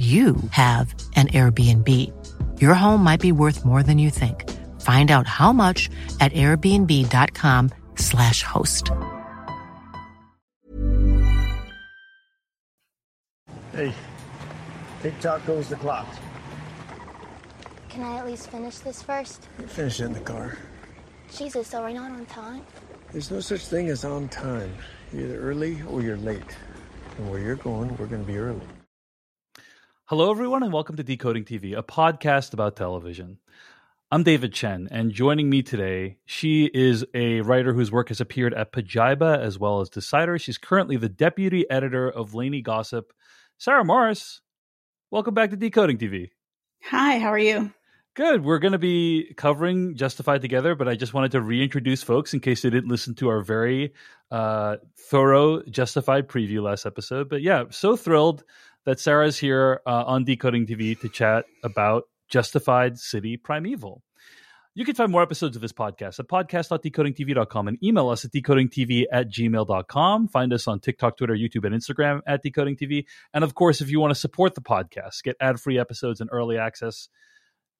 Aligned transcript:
you 0.00 0.36
have 0.52 0.94
an 1.14 1.28
Airbnb. 1.28 1.88
Your 2.58 2.72
home 2.72 3.04
might 3.04 3.20
be 3.20 3.32
worth 3.32 3.66
more 3.66 3.82
than 3.82 3.98
you 3.98 4.08
think. 4.08 4.48
Find 4.80 5.10
out 5.10 5.26
how 5.26 5.52
much 5.52 5.90
at 6.20 6.32
airbnb.com/slash 6.32 8.42
host. 8.42 8.90
Hey, 13.72 13.92
TikTok 15.02 15.46
goes 15.46 15.68
the 15.68 15.76
clock. 15.76 16.06
Can 17.90 18.02
I 18.02 18.16
at 18.18 18.26
least 18.26 18.48
finish 18.48 18.78
this 18.78 19.02
first? 19.02 19.48
Finish 19.66 20.00
it 20.00 20.06
in 20.06 20.14
the 20.14 20.20
car. 20.20 20.56
Jesus, 21.30 21.74
are 21.74 21.84
we 21.84 21.92
not 21.92 22.10
on 22.10 22.24
time? 22.24 22.62
There's 23.12 23.30
no 23.30 23.40
such 23.40 23.66
thing 23.66 23.90
as 23.90 24.06
on 24.06 24.28
time. 24.28 24.72
You're 25.12 25.24
either 25.24 25.40
early 25.40 25.82
or 25.90 26.00
you're 26.00 26.16
late. 26.16 26.56
And 27.18 27.30
where 27.30 27.40
you're 27.40 27.56
going, 27.56 27.94
we're 27.98 28.06
going 28.06 28.22
to 28.22 28.26
be 28.26 28.38
early. 28.38 28.66
Hello, 30.10 30.32
everyone, 30.32 30.64
and 30.64 30.72
welcome 30.72 30.96
to 30.96 31.04
Decoding 31.04 31.44
TV, 31.44 31.78
a 31.78 31.84
podcast 31.84 32.52
about 32.52 32.74
television. 32.74 33.38
I'm 34.10 34.24
David 34.24 34.52
Chen, 34.52 34.88
and 34.90 35.12
joining 35.12 35.48
me 35.48 35.62
today, 35.62 36.18
she 36.24 36.68
is 36.74 37.04
a 37.14 37.42
writer 37.42 37.72
whose 37.74 37.92
work 37.92 38.08
has 38.08 38.20
appeared 38.20 38.52
at 38.52 38.72
Pajiba 38.72 39.38
as 39.38 39.56
well 39.56 39.80
as 39.80 39.88
Decider. 39.88 40.36
She's 40.36 40.58
currently 40.58 40.96
the 40.96 41.08
deputy 41.08 41.64
editor 41.70 42.10
of 42.10 42.34
Lainey 42.34 42.60
Gossip. 42.60 43.12
Sarah 43.56 43.84
Marrs, 43.84 44.40
welcome 45.12 45.32
back 45.32 45.50
to 45.50 45.56
Decoding 45.56 45.96
TV. 45.96 46.30
Hi, 46.86 47.20
how 47.20 47.28
are 47.28 47.38
you? 47.38 47.72
Good. 48.14 48.44
We're 48.44 48.58
going 48.58 48.72
to 48.72 48.78
be 48.78 49.32
covering 49.36 49.94
Justified 49.94 50.42
together, 50.42 50.74
but 50.74 50.88
I 50.88 50.96
just 50.96 51.14
wanted 51.14 51.30
to 51.30 51.40
reintroduce 51.40 52.02
folks 52.02 52.34
in 52.34 52.40
case 52.40 52.62
they 52.62 52.70
didn't 52.70 52.90
listen 52.90 53.14
to 53.14 53.28
our 53.28 53.42
very 53.42 53.94
uh, 54.32 54.78
thorough 55.08 55.62
Justified 55.70 56.26
preview 56.26 56.62
last 56.62 56.84
episode. 56.84 57.28
But 57.28 57.42
yeah, 57.42 57.66
so 57.70 57.94
thrilled 57.94 58.42
that 58.84 59.00
Sarah's 59.00 59.38
here 59.38 59.80
uh, 59.86 60.04
on 60.06 60.24
Decoding 60.24 60.66
TV 60.66 60.98
to 61.00 61.08
chat 61.08 61.44
about 61.62 62.04
Justified 62.28 62.98
City 62.98 63.36
Primeval. 63.36 64.02
You 64.74 64.84
can 64.84 64.94
find 64.94 65.10
more 65.10 65.22
episodes 65.22 65.56
of 65.56 65.62
this 65.62 65.72
podcast 65.72 66.20
at 66.20 66.28
podcast.decodingtv.com 66.28 67.68
and 67.68 67.82
email 67.82 68.08
us 68.08 68.24
at 68.24 68.30
decodingtv 68.30 69.04
at 69.12 69.28
gmail.com. 69.28 70.28
Find 70.28 70.52
us 70.52 70.68
on 70.68 70.78
TikTok, 70.78 71.16
Twitter, 71.16 71.34
YouTube, 71.34 71.66
and 71.66 71.74
Instagram 71.74 72.20
at 72.24 72.44
decodingtv. 72.44 73.04
And 73.34 73.42
of 73.42 73.54
course, 73.54 73.80
if 73.80 73.90
you 73.90 73.98
want 73.98 74.12
to 74.12 74.20
support 74.20 74.54
the 74.54 74.60
podcast, 74.60 75.24
get 75.24 75.36
ad 75.40 75.60
free 75.60 75.78
episodes 75.78 76.20
and 76.20 76.30
early 76.32 76.56
access, 76.56 77.08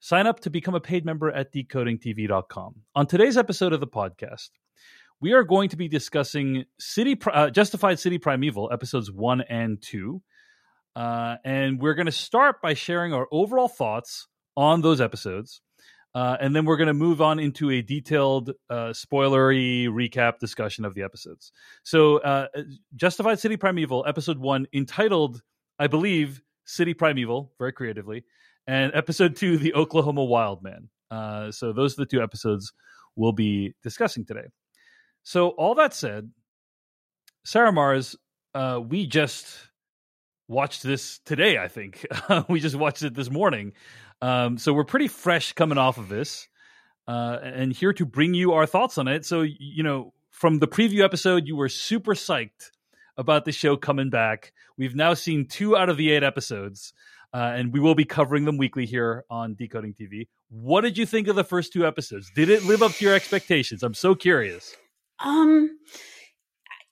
sign 0.01 0.27
up 0.27 0.41
to 0.41 0.51
become 0.51 0.75
a 0.75 0.81
paid 0.81 1.05
member 1.05 1.31
at 1.31 1.53
decodingtv.com. 1.53 2.75
On 2.97 3.07
today's 3.07 3.37
episode 3.37 3.73
of 3.73 3.79
the 3.79 3.87
podcast, 3.87 4.51
we 5.21 5.33
are 5.33 5.45
going 5.45 5.69
to 5.69 5.77
be 5.77 5.87
discussing 5.87 6.65
City 6.81 7.17
uh, 7.33 7.51
Justified 7.51 8.01
City 8.01 8.19
Primeval, 8.19 8.69
episodes 8.73 9.13
one 9.13 9.43
and 9.43 9.81
two. 9.81 10.23
Uh, 10.97 11.37
and 11.45 11.81
we're 11.81 11.95
going 11.95 12.07
to 12.07 12.13
start 12.13 12.61
by 12.61 12.75
sharing 12.75 13.13
our 13.13 13.29
overall 13.31 13.69
thoughts 13.69 14.27
on 14.57 14.81
those 14.83 15.01
episodes. 15.01 15.61
Uh, 16.15 16.37
and 16.41 16.57
then 16.57 16.65
we're 16.65 16.77
going 16.77 16.89
to 16.89 16.95
move 16.95 17.21
on 17.23 17.39
into 17.39 17.71
a 17.71 17.83
detailed, 17.83 18.51
uh, 18.69 18.93
spoilery 18.93 19.87
recap 19.87 20.41
discussion 20.41 20.85
of 20.85 20.95
the 20.95 21.03
episodes. 21.03 21.53
So, 21.85 22.19
uh, 22.19 22.49
Justified 22.97 23.39
City 23.39 23.57
Primeval, 23.57 24.05
episode 24.09 24.39
one, 24.39 24.67
entitled, 24.73 25.41
I 25.79 25.87
believe, 25.87 26.43
City 26.65 26.95
Primeval, 26.95 27.53
very 27.59 27.73
creatively, 27.73 28.25
and 28.67 28.91
episode 28.93 29.37
two, 29.37 29.57
The 29.57 29.75
Oklahoma 29.75 30.25
Wildman. 30.25 30.89
Uh, 31.13 31.53
so, 31.53 31.73
those 31.73 31.97
are 31.97 32.03
the 32.03 32.07
two 32.07 32.23
episodes 32.23 32.73
we'll 33.15 33.33
be 33.33 33.77
discussing 33.85 34.25
today. 34.25 34.49
So, 35.23 35.51
all 35.51 35.77
that 35.77 35.95
said, 35.95 36.33
Sarah 37.45 37.73
Marrs, 37.73 38.17
uh, 38.53 38.81
we 38.85 39.07
just 39.07 39.70
watched 40.51 40.83
this 40.83 41.21
today. 41.25 41.57
I 41.59 41.69
think 41.69 42.05
we 42.49 42.61
just 42.61 42.77
watched 42.77 43.03
it 43.03 43.15
this 43.15 43.31
morning, 43.31 43.73
um, 44.21 44.59
so 44.59 44.73
we're 44.73 44.85
pretty 44.85 45.09
fresh 45.09 45.53
coming 45.53 45.79
off 45.79 45.97
of 45.97 46.09
this, 46.09 46.49
uh, 47.09 47.39
and 47.43 47.73
here 47.73 47.93
to 47.95 48.05
bring 48.05 48.35
you 48.35 48.53
our 48.53 48.67
thoughts 48.67 48.99
on 48.99 49.09
it. 49.09 49.25
So 49.25 49.43
you 49.43 49.83
know, 49.83 50.13
from 50.31 50.59
the 50.59 50.69
preview 50.69 51.05
episode, 51.05 51.47
you 51.47 51.57
were 51.57 51.69
super 51.69 52.15
psyched 52.15 52.71
about 53.17 53.45
the 53.45 53.53
show 53.53 53.77
coming 53.77 54.11
back. 54.11 54.53
We've 54.77 54.97
now 54.97 55.15
seen 55.15 55.47
two 55.47 55.77
out 55.77 55.89
of 55.89 55.97
the 55.97 56.11
eight 56.11 56.23
episodes, 56.23 56.93
uh, 57.33 57.53
and 57.55 57.73
we 57.73 57.81
will 57.81 57.95
be 57.95 58.05
covering 58.05 58.45
them 58.45 58.57
weekly 58.57 58.87
here 58.87 59.25
on 59.31 59.55
Decoding 59.55 59.95
TV. 59.95 60.27
What 60.49 60.81
did 60.81 60.99
you 60.99 61.07
think 61.07 61.29
of 61.29 61.37
the 61.37 61.45
first 61.45 61.73
two 61.73 61.87
episodes? 61.87 62.31
Did 62.35 62.49
it 62.49 62.65
live 62.65 62.83
up 62.83 62.93
to 62.93 63.05
your 63.05 63.15
expectations? 63.15 63.83
I'm 63.83 63.95
so 63.95 64.15
curious. 64.15 64.77
Um, 65.21 65.79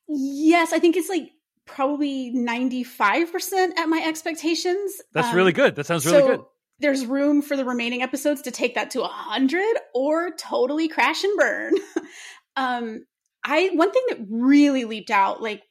yes, 0.07 0.73
I 0.73 0.79
think 0.79 0.97
it's 0.97 1.09
like 1.09 1.31
probably 1.69 2.33
95% 2.35 3.79
at 3.79 3.89
my 3.89 4.03
expectations. 4.05 5.01
That's 5.13 5.29
um, 5.29 5.37
really 5.37 5.53
good. 5.53 5.77
That 5.77 5.87
sounds 5.87 6.05
really 6.07 6.19
so 6.19 6.27
good. 6.29 6.41
There's 6.81 7.07
room 7.07 7.43
for 7.43 7.57
the 7.57 7.65
remaining 7.65 8.03
episodes 8.03 8.43
to 8.43 8.51
take 8.51 8.77
that 8.77 8.91
to 8.93 9.01
100 9.01 9.65
or 9.95 10.31
totally 10.37 10.89
crash 10.89 11.25
and 11.25 11.37
burn. 11.37 11.75
um 12.57 13.05
I 13.45 13.71
one 13.73 13.93
thing 13.93 14.03
that 14.11 14.27
really 14.29 14.85
leaped 14.85 15.11
out 15.11 15.43
like 15.43 15.63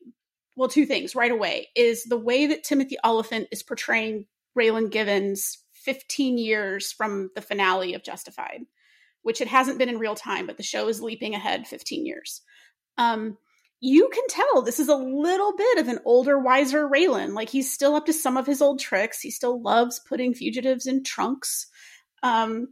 well 0.56 0.70
two 0.70 0.86
things 0.86 1.16
right 1.16 1.32
away 1.32 1.68
is 1.76 2.04
the 2.04 2.18
way 2.18 2.48
that 2.48 2.64
Timothy 2.64 2.98
Olyphant 3.06 3.48
is 3.52 3.64
portraying 3.64 4.26
Raylan 4.58 4.90
Givens 4.90 5.60
15 5.74 6.38
years 6.38 6.92
from 6.92 7.30
the 7.36 7.42
finale 7.42 7.94
of 7.94 8.04
Justified, 8.04 8.62
which 9.22 9.40
it 9.40 9.48
hasn't 9.48 9.78
been 9.78 9.90
in 9.90 10.00
real 10.00 10.16
time, 10.16 10.48
but 10.48 10.58
the 10.58 10.64
show 10.64 10.88
is 10.88 11.02
leaping 11.02 11.36
ahead 11.36 11.68
15 11.68 12.06
years. 12.06 12.42
Um 12.98 13.38
you 13.80 14.10
can 14.12 14.24
tell 14.28 14.62
this 14.62 14.80
is 14.80 14.90
a 14.90 14.96
little 14.96 15.56
bit 15.56 15.78
of 15.78 15.88
an 15.88 16.00
older, 16.06 16.40
wiser 16.40 16.88
Raylan. 16.88 17.34
Like 17.34 17.50
he's 17.50 17.72
still 17.72 17.96
up 17.96 18.06
to 18.08 18.14
some 18.14 18.38
of 18.38 18.48
his 18.48 18.62
old 18.62 18.80
tricks. 18.80 19.22
He 19.22 19.32
still 19.32 19.62
loves 19.62 20.00
putting 20.00 20.34
fugitives 20.34 20.88
in 20.88 21.04
trunks. 21.04 21.68
Um, 22.24 22.70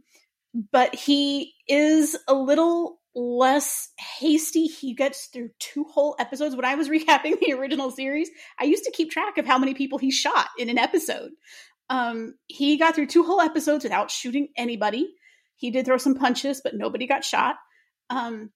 but 0.72 0.94
he 0.94 1.54
is 1.68 2.16
a 2.26 2.34
little 2.34 2.98
less 3.14 3.90
hasty. 3.98 4.66
He 4.66 4.94
gets 4.94 5.26
through 5.26 5.50
two 5.58 5.84
whole 5.84 6.16
episodes. 6.18 6.56
When 6.56 6.64
I 6.64 6.74
was 6.74 6.88
recapping 6.90 7.38
the 7.40 7.52
original 7.52 7.90
series, 7.90 8.30
I 8.58 8.64
used 8.64 8.84
to 8.84 8.90
keep 8.90 9.10
track 9.10 9.38
of 9.38 9.46
how 9.46 9.58
many 9.58 9.74
people 9.74 9.98
he 9.98 10.10
shot 10.10 10.48
in 10.58 10.68
an 10.68 10.78
episode. 10.78 11.30
Um, 11.88 12.34
he 12.48 12.76
got 12.78 12.96
through 12.96 13.06
two 13.06 13.22
whole 13.22 13.40
episodes 13.40 13.84
without 13.84 14.10
shooting 14.10 14.48
anybody. 14.56 15.14
He 15.54 15.70
did 15.70 15.86
throw 15.86 15.98
some 15.98 16.16
punches, 16.16 16.60
but 16.62 16.74
nobody 16.74 17.06
got 17.06 17.24
shot. 17.24 17.56
Um, 18.10 18.50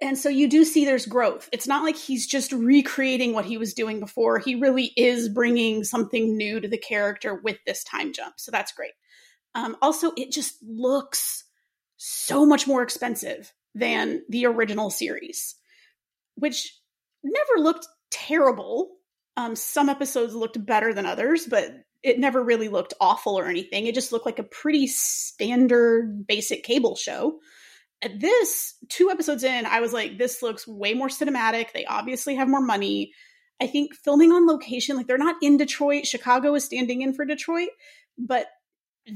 and 0.00 0.16
so 0.16 0.28
you 0.28 0.48
do 0.48 0.64
see 0.64 0.84
there's 0.84 1.06
growth. 1.06 1.48
It's 1.52 1.66
not 1.66 1.82
like 1.82 1.96
he's 1.96 2.26
just 2.26 2.52
recreating 2.52 3.32
what 3.32 3.44
he 3.44 3.58
was 3.58 3.74
doing 3.74 3.98
before. 3.98 4.38
He 4.38 4.54
really 4.54 4.92
is 4.96 5.28
bringing 5.28 5.82
something 5.82 6.36
new 6.36 6.60
to 6.60 6.68
the 6.68 6.78
character 6.78 7.34
with 7.34 7.58
this 7.66 7.82
time 7.82 8.12
jump. 8.12 8.34
So 8.38 8.52
that's 8.52 8.72
great. 8.72 8.92
Um, 9.54 9.76
also, 9.82 10.12
it 10.16 10.30
just 10.30 10.56
looks 10.62 11.44
so 11.96 12.46
much 12.46 12.68
more 12.68 12.82
expensive 12.82 13.52
than 13.74 14.22
the 14.28 14.46
original 14.46 14.90
series, 14.90 15.56
which 16.36 16.78
never 17.24 17.60
looked 17.60 17.88
terrible. 18.10 18.98
Um, 19.36 19.56
some 19.56 19.88
episodes 19.88 20.34
looked 20.34 20.64
better 20.64 20.94
than 20.94 21.06
others, 21.06 21.46
but 21.46 21.72
it 22.04 22.20
never 22.20 22.42
really 22.42 22.68
looked 22.68 22.94
awful 23.00 23.36
or 23.36 23.46
anything. 23.46 23.86
It 23.86 23.96
just 23.96 24.12
looked 24.12 24.26
like 24.26 24.38
a 24.38 24.44
pretty 24.44 24.86
standard 24.86 26.24
basic 26.28 26.62
cable 26.62 26.94
show 26.94 27.40
at 28.02 28.20
this 28.20 28.74
two 28.88 29.10
episodes 29.10 29.44
in 29.44 29.66
i 29.66 29.80
was 29.80 29.92
like 29.92 30.18
this 30.18 30.42
looks 30.42 30.66
way 30.66 30.94
more 30.94 31.08
cinematic. 31.08 31.72
They 31.72 31.84
obviously 31.84 32.34
have 32.36 32.48
more 32.48 32.60
money. 32.60 33.12
I 33.60 33.66
think 33.66 33.94
filming 33.94 34.30
on 34.30 34.46
location 34.46 34.96
like 34.96 35.06
they're 35.06 35.18
not 35.18 35.36
in 35.42 35.56
detroit. 35.56 36.06
Chicago 36.06 36.54
is 36.54 36.64
standing 36.64 37.02
in 37.02 37.12
for 37.12 37.24
detroit 37.24 37.70
but 38.16 38.46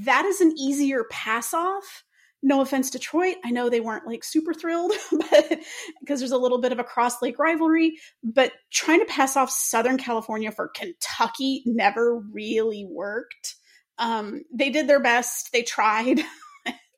that 0.04 0.24
is 0.24 0.40
an 0.40 0.54
easier 0.58 1.04
pass 1.10 1.52
off. 1.52 2.04
No 2.42 2.60
offense 2.60 2.90
detroit. 2.90 3.36
I 3.44 3.50
know 3.50 3.68
they 3.68 3.80
weren't 3.80 4.06
like 4.06 4.24
super 4.24 4.52
thrilled 4.52 4.92
but 5.12 5.60
because 6.00 6.18
there's 6.18 6.32
a 6.32 6.38
little 6.38 6.60
bit 6.60 6.72
of 6.72 6.80
a 6.80 6.84
cross 6.84 7.22
lake 7.22 7.38
rivalry 7.38 7.98
but 8.24 8.52
trying 8.72 9.00
to 9.00 9.06
pass 9.06 9.36
off 9.36 9.50
southern 9.50 9.98
california 9.98 10.50
for 10.50 10.68
kentucky 10.68 11.62
never 11.66 12.18
really 12.18 12.86
worked. 12.88 13.56
Um, 13.98 14.42
they 14.52 14.70
did 14.70 14.88
their 14.88 15.00
best. 15.00 15.50
They 15.52 15.62
tried 15.62 16.20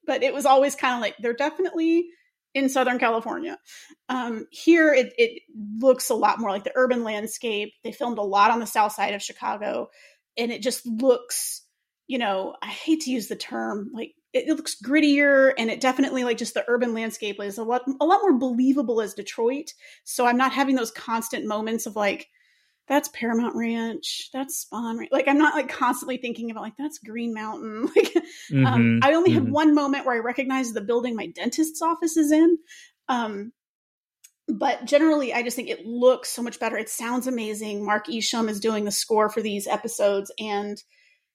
but 0.07 0.23
it 0.23 0.35
was 0.35 0.47
always 0.47 0.75
kind 0.75 0.95
of 0.95 1.01
like 1.01 1.17
they're 1.19 1.33
definitely 1.33 2.09
in 2.55 2.69
Southern 2.69 2.99
California. 2.99 3.59
Um, 4.09 4.47
here, 4.51 4.93
it, 4.95 5.13
it 5.19 5.43
looks 5.81 6.11
a 6.11 6.15
lot 6.15 6.39
more 6.39 6.51
like 6.51 6.65
the 6.65 6.73
urban 6.77 7.03
landscape. 7.03 7.73
They 7.83 7.93
filmed 7.93 8.19
a 8.19 8.23
lot 8.23 8.51
on 8.51 8.61
the 8.61 8.67
south 8.67 8.93
side 8.93 9.15
of 9.15 9.23
Chicago, 9.23 9.89
and 10.37 10.53
it 10.53 10.63
just 10.63 10.87
looks 10.87 11.65
you 12.07 12.19
know, 12.19 12.55
I 12.63 12.67
hate 12.67 13.01
to 13.03 13.11
use 13.11 13.29
the 13.29 13.37
term 13.37 13.91
like 13.95 14.13
it, 14.33 14.49
it, 14.49 14.57
looks 14.57 14.77
grittier 14.83 15.53
and 15.57 15.71
it 15.71 15.81
definitely 15.81 16.25
like 16.25 16.37
just 16.37 16.55
the 16.55 16.65
urban 16.69 16.93
landscape 16.93 17.41
is 17.41 17.57
a 17.57 17.63
lot 17.63 17.83
a 18.01 18.05
lot 18.05 18.21
more 18.21 18.39
believable 18.39 19.01
as 19.01 19.15
Detroit. 19.15 19.73
So 20.05 20.27
I'm 20.27 20.37
not 20.37 20.53
having 20.53 20.75
those 20.75 20.91
constant 20.91 21.47
moments 21.47 21.87
of 21.87 21.97
like 21.97 22.29
that's 22.87 23.09
Paramount 23.09 23.57
Ranch, 23.57 24.29
that's 24.33 24.67
Spahn. 24.67 24.99
Ranch. 24.99 25.11
Like 25.11 25.29
I'm 25.29 25.39
not 25.39 25.55
like 25.55 25.69
constantly 25.69 26.19
thinking 26.19 26.51
about 26.51 26.63
like 26.63 26.77
that's 26.77 26.99
Green 26.99 27.35
Mountain. 27.35 27.89
Like 27.97 28.17
um, 28.17 28.23
mm-hmm, 28.51 28.67
um, 28.67 29.01
I 29.03 29.15
only 29.15 29.31
mm-hmm. 29.31 29.45
had 29.45 29.53
one 29.53 29.75
moment 29.75 30.05
where 30.05 30.15
I 30.15 30.19
recognized 30.19 30.75
the 30.75 30.81
building 30.81 31.17
my 31.17 31.27
dentist's 31.27 31.81
office 31.81 32.17
is 32.17 32.31
in. 32.31 32.59
Um, 33.09 33.53
but 34.49 34.85
generally, 34.85 35.33
I 35.33 35.43
just 35.43 35.57
think 35.57 35.71
it 35.71 35.87
looks 35.87 36.29
so 36.29 36.43
much 36.43 36.61
better. 36.61 36.77
It 36.77 36.91
sounds 36.91 37.27
amazing. 37.27 37.85
Mark 37.85 38.09
Isham 38.11 38.49
is 38.49 38.61
doing 38.61 38.85
the 38.85 38.91
score 38.91 39.31
for 39.31 39.41
these 39.41 39.67
episodes, 39.67 40.31
and 40.39 40.77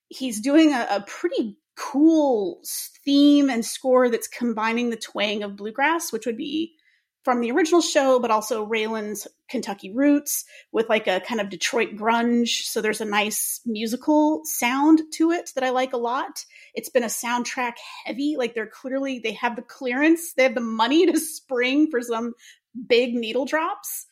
he's 0.10 0.42
doing 0.42 0.74
a, 0.74 0.88
a 0.92 1.02
pretty 1.08 1.58
cool 1.76 2.62
theme 3.06 3.50
and 3.50 3.66
score 3.66 4.10
that's 4.10 4.28
combining 4.28 4.90
the 4.90 4.98
twang 4.98 5.42
of 5.42 5.56
bluegrass, 5.56 6.12
which 6.12 6.26
would 6.26 6.38
be 6.38 6.76
from 7.24 7.42
the 7.42 7.52
original 7.52 7.82
show, 7.82 8.20
but 8.20 8.32
also 8.32 8.66
Raylan's 8.66 9.28
Kentucky 9.50 9.92
roots 9.92 10.46
with 10.72 10.88
like 10.90 11.08
a 11.08 11.20
kind 11.20 11.42
of 11.42 11.50
Detroit 11.50 11.96
grunge. 11.96 12.64
So 12.64 12.82
there's 12.82 13.02
a 13.02 13.06
nice 13.06 13.62
musical 13.66 14.42
sound 14.46 15.02
to 15.14 15.32
it 15.32 15.52
that 15.56 15.64
I 15.64 15.72
like 15.72 15.94
a 15.94 15.98
lot. 15.98 16.46
It's 16.74 16.90
been 16.90 17.04
a 17.04 17.08
soundtrack 17.08 17.74
heavy. 18.06 18.36
Like 18.38 18.56
they're 18.56 18.68
clearly, 18.68 19.20
they 19.20 19.34
have 19.34 19.56
the 19.56 19.62
clearance, 19.62 20.34
they 20.34 20.44
have 20.44 20.56
the 20.56 20.62
money 20.62 21.06
to 21.06 21.20
spring 21.20 21.90
for 21.92 22.02
some 22.02 22.34
big 22.88 23.14
needle 23.14 23.46
drops. 23.46 24.06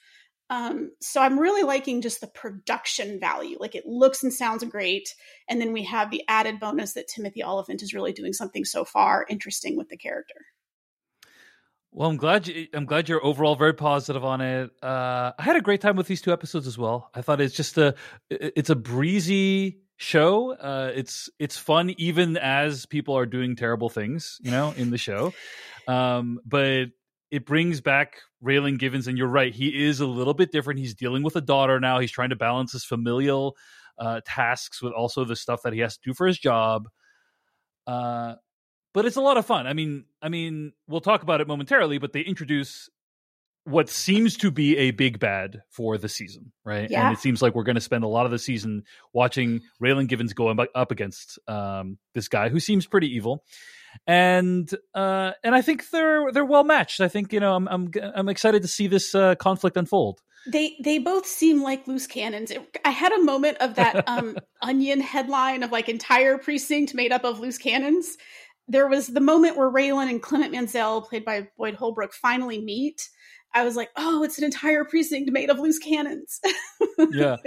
Um, 0.50 0.92
so 1.02 1.22
I'm 1.22 1.40
really 1.40 1.64
liking 1.64 2.02
just 2.02 2.22
the 2.22 2.28
production 2.28 3.20
value. 3.20 3.58
Like 3.60 3.76
it 3.76 3.86
looks 3.86 4.24
and 4.24 4.34
sounds 4.34 4.64
great. 4.64 5.14
And 5.50 5.60
then 5.60 5.74
we 5.74 5.84
have 5.84 6.10
the 6.10 6.24
added 6.28 6.60
bonus 6.60 6.94
that 6.94 7.08
Timothy 7.08 7.44
Olyphant 7.44 7.84
is 7.84 7.94
really 7.94 8.14
doing 8.14 8.34
something 8.34 8.64
so 8.64 8.86
far 8.86 9.26
interesting 9.30 9.78
with 9.78 9.90
the 9.90 9.98
character. 9.98 10.46
Well, 11.92 12.10
I'm 12.10 12.18
glad 12.18 12.48
you, 12.48 12.68
I'm 12.74 12.86
glad 12.86 13.10
you're 13.10 13.26
overall 13.26 13.56
very 13.56 13.74
positive 13.74 14.24
on 14.24 14.42
it. 14.42 14.72
Uh, 14.84 15.32
I 15.38 15.42
had 15.44 15.56
a 15.56 15.62
great 15.62 15.82
time 15.82 15.96
with 15.96 16.08
these 16.08 16.22
two 16.22 16.32
episodes 16.32 16.68
as 16.68 16.78
well. 16.78 17.10
I 17.14 17.22
thought 17.22 17.42
it's 17.42 17.56
just 17.56 17.78
a 17.78 17.96
it's 18.30 18.70
a 18.70 18.76
breezy 18.76 19.80
show. 19.96 20.54
Uh, 20.54 20.92
it's 20.94 21.30
it's 21.40 21.58
fun 21.58 21.94
even 21.98 22.38
as 22.38 22.86
people 22.86 23.18
are 23.18 23.26
doing 23.26 23.56
terrible 23.56 23.90
things, 23.90 24.38
you 24.42 24.52
know, 24.52 24.74
in 24.78 24.92
the 24.92 24.98
show. 24.98 25.34
Um, 25.88 26.40
but 26.46 26.88
it 27.32 27.46
brings 27.46 27.82
back 27.82 28.18
Raylan 28.44 28.78
Givens, 28.78 29.08
and 29.08 29.18
you're 29.18 29.28
right, 29.28 29.54
he 29.54 29.86
is 29.86 30.00
a 30.00 30.06
little 30.08 30.34
bit 30.34 30.52
different. 30.52 30.80
He's 30.80 30.94
dealing 30.94 31.24
with 31.24 31.36
a 31.36 31.42
daughter 31.42 31.80
now. 31.80 32.00
He's 32.00 32.12
trying 32.12 32.30
to 32.30 32.36
balance 32.36 32.72
his 32.74 32.86
familial 32.86 33.56
uh, 33.98 34.22
tasks 34.26 34.82
with 34.82 34.94
also 34.94 35.26
the 35.26 35.36
stuff 35.36 35.64
that 35.64 35.74
he 35.74 35.80
has 35.80 35.98
to 35.98 36.10
do 36.10 36.14
for 36.14 36.28
his 36.28 36.38
job. 36.38 36.88
Uh, 37.86 38.36
but 38.98 39.06
it's 39.06 39.16
a 39.16 39.22
lot 39.22 39.38
of 39.38 39.46
fun. 39.46 39.68
I 39.68 39.74
mean, 39.74 40.06
I 40.24 40.30
mean, 40.30 40.74
we'll 40.88 41.02
talk 41.02 41.22
about 41.22 41.40
it 41.40 41.48
momentarily, 41.48 42.00
but 42.00 42.14
they 42.14 42.22
introduce 42.22 42.90
what 43.64 43.90
seems 43.90 44.38
to 44.38 44.50
be 44.50 44.76
a 44.76 44.90
big 44.90 45.20
bad 45.20 45.62
for 45.70 46.00
the 46.00 46.10
season, 46.10 46.52
right? 46.66 46.90
Yeah. 46.90 47.06
And 47.06 47.16
it 47.16 47.22
seems 47.22 47.40
like 47.40 47.54
we're 47.54 47.62
going 47.62 47.76
to 47.76 47.82
spend 47.82 48.04
a 48.04 48.08
lot 48.08 48.26
of 48.26 48.32
the 48.32 48.40
season 48.40 48.86
watching 49.14 49.62
Raylan 49.80 50.08
Givens 50.08 50.34
go 50.34 50.50
up 50.50 50.92
against 50.92 51.38
um, 51.48 52.00
this 52.16 52.28
guy 52.28 52.50
who 52.50 52.60
seems 52.60 52.88
pretty 52.88 53.14
evil 53.16 53.44
and 54.06 54.70
uh, 54.94 55.32
and 55.44 55.56
I 55.56 55.62
think 55.62 55.90
they're 55.90 56.32
they're 56.32 56.46
well 56.46 56.64
matched. 56.64 57.02
I 57.02 57.08
think 57.08 57.34
you 57.34 57.40
know 57.40 57.56
I'm 57.56 57.68
I'm 57.68 57.92
I'm 58.16 58.30
excited 58.30 58.62
to 58.62 58.68
see 58.68 58.88
this 58.88 59.16
uh, 59.16 59.36
conflict 59.36 59.78
unfold. 59.78 60.22
They 60.46 60.78
they 60.84 61.00
both 61.00 61.26
seem 61.26 61.64
like 61.64 61.88
loose 61.88 62.08
cannons. 62.08 62.52
It, 62.52 62.78
I 62.86 62.92
had 62.92 63.12
a 63.12 63.24
moment 63.24 63.58
of 63.60 63.76
that 63.76 64.08
um, 64.08 64.38
Onion 64.62 65.02
headline 65.02 65.64
of 65.64 65.72
like 65.72 65.90
entire 65.90 66.38
precinct 66.38 66.94
made 66.94 67.12
up 67.12 67.24
of 67.24 67.40
loose 67.40 67.58
cannons. 67.58 68.18
There 68.68 68.88
was 68.88 69.08
the 69.08 69.22
moment 69.22 69.56
where 69.56 69.72
Raylan 69.72 70.10
and 70.10 70.22
Clement 70.22 70.52
Mansell, 70.52 71.02
played 71.02 71.24
by 71.24 71.48
Boyd 71.58 71.76
Holbrook, 71.76 72.14
finally 72.14 72.62
meet, 72.62 73.10
I 73.54 73.64
was 73.64 73.76
like, 73.76 73.90
oh, 73.96 74.24
it's 74.24 74.38
an 74.38 74.44
entire 74.44 74.84
precinct 74.84 75.32
made 75.32 75.50
of 75.50 75.60
loose 75.60 75.80
cannons. 75.80 76.40
yeah. 77.12 77.38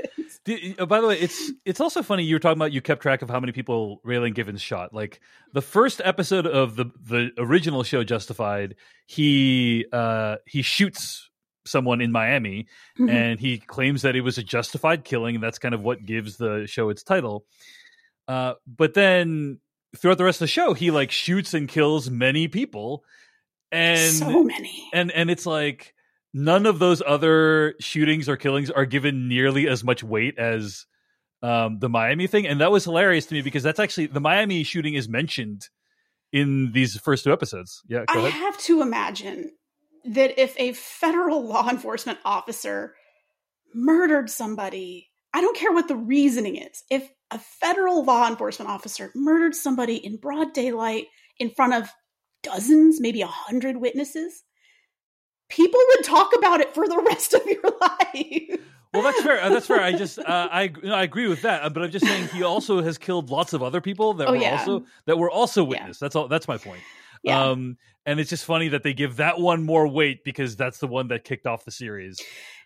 Uh, 0.78 0.86
by 0.86 1.00
the 1.00 1.06
way, 1.06 1.20
it's 1.20 1.52
it's 1.64 1.80
also 1.80 2.02
funny 2.02 2.24
you 2.24 2.34
were 2.34 2.40
talking 2.40 2.58
about 2.58 2.72
you 2.72 2.80
kept 2.80 3.02
track 3.02 3.22
of 3.22 3.30
how 3.30 3.38
many 3.38 3.52
people 3.52 4.00
Raylan 4.04 4.34
Givens 4.34 4.60
shot. 4.60 4.92
Like 4.92 5.20
the 5.52 5.62
first 5.62 6.00
episode 6.04 6.46
of 6.46 6.76
the 6.76 6.86
the 7.00 7.30
original 7.38 7.82
show 7.82 8.02
Justified, 8.02 8.76
he 9.06 9.86
uh 9.92 10.36
he 10.46 10.62
shoots 10.62 11.30
someone 11.66 12.00
in 12.00 12.10
Miami 12.10 12.66
mm-hmm. 12.98 13.08
and 13.08 13.38
he 13.38 13.58
claims 13.58 14.02
that 14.02 14.16
it 14.16 14.22
was 14.22 14.38
a 14.38 14.42
justified 14.42 15.04
killing 15.04 15.34
and 15.34 15.44
that's 15.44 15.58
kind 15.58 15.74
of 15.74 15.82
what 15.82 16.04
gives 16.04 16.38
the 16.38 16.66
show 16.66 16.88
its 16.88 17.02
title. 17.02 17.44
Uh 18.26 18.54
but 18.66 18.94
then 18.94 19.60
throughout 19.96 20.18
the 20.18 20.24
rest 20.24 20.36
of 20.36 20.44
the 20.44 20.48
show 20.48 20.74
he 20.74 20.90
like 20.90 21.10
shoots 21.10 21.54
and 21.54 21.68
kills 21.68 22.10
many 22.10 22.48
people 22.48 23.04
and 23.72 24.12
so 24.12 24.42
many 24.44 24.88
and 24.92 25.10
and 25.12 25.30
it's 25.30 25.46
like 25.46 25.94
none 26.32 26.66
of 26.66 26.78
those 26.78 27.02
other 27.06 27.74
shootings 27.80 28.28
or 28.28 28.36
killings 28.36 28.70
are 28.70 28.86
given 28.86 29.28
nearly 29.28 29.68
as 29.68 29.82
much 29.82 30.02
weight 30.02 30.38
as 30.38 30.86
um, 31.42 31.78
the 31.78 31.88
Miami 31.88 32.26
thing, 32.26 32.46
and 32.46 32.60
that 32.60 32.70
was 32.70 32.84
hilarious 32.84 33.26
to 33.26 33.34
me 33.34 33.42
because 33.42 33.62
that's 33.62 33.80
actually 33.80 34.06
the 34.06 34.20
Miami 34.20 34.62
shooting 34.62 34.94
is 34.94 35.08
mentioned 35.08 35.68
in 36.32 36.72
these 36.72 36.96
first 36.98 37.24
two 37.24 37.32
episodes. 37.32 37.82
Yeah, 37.88 38.04
I 38.08 38.18
ahead. 38.18 38.32
have 38.32 38.58
to 38.58 38.82
imagine 38.82 39.50
that 40.04 40.40
if 40.40 40.58
a 40.58 40.72
federal 40.72 41.46
law 41.46 41.68
enforcement 41.68 42.18
officer 42.24 42.94
murdered 43.74 44.30
somebody, 44.30 45.09
I 45.32 45.40
don't 45.40 45.56
care 45.56 45.72
what 45.72 45.88
the 45.88 45.96
reasoning 45.96 46.56
is. 46.56 46.82
If 46.90 47.10
a 47.30 47.38
federal 47.38 48.04
law 48.04 48.28
enforcement 48.28 48.70
officer 48.70 49.12
murdered 49.14 49.54
somebody 49.54 49.96
in 49.96 50.16
broad 50.16 50.52
daylight 50.52 51.06
in 51.38 51.50
front 51.50 51.74
of 51.74 51.88
dozens, 52.42 53.00
maybe 53.00 53.22
a 53.22 53.26
hundred 53.26 53.76
witnesses, 53.76 54.42
people 55.48 55.80
would 55.88 56.04
talk 56.04 56.32
about 56.36 56.60
it 56.60 56.74
for 56.74 56.88
the 56.88 57.02
rest 57.06 57.34
of 57.34 57.44
your 57.46 57.62
life. 57.80 58.60
Well, 58.92 59.04
that's 59.04 59.22
fair. 59.22 59.48
That's 59.48 59.66
fair. 59.66 59.80
I 59.80 59.92
just 59.92 60.18
uh, 60.18 60.48
I 60.50 60.62
you 60.62 60.88
know, 60.88 60.94
I 60.94 61.04
agree 61.04 61.28
with 61.28 61.42
that, 61.42 61.62
uh, 61.62 61.68
but 61.68 61.84
I'm 61.84 61.90
just 61.92 62.04
saying 62.04 62.28
he 62.28 62.42
also 62.42 62.82
has 62.82 62.98
killed 62.98 63.30
lots 63.30 63.52
of 63.52 63.62
other 63.62 63.80
people 63.80 64.14
that 64.14 64.26
oh, 64.26 64.32
were 64.32 64.38
yeah. 64.38 64.58
also 64.58 64.84
that 65.06 65.16
were 65.16 65.30
also 65.30 65.62
witness. 65.62 65.98
Yeah. 66.00 66.06
That's 66.06 66.16
all. 66.16 66.26
That's 66.26 66.48
my 66.48 66.58
point. 66.58 66.82
Yeah. 67.22 67.50
Um, 67.50 67.76
and 68.06 68.18
it's 68.18 68.30
just 68.30 68.44
funny 68.44 68.68
that 68.68 68.82
they 68.82 68.94
give 68.94 69.16
that 69.16 69.38
one 69.38 69.62
more 69.62 69.86
weight 69.86 70.24
because 70.24 70.56
that's 70.56 70.78
the 70.78 70.86
one 70.86 71.08
that 71.08 71.22
kicked 71.22 71.46
off 71.46 71.64
the 71.64 71.70
series. 71.70 72.20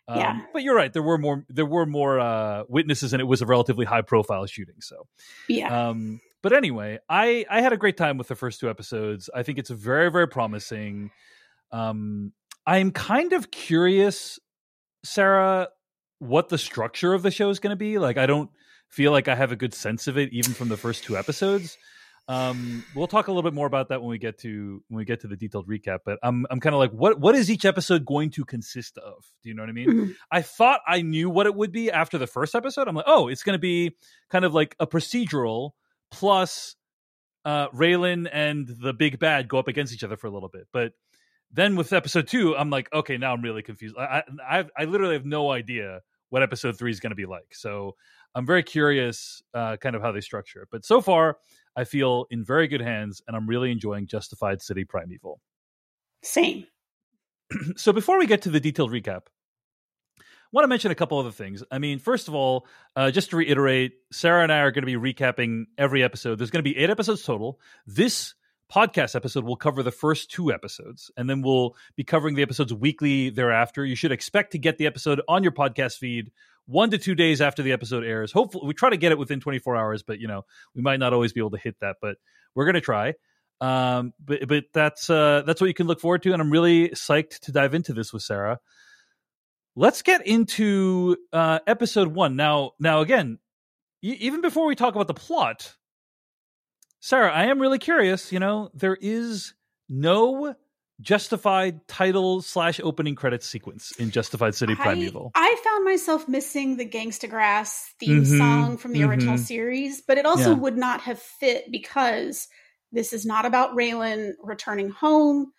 Um, 0.07 0.19
yeah. 0.19 0.41
But 0.53 0.63
you're 0.63 0.77
right. 0.77 0.93
There 0.93 1.03
were 1.03 1.19
more. 1.19 1.45
There 1.49 1.67
were 1.67 1.87
more 1.87 2.21
uh, 2.21 2.65
witnesses, 2.69 3.13
and 3.13 3.21
it 3.21 3.25
was 3.25 3.41
a 3.43 3.47
relatively 3.47 3.87
high 3.87 4.03
profile 4.03 4.47
shooting. 4.47 4.77
So 4.81 5.07
yeah. 5.49 5.89
Um, 5.89 6.21
but 6.43 6.53
anyway, 6.53 6.99
I 7.09 7.47
I 7.51 7.63
had 7.63 7.73
a 7.73 7.77
great 7.77 7.97
time 7.97 8.19
with 8.19 8.29
the 8.29 8.35
first 8.35 8.61
two 8.61 8.69
episodes. 8.69 9.31
I 9.35 9.43
think 9.43 9.59
it's 9.59 9.71
very 9.71 10.11
very 10.11 10.29
promising. 10.29 11.11
Um, 11.73 12.33
I'm 12.67 12.91
kind 12.91 13.33
of 13.33 13.51
curious, 13.51 14.39
Sarah, 15.05 15.69
what 16.19 16.49
the 16.49 16.59
structure 16.59 17.13
of 17.15 17.23
the 17.23 17.31
show 17.31 17.51
is 17.51 17.59
going 17.59 17.73
to 17.73 17.77
be. 17.77 17.99
Like, 17.99 18.17
I 18.17 18.27
don't 18.27 18.51
feel 18.89 19.11
like 19.11 19.29
I 19.29 19.35
have 19.35 19.53
a 19.53 19.57
good 19.57 19.75
sense 19.75 20.07
of 20.07 20.17
it 20.17 20.33
even 20.33 20.53
from 20.55 20.69
the 20.69 20.77
first 20.77 21.05
two 21.05 21.17
episodes. 21.17 21.77
Um, 22.27 22.85
we'll 22.95 23.07
talk 23.07 23.29
a 23.29 23.31
little 23.31 23.43
bit 23.43 23.55
more 23.55 23.67
about 23.67 23.91
that 23.91 24.01
when 24.01 24.09
we 24.09 24.19
get 24.19 24.39
to 24.39 24.83
when 24.89 24.99
we 24.99 25.05
get 25.05 25.21
to 25.21 25.29
the 25.29 25.37
detailed 25.37 25.69
recap. 25.69 26.01
But 26.05 26.19
I'm 26.23 26.47
I'm 26.51 26.59
kind 26.59 26.75
of 26.75 26.79
like, 26.79 26.93
what 26.93 27.21
what 27.21 27.35
is 27.35 27.51
each 27.51 27.65
episode 27.65 28.05
going 28.07 28.31
to 28.31 28.45
consist 28.45 28.97
of? 28.99 29.25
Do 29.43 29.51
you 29.51 29.55
know 29.55 29.63
what 29.63 29.69
I 29.69 29.73
mean? 29.73 29.89
Mm-hmm. 29.89 30.13
I 30.31 30.43
thought 30.43 30.81
I 30.87 31.03
knew 31.03 31.29
what 31.29 31.47
it 31.47 31.55
would 31.55 31.73
be 31.73 31.91
after 31.91 32.17
the 32.17 32.27
first 32.27 32.55
episode. 32.55 32.89
I'm 32.89 32.95
like, 32.95 33.05
oh, 33.07 33.29
it's 33.29 33.43
going 33.43 33.55
to 33.55 33.61
be 33.61 33.97
kind 34.31 34.45
of 34.45 34.55
like 34.55 34.75
a 34.81 34.87
procedural 34.87 35.73
plus 36.11 36.77
uh, 37.45 37.69
Raylan 37.69 38.29
and 38.33 38.69
the 38.69 38.95
big 38.95 39.19
bad 39.19 39.49
go 39.49 39.59
up 39.59 39.69
against 39.69 39.93
each 39.93 40.05
other 40.05 40.17
for 40.17 40.27
a 40.27 40.31
little 40.31 40.49
bit. 40.49 40.67
But 40.73 40.93
then 41.53 41.77
with 41.77 41.93
episode 41.93 42.27
two, 42.27 42.57
I'm 42.57 42.71
like, 42.71 42.91
okay, 42.93 43.19
now 43.19 43.35
I'm 43.35 43.43
really 43.43 43.63
confused. 43.63 43.97
I 43.99 44.23
I, 44.49 44.65
I 44.79 44.85
literally 44.85 45.15
have 45.15 45.27
no 45.27 45.51
idea 45.51 46.01
what 46.31 46.43
episode 46.43 46.79
three 46.79 46.91
is 46.91 47.01
going 47.01 47.11
to 47.11 47.17
be 47.17 47.27
like. 47.27 47.55
So 47.55 47.97
I'm 48.35 48.47
very 48.47 48.63
curious, 48.63 49.43
uh, 49.53 49.77
kind 49.77 49.95
of 49.95 50.03
how 50.03 50.11
they 50.11 50.21
structure 50.21 50.63
it. 50.63 50.69
But 50.73 50.85
so 50.85 51.01
far, 51.01 51.37
I 51.77 51.85
feel 51.85 52.27
in 52.31 52.45
very 52.45 52.69
good 52.69 52.81
hands, 52.81 53.23
and 53.27 53.37
I'm 53.37 53.47
really 53.47 53.71
enjoying 53.71 54.07
Justified 54.07 54.63
City 54.63 54.85
Primeval. 54.85 55.41
Same. 56.23 56.67
so 57.77 57.93
before 57.93 58.19
we 58.19 58.27
get 58.27 58.43
to 58.43 58.51
the 58.51 58.61
detailed 58.61 58.91
recap, 58.91 59.23
I 60.19 60.23
want 60.53 60.65
to 60.65 60.69
mention 60.69 60.91
a 60.93 60.95
couple 60.95 61.19
other 61.19 61.33
things. 61.33 61.65
I 61.71 61.79
mean, 61.79 61.99
first 61.99 62.29
of 62.29 62.35
all, 62.35 62.67
uh, 62.95 63.11
just 63.11 63.31
to 63.31 63.37
reiterate, 63.37 63.95
Sarah 64.13 64.45
and 64.45 64.53
I 64.53 64.61
are 64.61 64.71
going 64.71 64.87
to 64.87 64.99
be 64.99 65.13
recapping 65.13 65.65
every 65.77 66.03
episode. 66.03 66.39
There's 66.39 66.51
going 66.51 66.65
to 66.65 66.71
be 66.71 66.77
eight 66.77 66.91
episodes 66.91 67.25
total. 67.25 67.59
This 67.87 68.35
podcast 68.73 69.15
episode 69.17 69.45
will 69.45 69.57
cover 69.57 69.83
the 69.83 69.91
first 69.91 70.31
two 70.31 70.53
episodes, 70.53 71.11
and 71.17 71.29
then 71.29 71.43
we'll 71.43 71.77
be 71.97 72.05
covering 72.05 72.35
the 72.35 72.43
episodes 72.43 72.73
weekly 72.73 73.31
thereafter. 73.31 73.85
You 73.85 73.97
should 73.97 74.13
expect 74.13 74.53
to 74.53 74.59
get 74.59 74.79
the 74.79 74.87
episode 74.87 75.21
on 75.29 75.43
your 75.43 75.53
podcast 75.53 75.99
feed 75.99 76.31
one 76.67 76.91
to 76.91 76.99
two 76.99 77.15
days 77.15 77.41
after 77.41 77.63
the 77.63 77.73
episode 77.73 78.05
airs. 78.05 78.33
Hopefully, 78.33 78.67
we 78.67 78.75
try 78.75 78.91
to 78.91 78.97
get 78.97 79.13
it 79.13 79.19
within 79.19 79.41
24 79.41 79.77
hours, 79.77 80.03
but 80.03 80.21
you 80.21 80.29
know, 80.29 80.43
we 80.75 80.83
might 80.83 80.99
not 81.01 81.13
always 81.13 81.33
be 81.33 81.41
able 81.41 81.51
to 81.51 81.59
hit 81.59 81.77
that, 81.81 81.97
but 82.01 82.17
we're 82.55 82.65
going 82.65 82.75
to 82.75 82.81
try. 82.81 83.15
Um, 83.61 84.13
but 84.25 84.47
but 84.49 84.65
that's 84.73 85.09
uh, 85.09 85.43
that's 85.47 85.61
what 85.61 85.69
you 85.69 85.75
can 85.75 85.87
look 85.87 86.01
forward 86.01 86.23
to, 86.25 86.33
and 86.33 86.43
I'm 86.43 86.51
really 86.51 86.91
psyched 86.91 87.41
to 87.41 87.53
dive 87.53 87.75
into 87.75 87.93
this 87.93 88.13
with 88.13 88.23
Sarah 88.23 88.59
let's 89.77 90.03
get 90.03 90.27
into 90.27 91.17
uh, 91.33 91.61
episode 91.67 92.09
one 92.09 92.37
now. 92.37 92.73
Now, 92.79 93.01
again, 93.01 93.39
y- 94.03 94.17
even 94.21 94.41
before 94.41 94.67
we 94.67 94.75
talk 94.75 94.95
about 94.95 95.07
the 95.07 95.15
plot, 95.15 95.75
Sarah, 97.01 97.33
I 97.33 97.47
am 97.47 97.61
really 97.61 97.79
curious. 97.79 98.33
You 98.33 98.39
know, 98.39 98.71
there 98.75 98.97
is 99.01 99.55
no 99.89 100.55
justified 101.01 101.87
title 101.89 102.41
slash 102.41 102.81
opening 102.83 103.15
credits 103.15 103.47
sequence 103.47 103.93
in 103.93 104.11
Justified 104.11 104.55
City 104.55 104.75
Primeval. 104.75 105.33
I, 105.35 105.57
I 105.59 105.63
found 105.65 105.85
myself 105.85 106.29
missing 106.29 106.77
the 106.77 106.89
Gangsta 106.89 107.29
Grass 107.29 107.93
theme 107.99 108.23
Mhm, 108.23 108.39
song 108.39 108.77
from 108.79 108.93
the 108.93 109.03
original 109.05 109.35
mhm. 109.37 109.41
series, 109.47 110.03
but 110.03 110.19
it 110.19 110.27
also 110.27 110.51
Yeah. 110.51 110.57
would 110.59 110.77
not 110.77 111.01
have 111.03 111.19
fit 111.21 111.71
because 111.71 112.49
this 112.93 113.13
is 113.13 113.27
not 113.27 113.45
about 113.45 113.75
Raylan 113.77 114.35
returning 114.43 114.91
home. 114.91 115.53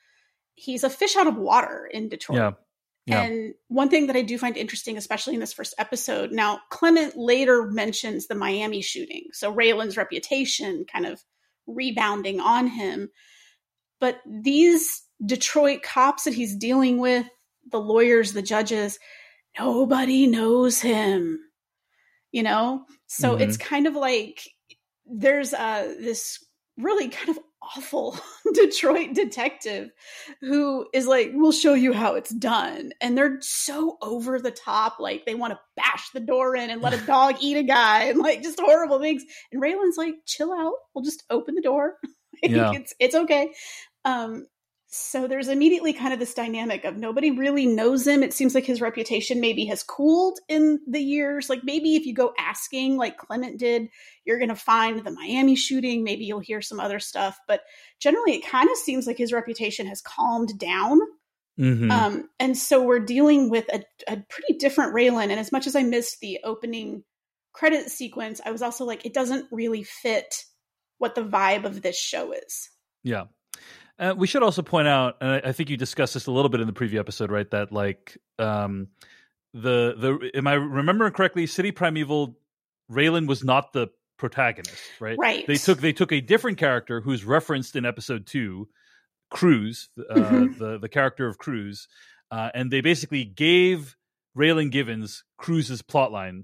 He's 0.56 0.84
a 0.86 0.90
fish 0.90 1.16
out 1.18 1.28
of 1.28 1.36
water 1.36 1.86
in 1.92 2.10
Detroit. 2.10 2.38
yeah. 2.40 2.52
Yeah. 3.08 3.22
And 3.22 3.54
one 3.68 3.90
thing 3.90 4.08
that 4.08 4.16
I 4.16 4.24
do 4.24 4.36
find 4.40 4.58
interesting, 4.58 4.98
especially 4.98 5.36
in 5.36 5.40
this 5.40 5.54
first 5.54 5.76
episode, 5.78 6.32
now 6.32 6.62
Clement 6.72 7.16
later 7.16 7.68
mentions 7.70 8.26
the 8.26 8.34
Miami 8.34 8.82
shooting. 8.82 9.26
So 9.32 9.54
Raylan's 9.54 9.96
reputation 9.96 10.86
kind 10.92 11.06
of 11.06 11.24
rebounding 11.68 12.40
on 12.40 12.66
him. 12.66 13.12
But 14.00 14.22
these 14.26 15.04
Detroit 15.24 15.82
cops 15.84 16.24
that 16.24 16.34
he's 16.34 16.56
dealing 16.56 16.98
with, 17.00 17.28
the 17.72 17.80
lawyers, 17.80 18.34
the 18.34 18.42
judges, 18.42 19.00
nobody 19.60 20.28
knows 20.28 20.82
him. 20.82 21.40
You 22.32 22.44
know? 22.44 22.86
So 23.08 23.36
Mhm. 23.38 23.42
it's 23.42 23.58
kind 23.58 23.88
of 23.88 23.96
like 23.96 24.42
there's 25.06 25.54
uh 25.54 25.94
this 26.00 26.44
really 26.78 27.08
kind 27.10 27.30
of 27.30 27.40
awful 27.62 28.20
Detroit 28.54 29.14
detective 29.14 29.90
who 30.42 30.86
is 30.94 31.08
like, 31.08 31.32
we'll 31.34 31.52
show 31.52 31.74
you 31.74 31.94
how 31.94 32.16
it's 32.16 32.32
done. 32.34 32.92
And 33.02 33.18
they're 33.18 33.38
so 33.42 33.98
over 34.02 34.40
the 34.40 34.52
top, 34.52 35.00
like 35.00 35.26
they 35.26 35.34
want 35.36 35.54
to 35.54 35.60
bash 35.76 36.10
the 36.14 36.20
door 36.20 36.56
in 36.56 36.70
and 36.70 36.82
let 36.82 36.94
a 36.94 36.98
dog 37.08 37.36
eat 37.40 37.58
a 37.58 37.64
guy 37.64 38.04
and 38.06 38.20
like 38.20 38.44
just 38.44 38.60
horrible 38.60 39.00
things. 39.00 39.24
And 39.52 39.62
Raylan's 39.62 39.98
like, 39.98 40.16
chill 40.26 40.52
out. 40.54 40.74
We'll 40.94 41.06
just 41.06 41.24
open 41.30 41.56
the 41.56 41.62
door. 41.62 41.96
Yeah. 42.44 42.74
it's 42.74 42.94
it's 43.00 43.16
okay. 43.16 43.54
Um 44.04 44.46
so 44.98 45.28
there's 45.28 45.50
immediately 45.50 45.92
kind 45.92 46.14
of 46.14 46.20
this 46.20 46.34
dynamic 46.34 46.86
of 46.86 46.96
nobody 46.96 47.30
really 47.30 47.66
knows 47.66 48.08
him. 48.08 48.24
It 48.24 48.34
seems 48.34 48.56
like 48.56 48.66
his 48.66 48.80
reputation 48.80 49.42
maybe 49.42 49.66
has 49.66 49.84
cooled 49.84 50.40
in 50.48 50.80
the 50.88 51.02
years. 51.02 51.50
Like 51.50 51.66
maybe 51.66 51.96
if 51.98 52.06
you 52.06 52.14
go 52.14 52.34
asking 52.40 52.96
like 52.96 53.18
Clement 53.18 53.60
did, 53.60 53.90
you're 54.24 54.38
going 54.40 54.50
to 54.50 54.56
find 54.56 55.04
the 55.04 55.12
Miami 55.12 55.58
shooting. 55.58 56.06
Maybe 56.06 56.24
you'll 56.24 56.40
hear 56.40 56.62
some 56.62 56.80
other 56.80 57.00
stuff. 57.00 57.38
But 57.46 57.64
generally, 58.00 58.36
it 58.36 58.48
kind 58.48 58.70
of 58.70 58.78
seems 58.78 59.06
like 59.06 59.18
his 59.18 59.34
reputation 59.34 59.86
has 59.88 60.02
calmed 60.02 60.58
down. 60.58 61.02
Mhm. 61.60 61.92
Um, 61.92 62.30
and 62.40 62.58
so 62.58 62.82
we're 62.82 63.00
dealing 63.00 63.50
with 63.50 63.68
a, 63.74 63.84
a 64.08 64.24
pretty 64.30 64.58
different 64.60 64.96
Raylan. 64.96 65.30
And 65.30 65.40
as 65.40 65.52
much 65.52 65.68
as 65.68 65.76
I 65.76 65.84
missed 65.84 66.22
the 66.22 66.40
opening 66.46 67.04
credit 67.52 67.90
sequence, 67.90 68.40
I 68.46 68.52
was 68.52 68.62
also 68.62 68.86
like, 68.86 69.06
it 69.06 69.14
doesn't 69.14 69.48
really 69.52 69.84
fit 69.84 70.46
what 71.00 71.16
the 71.16 71.24
vibe 71.24 71.66
of 71.66 71.82
this 71.82 72.00
show 72.00 72.32
is. 72.32 72.70
Yeah. 73.04 73.26
Uh, 73.98 74.14
we 74.18 74.28
should 74.28 74.44
also 74.44 74.62
point 74.62 74.88
out, 74.88 75.16
and 75.22 75.30
I, 75.32 75.50
I 75.50 75.52
think 75.54 75.70
you 75.70 75.78
discussed 75.78 76.14
this 76.16 76.26
a 76.28 76.32
little 76.32 76.50
bit 76.50 76.60
in 76.62 76.68
the 76.68 76.74
preview 76.74 77.00
episode, 77.00 77.32
right? 77.32 77.50
That 77.52 77.72
like 77.72 78.18
um, 78.40 78.88
the 79.54 79.96
the 79.98 80.32
am 80.38 80.48
I 80.48 80.54
remembering 80.54 81.14
correctly? 81.14 81.48
City 81.48 81.72
Primeval, 81.72 82.38
Raylan 82.92 83.28
was 83.28 83.44
not 83.44 83.72
the 83.74 83.88
protagonist, 84.18 84.82
right? 85.00 85.18
Right. 85.18 85.48
They 85.48 85.56
took 85.56 85.80
they 85.80 85.94
took 85.94 86.12
a 86.12 86.20
different 86.22 86.58
character 86.58 87.00
who's 87.02 87.24
referenced 87.24 87.76
in 87.78 87.86
episode 87.86 88.26
two, 88.26 88.68
Cruz, 89.32 89.90
uh, 90.10 90.14
Mhm. 90.16 90.58
the 90.58 90.78
the 90.80 90.90
character 90.90 91.28
of 91.28 91.38
Cruz, 91.38 91.88
uh, 92.32 92.50
and 92.54 92.70
they 92.72 92.82
basically 92.82 93.24
gave 93.24 93.96
Raylan 94.38 94.72
Givens 94.72 95.24
Cruz's 95.38 95.82
plotline 95.82 96.44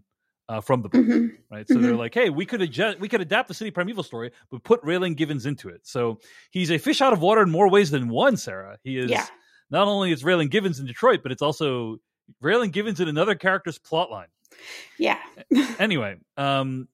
uh, 0.51 0.59
from 0.61 0.81
the 0.81 0.89
book 0.89 1.05
Mhm. 1.05 1.37
right? 1.49 1.67
So 1.67 1.75
they're 1.75 1.93
Mhm. 1.93 1.97
like, 1.97 2.13
hey, 2.13 2.29
we 2.29 2.45
could 2.45 2.61
adjust, 2.61 2.99
we 2.99 3.07
could 3.07 3.21
adapt 3.21 3.47
the 3.47 3.53
City 3.53 3.71
Primeval 3.71 4.03
story, 4.03 4.31
but 4.49 4.63
put 4.63 4.81
Raylan 4.83 5.15
Givens 5.15 5.45
into 5.45 5.69
it. 5.69 5.87
So 5.87 6.19
he's 6.51 6.69
a 6.71 6.77
fish 6.77 6.99
out 7.01 7.13
of 7.13 7.21
water 7.21 7.41
in 7.41 7.49
more 7.49 7.69
ways 7.69 7.89
than 7.91 8.09
one. 8.09 8.35
Sarah, 8.37 8.77
he 8.83 8.97
is 8.97 9.09
Yeah. 9.09 9.25
not 9.69 9.87
only 9.87 10.11
is 10.11 10.23
Raylan 10.23 10.49
Givens 10.51 10.79
in 10.79 10.85
Detroit, 10.85 11.21
but 11.23 11.31
it's 11.31 11.41
also 11.41 11.97
Raylan 12.43 12.71
Givens 12.71 12.99
in 12.99 13.07
another 13.07 13.35
character's 13.35 13.79
plotline. 13.79 14.27
Yeah. 14.97 15.19
Anyway, 15.79 16.17
um, 16.37 16.87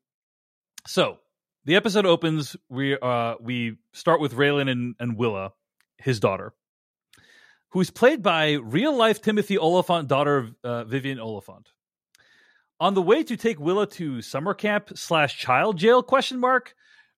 so 0.86 1.18
the 1.66 1.76
episode 1.76 2.06
opens. 2.06 2.56
We 2.70 2.98
uh 2.98 3.36
we 3.42 3.78
start 3.94 4.22
with 4.22 4.34
Raylan 4.34 4.70
and, 4.70 4.96
and 5.00 5.18
Willa, 5.18 5.54
his 5.98 6.20
daughter, 6.20 6.54
who's 7.70 7.90
played 7.90 8.22
by 8.24 8.54
real 8.54 8.96
life 8.96 9.22
Timothy 9.22 9.58
Olyphant, 9.58 10.08
daughter 10.08 10.38
of 10.38 10.56
uh, 10.64 10.84
Vivian 10.86 11.20
Olyphant. 11.20 11.72
On 12.80 12.94
the 12.94 13.02
way 13.02 13.24
to 13.24 13.36
take 13.36 13.60
Willa 13.60 13.88
to 13.88 14.22
summer 14.22 14.54
camp 14.54 14.92
slash 14.96 15.38
child 15.40 15.78
jail 15.78 16.04
question 16.04 16.40
mark, 16.40 16.76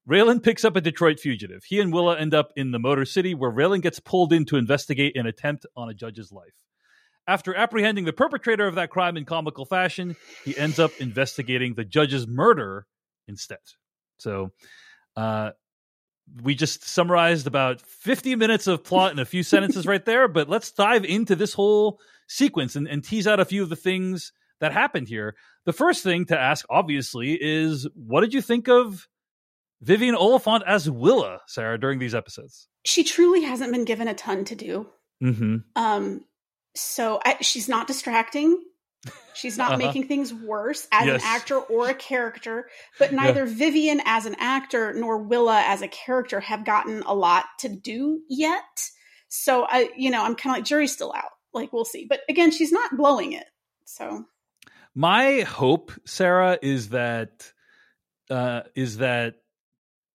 Raylan 0.09 0.41
picks 0.41 0.63
up 0.63 0.77
a 0.77 0.81
Detroit 0.81 1.19
fugitive. 1.19 1.65
He 1.65 1.81
and 1.81 1.91
Willa 1.91 2.17
end 2.17 2.33
up 2.33 2.53
in 2.55 2.71
the 2.71 2.79
Motor 2.79 3.03
City, 3.03 3.35
where 3.35 3.51
Raylan 3.51 3.81
gets 3.81 3.99
pulled 3.99 4.31
in 4.31 4.45
to 4.45 4.55
investigate 4.55 5.17
an 5.17 5.25
attempt 5.25 5.65
on 5.75 5.89
a 5.89 5.93
judge's 5.93 6.31
life. 6.31 6.55
After 7.27 7.53
apprehending 7.53 8.05
the 8.05 8.13
perpetrator 8.13 8.67
of 8.67 8.75
that 8.75 8.89
crime 8.89 9.17
in 9.17 9.25
comical 9.25 9.65
fashion, 9.65 10.15
he 10.45 10.57
ends 10.57 10.79
up 10.79 10.91
investigating 10.99 11.73
the 11.73 11.83
judge's 11.83 12.25
murder 12.25 12.87
instead. 13.27 13.59
So, 14.17 14.51
uh, 15.17 15.51
we 16.41 16.55
just 16.55 16.87
summarized 16.87 17.47
about 17.47 17.81
50 17.81 18.35
minutes 18.35 18.67
of 18.67 18.83
plot 18.83 19.11
in 19.11 19.19
a 19.19 19.25
few 19.25 19.43
sentences 19.43 19.85
right 19.85 20.05
there, 20.05 20.29
but 20.29 20.47
let's 20.47 20.71
dive 20.71 21.03
into 21.03 21.35
this 21.35 21.53
whole 21.53 21.99
sequence 22.27 22.77
and, 22.77 22.87
and 22.87 23.03
tease 23.03 23.27
out 23.27 23.41
a 23.41 23.45
few 23.45 23.61
of 23.61 23.69
the 23.69 23.75
things 23.75 24.31
that 24.59 24.73
happened 24.73 25.07
here. 25.07 25.35
The 25.65 25.73
first 25.73 26.03
thing 26.03 26.25
to 26.25 26.39
ask, 26.39 26.65
obviously, 26.69 27.37
is 27.39 27.87
what 27.95 28.21
did 28.21 28.33
you 28.33 28.41
think 28.41 28.67
of 28.67 29.07
Vivian 29.81 30.15
Olyphant 30.15 30.63
as 30.67 30.89
Willa, 30.89 31.39
Sarah, 31.47 31.79
during 31.79 31.99
these 31.99 32.15
episodes? 32.15 32.67
She 32.85 33.03
truly 33.03 33.41
hasn't 33.43 33.71
been 33.71 33.85
given 33.85 34.07
a 34.07 34.13
ton 34.13 34.45
to 34.45 34.55
do. 34.55 34.87
Mm-hmm. 35.23 35.57
Um, 35.75 36.25
so 36.75 37.19
I, 37.25 37.37
she's 37.41 37.67
not 37.69 37.87
distracting. 37.87 38.61
She's 39.33 39.57
not 39.57 39.69
Uh-huh. 39.73 39.77
making 39.77 40.07
things 40.07 40.33
worse 40.33 40.87
as 40.91 41.05
Yes. 41.07 41.21
an 41.21 41.27
actor 41.27 41.55
or 41.57 41.89
a 41.89 41.93
character, 41.93 42.69
but 42.97 43.13
neither 43.13 43.45
Vivian 43.45 44.01
as 44.05 44.25
an 44.25 44.35
actor 44.39 44.93
nor 44.93 45.17
Willa 45.19 45.61
as 45.65 45.81
a 45.81 45.87
character 45.87 46.39
have 46.41 46.65
gotten 46.65 47.01
a 47.03 47.13
lot 47.13 47.45
to 47.59 47.69
do 47.69 48.21
yet. 48.29 48.63
So 49.29 49.65
I, 49.69 49.89
you 49.95 50.09
know, 50.09 50.23
I'm 50.23 50.35
kind 50.35 50.53
of 50.53 50.57
like 50.59 50.65
jury's 50.65 50.91
still 50.91 51.13
out. 51.15 51.31
Like 51.53 51.71
we'll 51.71 51.85
see. 51.85 52.05
But 52.09 52.21
again, 52.29 52.51
she's 52.51 52.71
not 52.71 52.97
blowing 52.97 53.31
it. 53.33 53.45
So 53.85 54.25
My 54.95 55.41
hope, 55.41 55.91
Sarah, 56.05 56.57
is 56.61 56.89
that 56.89 57.51
uh, 58.29 58.61
is 58.75 58.97
that 58.97 59.35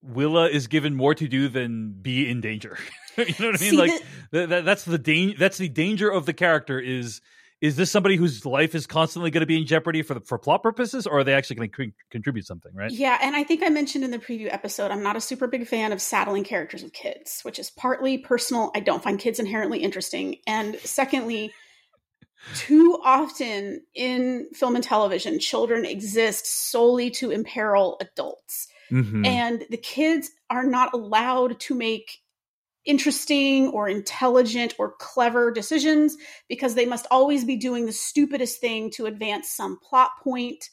Willa 0.02 0.48
is 0.48 0.66
given 0.66 0.94
more 0.94 1.14
to 1.14 1.28
do 1.28 1.48
than 1.48 1.92
be 2.00 2.28
in 2.28 2.40
danger. 2.40 2.78
you 3.16 3.24
know 3.24 3.46
what 3.46 3.60
I 3.60 3.64
mean? 3.64 3.70
See, 3.70 3.76
like 3.76 3.90
th- 4.32 4.48
that, 4.48 4.64
that's 4.64 4.84
the 4.84 4.98
danger. 4.98 5.36
That's 5.38 5.58
the 5.58 5.68
danger 5.68 6.10
of 6.10 6.26
the 6.26 6.32
character. 6.32 6.78
Is 6.78 7.20
is 7.60 7.76
this 7.76 7.90
somebody 7.90 8.16
whose 8.16 8.44
life 8.44 8.74
is 8.74 8.86
constantly 8.86 9.30
going 9.30 9.40
to 9.40 9.46
be 9.46 9.56
in 9.56 9.66
jeopardy 9.66 10.02
for 10.02 10.14
the, 10.14 10.20
for 10.20 10.38
plot 10.38 10.62
purposes, 10.62 11.06
or 11.06 11.20
are 11.20 11.24
they 11.24 11.32
actually 11.32 11.56
going 11.56 11.70
to 11.70 11.76
con- 11.76 11.92
contribute 12.10 12.46
something? 12.46 12.74
Right? 12.74 12.90
Yeah, 12.90 13.16
and 13.22 13.34
I 13.34 13.42
think 13.42 13.62
I 13.62 13.70
mentioned 13.70 14.04
in 14.04 14.10
the 14.10 14.18
preview 14.18 14.52
episode, 14.52 14.90
I'm 14.90 15.02
not 15.02 15.16
a 15.16 15.20
super 15.20 15.46
big 15.46 15.66
fan 15.66 15.92
of 15.92 16.02
saddling 16.02 16.44
characters 16.44 16.82
with 16.82 16.92
kids, 16.92 17.40
which 17.42 17.58
is 17.58 17.70
partly 17.70 18.18
personal. 18.18 18.70
I 18.74 18.80
don't 18.80 19.02
find 19.02 19.18
kids 19.18 19.38
inherently 19.38 19.78
interesting. 19.78 20.36
And 20.46 20.76
secondly, 20.80 21.54
too 22.52 22.98
often 23.02 23.82
in 23.94 24.48
film 24.52 24.74
and 24.74 24.84
television, 24.84 25.38
children 25.38 25.84
exist 25.84 26.46
solely 26.70 27.10
to 27.10 27.30
imperil 27.30 27.96
adults. 28.00 28.68
Mhm. 28.90 29.26
And 29.26 29.66
the 29.70 29.76
kids 29.76 30.30
are 30.50 30.64
not 30.64 30.92
allowed 30.92 31.58
to 31.60 31.74
make 31.74 32.20
interesting 32.84 33.68
or 33.68 33.88
intelligent 33.88 34.74
or 34.78 34.92
clever 34.98 35.50
decisions 35.50 36.16
because 36.48 36.74
they 36.74 36.84
must 36.84 37.06
always 37.10 37.44
be 37.44 37.56
doing 37.56 37.86
the 37.86 37.92
stupidest 37.92 38.60
thing 38.60 38.90
to 38.90 39.06
advance 39.06 39.50
some 39.50 39.78
plot 39.80 40.10
point. 40.22 40.68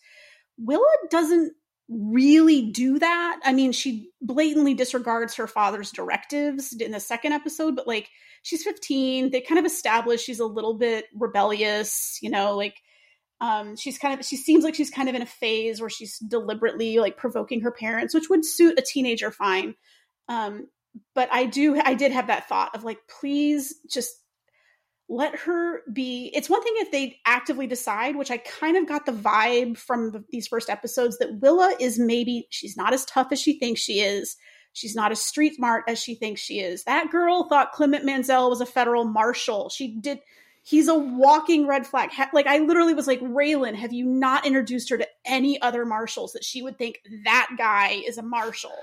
Willa 0.58 0.92
doesn't 1.10 1.54
really 1.92 2.72
do 2.72 3.00
that. 3.00 3.40
I 3.44 3.52
mean, 3.52 3.74
she 3.74 4.12
blatantly 4.22 4.74
disregards 4.74 5.36
her 5.36 5.48
father's 5.48 5.92
directives 5.92 6.74
in 6.74 6.92
the 6.92 7.00
second 7.02 7.34
episode, 7.34 7.76
but 7.76 7.86
like 7.88 8.10
she's 8.44 8.64
15. 8.64 9.32
They 9.32 9.42
kind 9.42 9.60
of 9.60 9.66
establish 9.66 10.24
she's 10.24 10.40
a 10.40 10.46
little 10.46 10.76
bit 10.76 11.06
rebellious, 11.14 12.18
you 12.22 12.30
know, 12.30 12.56
like 12.56 12.76
um 13.42 13.76
she's 13.76 13.98
kind 13.98 14.18
of 14.18 14.26
she 14.26 14.38
seems 14.38 14.64
like 14.64 14.76
she's 14.76 14.90
kind 14.92 15.10
of 15.10 15.16
in 15.16 15.22
a 15.22 15.28
phase 15.28 15.82
where 15.82 15.90
she's 15.90 16.18
deliberately 16.20 16.98
like 17.00 17.18
provoking 17.18 17.62
her 17.62 17.72
parents, 17.72 18.14
which 18.14 18.30
would 18.30 18.46
suit 18.46 18.80
a 18.80 18.84
teenager 18.84 19.32
fine. 19.32 19.76
Um 20.30 20.68
but 21.14 21.28
I 21.32 21.46
do 21.46 21.80
I 21.84 21.94
did 21.94 22.14
have 22.14 22.28
that 22.28 22.48
thought 22.48 22.74
of 22.74 22.84
like 22.86 23.00
please 23.20 23.76
just 23.90 24.12
let 25.12 25.36
her 25.36 25.82
be 25.92 26.32
it's 26.34 26.50
one 26.50 26.64
thing 26.64 26.74
if 26.78 26.90
they 26.90 27.20
actively 27.26 27.68
decide 27.68 28.16
which 28.16 28.32
i 28.32 28.38
kind 28.38 28.78
of 28.78 28.88
got 28.88 29.06
the 29.06 29.12
vibe 29.12 29.78
from 29.78 30.12
the, 30.12 30.24
these 30.32 30.48
first 30.48 30.70
episodes 30.70 31.18
that 31.18 31.40
willa 31.42 31.76
is 31.82 32.00
maybe 32.00 32.48
she's 32.50 32.78
not 32.78 32.94
as 32.94 33.04
tough 33.06 33.28
as 33.32 33.40
she 33.40 33.58
thinks 33.60 33.82
she 33.82 34.00
is. 34.00 34.38
She's 34.74 34.96
not 34.96 35.12
as 35.12 35.22
street 35.22 35.56
smart 35.56 35.84
as 35.88 36.00
she 36.00 36.16
thinks 36.16 36.40
she 36.40 36.62
is. 36.62 36.86
That 36.86 37.12
girl 37.12 37.44
thought 37.50 37.74
clement 37.74 38.06
mansell 38.06 38.50
was 38.50 38.62
a 38.62 38.66
federal 38.66 39.04
marshal. 39.04 39.70
She 39.70 39.96
did 40.00 40.20
he's 40.64 40.88
a 40.88 40.98
walking 40.98 41.68
red 41.68 41.86
flag. 41.86 42.12
Like 42.34 42.48
i 42.48 42.60
literally 42.60 42.94
was 42.94 43.08
like 43.08 43.20
raylan 43.22 43.76
have 43.76 43.92
you 43.92 44.06
not 44.06 44.46
introduced 44.46 44.90
her 44.90 44.98
to 44.98 45.08
any 45.26 45.62
other 45.62 45.86
marshals 45.86 46.34
that 46.34 46.46
she 46.46 46.62
would 46.62 46.78
think 46.78 47.02
that 47.26 47.50
guy 47.58 48.02
is 48.08 48.18
a 48.18 48.24
marshal 48.24 48.74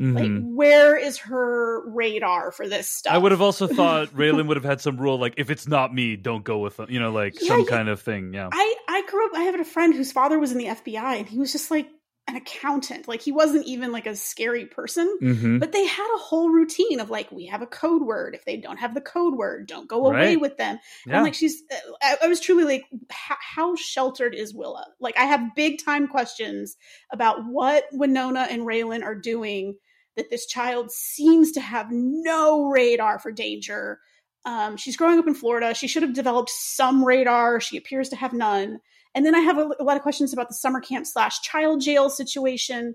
Like, 0.00 0.24
Mhm. 0.30 0.54
where 0.54 0.96
is 0.96 1.18
her 1.18 1.82
radar 1.90 2.52
for 2.52 2.66
this 2.66 2.88
stuff? 2.88 3.12
I 3.12 3.18
would 3.18 3.32
have 3.32 3.42
also 3.42 3.66
thought 3.66 4.08
Raylan 4.16 4.48
would 4.48 4.56
have 4.56 4.64
had 4.64 4.80
some 4.80 4.96
rule 4.96 5.18
like 5.20 5.34
if 5.36 5.50
it's 5.50 5.68
not 5.68 5.92
me, 5.94 6.16
don't 6.16 6.42
go 6.42 6.58
with 6.58 6.78
them. 6.78 6.86
You 6.90 7.00
know, 7.00 7.10
like 7.12 7.34
Yeah, 7.38 7.48
some 7.48 7.60
yeah. 7.60 7.66
kind 7.76 7.88
of 7.90 8.00
thing. 8.00 8.32
Yeah. 8.32 8.48
I 8.50 8.74
I 8.88 9.02
grew 9.10 9.26
up. 9.26 9.32
I 9.34 9.42
have 9.42 9.60
a 9.60 9.64
friend 9.64 9.94
whose 9.94 10.10
father 10.10 10.38
was 10.38 10.52
in 10.52 10.58
the 10.58 10.66
FBI, 10.68 11.18
and 11.18 11.28
he 11.28 11.38
was 11.38 11.52
just 11.52 11.70
like 11.70 11.86
an 12.28 12.36
accountant. 12.36 13.08
Like 13.08 13.20
he 13.20 13.32
wasn't 13.32 13.66
even 13.66 13.92
like 13.92 14.06
a 14.06 14.14
scary 14.16 14.64
person. 14.64 15.06
hmm 15.20 15.58
But 15.58 15.72
they 15.72 15.84
had 15.84 16.08
a 16.14 16.18
whole 16.18 16.48
routine 16.48 17.00
of 17.00 17.10
like, 17.10 17.30
we 17.32 17.46
have 17.46 17.60
a 17.60 17.66
code 17.66 18.02
word. 18.02 18.34
If 18.34 18.44
they 18.46 18.56
don't 18.56 18.76
have 18.78 18.94
the 18.94 19.00
code 19.02 19.34
word, 19.34 19.66
don't 19.66 19.88
go 19.88 20.06
away 20.06 20.36
with 20.38 20.56
them. 20.56 20.78
And 21.04 21.12
Yeah. 21.12 21.18
I'm 21.18 21.24
like, 21.24 21.34
she's. 21.34 21.62
I, 22.02 22.16
I 22.22 22.26
was 22.28 22.40
truly 22.40 22.64
like, 22.64 22.84
how, 23.10 23.36
how 23.40 23.74
sheltered 23.76 24.34
is 24.34 24.54
Willa? 24.54 24.86
Like, 25.00 25.18
I 25.18 25.24
have 25.24 25.54
big 25.54 25.84
time 25.84 26.08
questions 26.08 26.76
about 27.12 27.44
what 27.46 27.84
Winona 27.92 28.46
and 28.50 28.62
Raylan 28.62 29.02
are 29.02 29.14
doing. 29.16 29.76
That 30.20 30.28
this 30.28 30.44
child 30.44 30.90
seems 30.90 31.52
to 31.52 31.60
have 31.62 31.86
no 31.90 32.66
radar 32.66 33.18
for 33.18 33.32
danger. 33.32 33.98
Um, 34.44 34.76
she's 34.76 34.98
growing 34.98 35.18
up 35.18 35.26
in 35.26 35.32
Florida. 35.32 35.72
She 35.72 35.88
should 35.88 36.02
have 36.02 36.12
developed 36.12 36.50
some 36.50 37.02
radar. 37.02 37.58
She 37.58 37.78
appears 37.78 38.10
to 38.10 38.16
have 38.16 38.34
none. 38.34 38.80
And 39.14 39.24
then 39.24 39.34
I 39.34 39.40
have 39.40 39.56
a, 39.56 39.70
a 39.80 39.82
lot 39.82 39.96
of 39.96 40.02
questions 40.02 40.34
about 40.34 40.48
the 40.48 40.54
summer 40.54 40.80
camp 40.80 41.06
slash 41.06 41.40
child 41.40 41.80
jail 41.80 42.10
situation. 42.10 42.94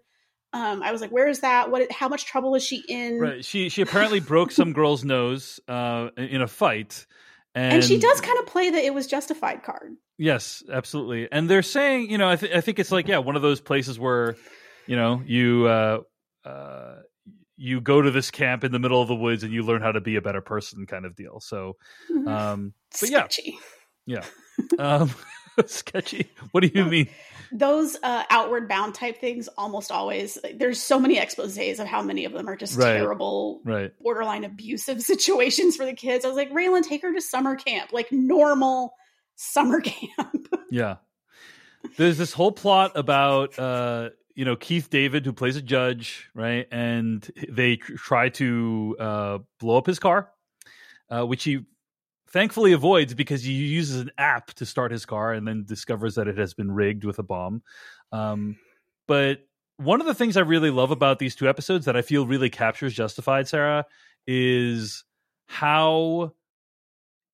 Um, 0.53 0.83
I 0.83 0.91
was 0.91 1.01
like, 1.01 1.09
where 1.09 1.27
is 1.27 1.39
that? 1.39 1.71
What? 1.71 1.91
How 1.91 2.09
much 2.09 2.25
trouble 2.25 2.53
is 2.53 2.63
she 2.63 2.83
in? 2.87 3.19
Right. 3.19 3.43
She 3.43 3.69
she 3.69 3.81
apparently 3.81 4.19
broke 4.19 4.51
some 4.51 4.71
girl's 4.71 5.03
nose 5.03 5.59
uh, 5.67 6.09
in 6.15 6.43
a 6.43 6.47
fight, 6.47 7.07
and, 7.55 7.73
And, 7.73 7.83
she 7.83 7.97
does 7.97 8.21
kind 8.21 8.37
of 8.37 8.45
play 8.45 8.69
the 8.69 8.77
it 8.77 8.93
was 8.93 9.07
justified 9.07 9.63
card. 9.63 9.95
Yes, 10.17 10.63
absolutely. 10.71 11.27
And 11.31 11.49
they're 11.49 11.63
saying, 11.63 12.11
you 12.11 12.17
know, 12.17 12.29
I, 12.29 12.35
th- 12.35 12.53
I 12.53 12.61
think 12.61 12.79
it's 12.79 12.91
like, 12.91 13.07
yeah, 13.07 13.17
one 13.17 13.35
of 13.35 13.41
those 13.41 13.59
places 13.59 13.99
where, 13.99 14.35
you 14.87 14.95
know, 14.95 15.21
you 15.25 15.65
uh, 15.67 15.99
uh, 16.45 16.95
you 17.57 17.79
go 17.81 18.01
to 18.01 18.11
this 18.11 18.31
camp 18.31 18.63
in 18.63 18.71
the 18.71 18.79
middle 18.79 19.01
of 19.01 19.07
the 19.07 19.15
woods 19.15 19.43
and 19.43 19.53
you 19.53 19.63
learn 19.63 19.81
how 19.81 19.91
to 19.91 20.01
be 20.01 20.15
a 20.15 20.21
better 20.21 20.41
person, 20.41 20.85
kind 20.85 21.05
of 21.05 21.15
deal. 21.15 21.39
So, 21.39 21.77
um, 22.27 22.73
but 22.99 23.09
yeah, 23.09 23.27
Sketchy. 23.27 23.57
yeah, 24.05 24.23
um, 24.79 25.09
sketchy. 25.65 26.29
What 26.51 26.61
do 26.63 26.71
you 26.73 26.85
mean? 26.85 27.09
Those 27.51 27.95
uh, 28.03 28.23
outward 28.29 28.67
bound 28.67 28.95
type 28.95 29.21
things 29.21 29.47
almost 29.57 29.91
always. 29.91 30.37
There's 30.55 30.81
so 30.81 30.99
many 30.99 31.17
exposés 31.17 31.79
of 31.79 31.87
how 31.87 32.01
many 32.01 32.25
of 32.25 32.33
them 32.33 32.49
are 32.49 32.55
just 32.57 32.77
Right. 32.77 32.93
terrible, 32.93 33.61
Right. 33.63 33.91
borderline 34.01 34.43
abusive 34.43 35.01
situations 35.03 35.75
for 35.77 35.85
the 35.85 35.93
kids. 35.93 36.25
I 36.25 36.27
was 36.27 36.35
like, 36.37 36.51
Raylan, 36.51 36.81
take 36.83 37.03
her 37.03 37.13
to 37.13 37.21
summer 37.21 37.55
camp, 37.55 37.93
like 37.93 38.11
normal 38.11 38.95
summer 39.35 39.79
camp. 39.81 40.53
Yeah. 40.71 40.97
There's 41.97 42.17
this 42.17 42.33
whole 42.33 42.51
plot 42.51 42.93
about 42.95 43.57
uh 43.59 44.09
you 44.35 44.45
know 44.45 44.55
Keith 44.55 44.89
David 44.89 45.25
who 45.25 45.33
plays 45.33 45.55
a 45.55 45.61
judge, 45.61 46.29
right? 46.35 46.67
And 46.71 47.27
they 47.49 47.77
try 47.77 48.29
to 48.29 48.95
uh 48.99 49.37
blow 49.59 49.77
up 49.77 49.87
his 49.87 49.99
car, 49.99 50.29
uh 51.09 51.25
which 51.25 51.43
he 51.43 51.65
thankfully 52.29 52.73
avoids 52.73 53.13
because 53.13 53.43
he 53.43 53.53
uses 53.53 54.01
an 54.01 54.11
app 54.17 54.53
to 54.55 54.65
start 54.65 54.91
his 54.91 55.05
car 55.05 55.31
and 55.31 55.47
then 55.47 55.63
discovers 55.65 56.15
that 56.15 56.27
it 56.27 56.37
has 56.37 56.53
been 56.53 56.71
rigged 56.71 57.05
with 57.05 57.17
a 57.17 57.23
bomb. 57.23 57.63
Um 58.11 58.57
but 59.07 59.39
one 59.77 59.99
of 59.99 60.07
the 60.07 60.13
things 60.13 60.37
I 60.37 60.41
really 60.41 60.71
love 60.71 60.91
about 60.91 61.19
these 61.19 61.35
two 61.35 61.49
episodes 61.49 61.85
that 61.85 61.97
I 61.97 62.01
feel 62.01 62.25
really 62.25 62.49
captures 62.49 62.93
Justified, 62.93 63.47
Sarah, 63.47 63.85
is 64.25 65.03
how 65.47 66.33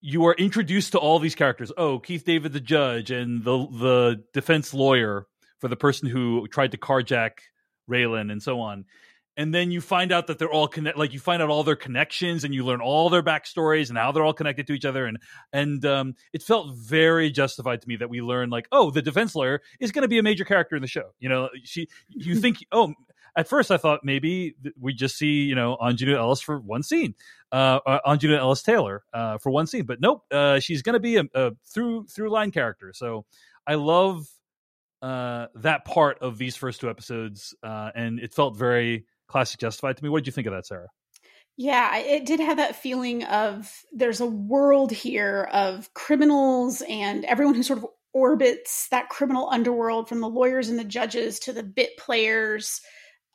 you 0.01 0.25
are 0.25 0.33
introduced 0.33 0.93
to 0.93 0.99
all 0.99 1.19
these 1.19 1.35
characters. 1.35 1.71
Oh, 1.77 1.99
Keith 1.99 2.25
David, 2.25 2.53
the 2.53 2.59
judge, 2.59 3.11
and 3.11 3.43
the 3.43 3.67
the 3.67 4.23
defense 4.33 4.73
lawyer 4.73 5.27
for 5.61 5.67
the 5.67 5.77
person 5.77 6.09
who 6.09 6.47
tried 6.47 6.71
to 6.71 6.77
carjack 6.77 7.31
Raylan, 7.89 8.31
and 8.31 8.41
so 8.41 8.59
on. 8.59 8.85
And 9.37 9.53
then 9.55 9.71
you 9.71 9.79
find 9.79 10.11
out 10.11 10.27
that 10.27 10.39
they're 10.39 10.51
all 10.51 10.67
connect. 10.67 10.97
Like 10.97 11.13
you 11.13 11.19
find 11.19 11.41
out 11.41 11.49
all 11.49 11.63
their 11.63 11.77
connections, 11.77 12.43
and 12.43 12.53
you 12.53 12.65
learn 12.65 12.81
all 12.81 13.09
their 13.09 13.23
backstories 13.23 13.89
and 13.89 13.97
how 13.97 14.11
they're 14.11 14.25
all 14.25 14.33
connected 14.33 14.67
to 14.67 14.73
each 14.73 14.83
other. 14.83 15.05
And 15.05 15.19
and 15.53 15.85
um, 15.85 16.15
it 16.33 16.43
felt 16.43 16.75
very 16.75 17.31
justified 17.31 17.81
to 17.81 17.87
me 17.87 17.95
that 17.97 18.09
we 18.09 18.21
learn 18.21 18.49
like, 18.49 18.67
oh, 18.71 18.91
the 18.91 19.01
defense 19.01 19.33
lawyer 19.33 19.61
is 19.79 19.91
going 19.91 20.01
to 20.01 20.09
be 20.09 20.17
a 20.17 20.23
major 20.23 20.43
character 20.43 20.75
in 20.75 20.81
the 20.81 20.87
show. 20.87 21.13
You 21.19 21.29
know, 21.29 21.49
she. 21.63 21.87
You 22.09 22.35
think, 22.41 22.57
oh, 22.71 22.93
at 23.35 23.47
first 23.47 23.71
I 23.71 23.77
thought 23.77 24.01
maybe 24.03 24.55
we 24.79 24.93
just 24.93 25.17
see 25.17 25.43
you 25.43 25.55
know 25.55 25.77
Aunjanue 25.81 26.17
Ellis 26.17 26.41
for 26.41 26.59
one 26.59 26.83
scene, 26.83 27.15
uh, 27.51 27.79
uh, 27.85 27.99
Aunjanue 28.05 28.37
Ellis 28.37 28.63
Taylor 28.63 29.03
uh, 29.13 29.37
for 29.37 29.51
one 29.51 29.67
scene, 29.67 29.85
but 29.85 30.01
nope, 30.01 30.23
uh, 30.31 30.59
she's 30.59 30.81
going 30.81 30.93
to 30.93 30.99
be 30.99 31.17
a, 31.17 31.23
a 31.33 31.51
through 31.65 32.07
through 32.07 32.29
line 32.29 32.51
character. 32.51 32.91
So 32.93 33.25
I 33.65 33.75
love 33.75 34.27
uh, 35.01 35.47
that 35.55 35.85
part 35.85 36.19
of 36.19 36.37
these 36.37 36.55
first 36.55 36.81
two 36.81 36.89
episodes, 36.89 37.55
uh, 37.63 37.91
and 37.95 38.19
it 38.19 38.33
felt 38.33 38.57
very 38.57 39.05
classic 39.27 39.59
Justified 39.59 39.97
to 39.97 40.03
me. 40.03 40.09
What 40.09 40.19
did 40.19 40.27
you 40.27 40.33
think 40.33 40.47
of 40.47 40.53
that, 40.53 40.65
Sarah? 40.65 40.87
Yeah, 41.57 41.97
it 41.97 42.25
did 42.25 42.39
have 42.39 42.57
that 42.57 42.75
feeling 42.75 43.23
of 43.23 43.71
there's 43.91 44.21
a 44.21 44.25
world 44.25 44.91
here 44.91 45.47
of 45.51 45.93
criminals 45.93 46.81
and 46.87 47.25
everyone 47.25 47.55
who 47.55 47.63
sort 47.63 47.79
of 47.79 47.85
orbits 48.13 48.87
that 48.89 49.09
criminal 49.09 49.49
underworld 49.49 50.09
from 50.09 50.21
the 50.21 50.29
lawyers 50.29 50.69
and 50.69 50.79
the 50.79 50.83
judges 50.83 51.39
to 51.41 51.53
the 51.53 51.63
bit 51.63 51.97
players. 51.97 52.81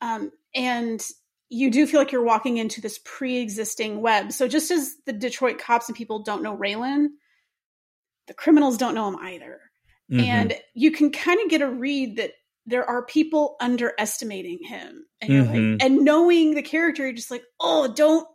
Um, 0.01 0.31
and 0.55 1.03
you 1.49 1.71
do 1.71 1.87
feel 1.87 2.01
like 2.01 2.13
you're 2.13 2.25
walking 2.25 2.57
into 2.57 2.81
this 2.81 2.99
pre 3.05 3.39
existing 3.39 4.01
web. 4.01 4.33
So 4.33 4.49
just 4.49 4.71
as 4.71 4.95
the 5.07 5.13
Detroit 5.13 5.59
cops 5.59 5.89
and 5.89 5.97
people 5.97 6.23
don't 6.23 6.43
know 6.43 6.57
Raylan, 6.57 7.09
the 8.27 8.35
criminals 8.35 8.77
don't 8.77 8.95
know 8.95 9.09
him 9.09 9.17
either. 9.17 9.61
Mm-hmm. 10.11 10.21
And 10.21 10.55
you 10.75 10.91
can 10.93 11.11
kind 11.11 11.41
of 11.43 11.51
get 11.51 11.63
a 11.63 11.69
read 11.69 12.17
that 12.17 12.33
there 12.67 12.85
are 12.85 13.05
people 13.05 13.57
underestimating 13.61 14.59
him. 14.63 15.05
And 15.21 15.33
you're 15.33 15.45
Mhm. 15.45 15.73
like, 15.81 15.85
and 15.85 16.05
knowing 16.05 16.55
the 16.55 16.63
character, 16.63 17.03
you're 17.05 17.13
just 17.13 17.31
like, 17.31 17.45
oh, 17.61 17.93
don't 17.95 18.27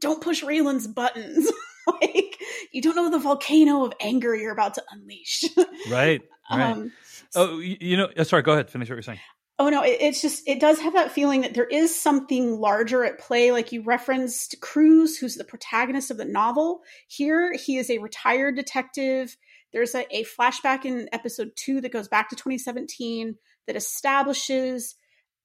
don't 0.00 0.20
push 0.22 0.42
Raylan's 0.42 0.86
buttons. 0.86 1.50
like 2.00 2.36
you 2.72 2.82
don't 2.82 2.96
know 2.96 3.10
the 3.10 3.18
volcano 3.18 3.84
of 3.84 3.92
anger 4.00 4.34
you're 4.34 4.52
about 4.52 4.74
to 4.74 4.82
unleash. 4.90 5.44
right, 5.90 6.20
right. 6.50 6.60
um, 6.72 6.92
oh, 7.34 7.58
you, 7.58 7.76
you 7.80 7.96
know, 7.96 8.08
uh, 8.16 8.24
sorry. 8.24 8.42
Go 8.42 8.52
ahead. 8.52 8.70
Finish 8.70 8.88
what 8.88 8.96
you're 8.96 9.02
saying. 9.02 9.20
Oh 9.58 9.68
no, 9.68 9.82
it, 9.84 9.98
it's 10.00 10.20
just 10.20 10.46
it 10.48 10.60
does 10.60 10.80
have 10.80 10.94
that 10.94 11.12
feeling 11.12 11.42
that 11.42 11.54
there 11.54 11.64
is 11.66 11.94
something 11.98 12.58
larger 12.58 13.04
at 13.04 13.18
play. 13.20 13.52
Like 13.52 13.70
you 13.70 13.82
referenced 13.82 14.60
Cruz, 14.60 15.16
who's 15.16 15.36
the 15.36 15.44
protagonist 15.44 16.10
of 16.10 16.16
the 16.16 16.24
novel. 16.24 16.82
Here, 17.06 17.52
he 17.54 17.76
is 17.78 17.88
a 17.88 17.98
retired 17.98 18.56
detective. 18.56 19.36
There's 19.74 19.94
a, 19.94 20.06
a 20.16 20.24
flashback 20.24 20.86
in 20.86 21.08
episode 21.12 21.50
two 21.56 21.82
that 21.82 21.92
goes 21.92 22.08
back 22.08 22.30
to 22.30 22.36
2017 22.36 23.34
that 23.66 23.76
establishes 23.76 24.94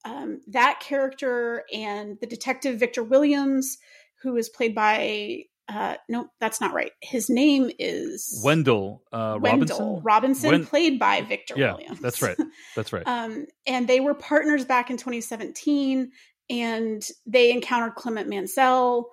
um, 0.06 0.40
that 0.48 0.80
character 0.80 1.64
and 1.74 2.16
the 2.20 2.26
detective 2.26 2.78
Victor 2.80 3.02
Williams, 3.02 3.76
who 4.22 4.36
is 4.36 4.48
played 4.48 4.74
by 4.74 5.42
uh, 5.68 5.94
no, 6.08 6.26
that's 6.40 6.60
not 6.60 6.72
right. 6.74 6.90
His 7.00 7.30
name 7.30 7.70
is 7.78 8.40
Wendell 8.44 9.02
uh, 9.12 9.38
Wendell 9.40 10.00
Robinson. 10.00 10.02
Robinson, 10.02 10.50
Wen- 10.50 10.66
played 10.66 10.98
by 10.98 11.20
Victor 11.20 11.54
Yeah, 11.56 11.74
Williams. 11.74 12.00
that's 12.00 12.20
right. 12.22 12.36
That's 12.74 12.92
right. 12.92 13.02
Um, 13.06 13.46
and 13.66 13.86
they 13.86 14.00
were 14.00 14.14
partners 14.14 14.64
back 14.64 14.90
in 14.90 14.96
2017, 14.96 16.10
and 16.48 17.02
they 17.26 17.52
encountered 17.52 17.94
Clement 17.94 18.28
Mansell. 18.28 19.10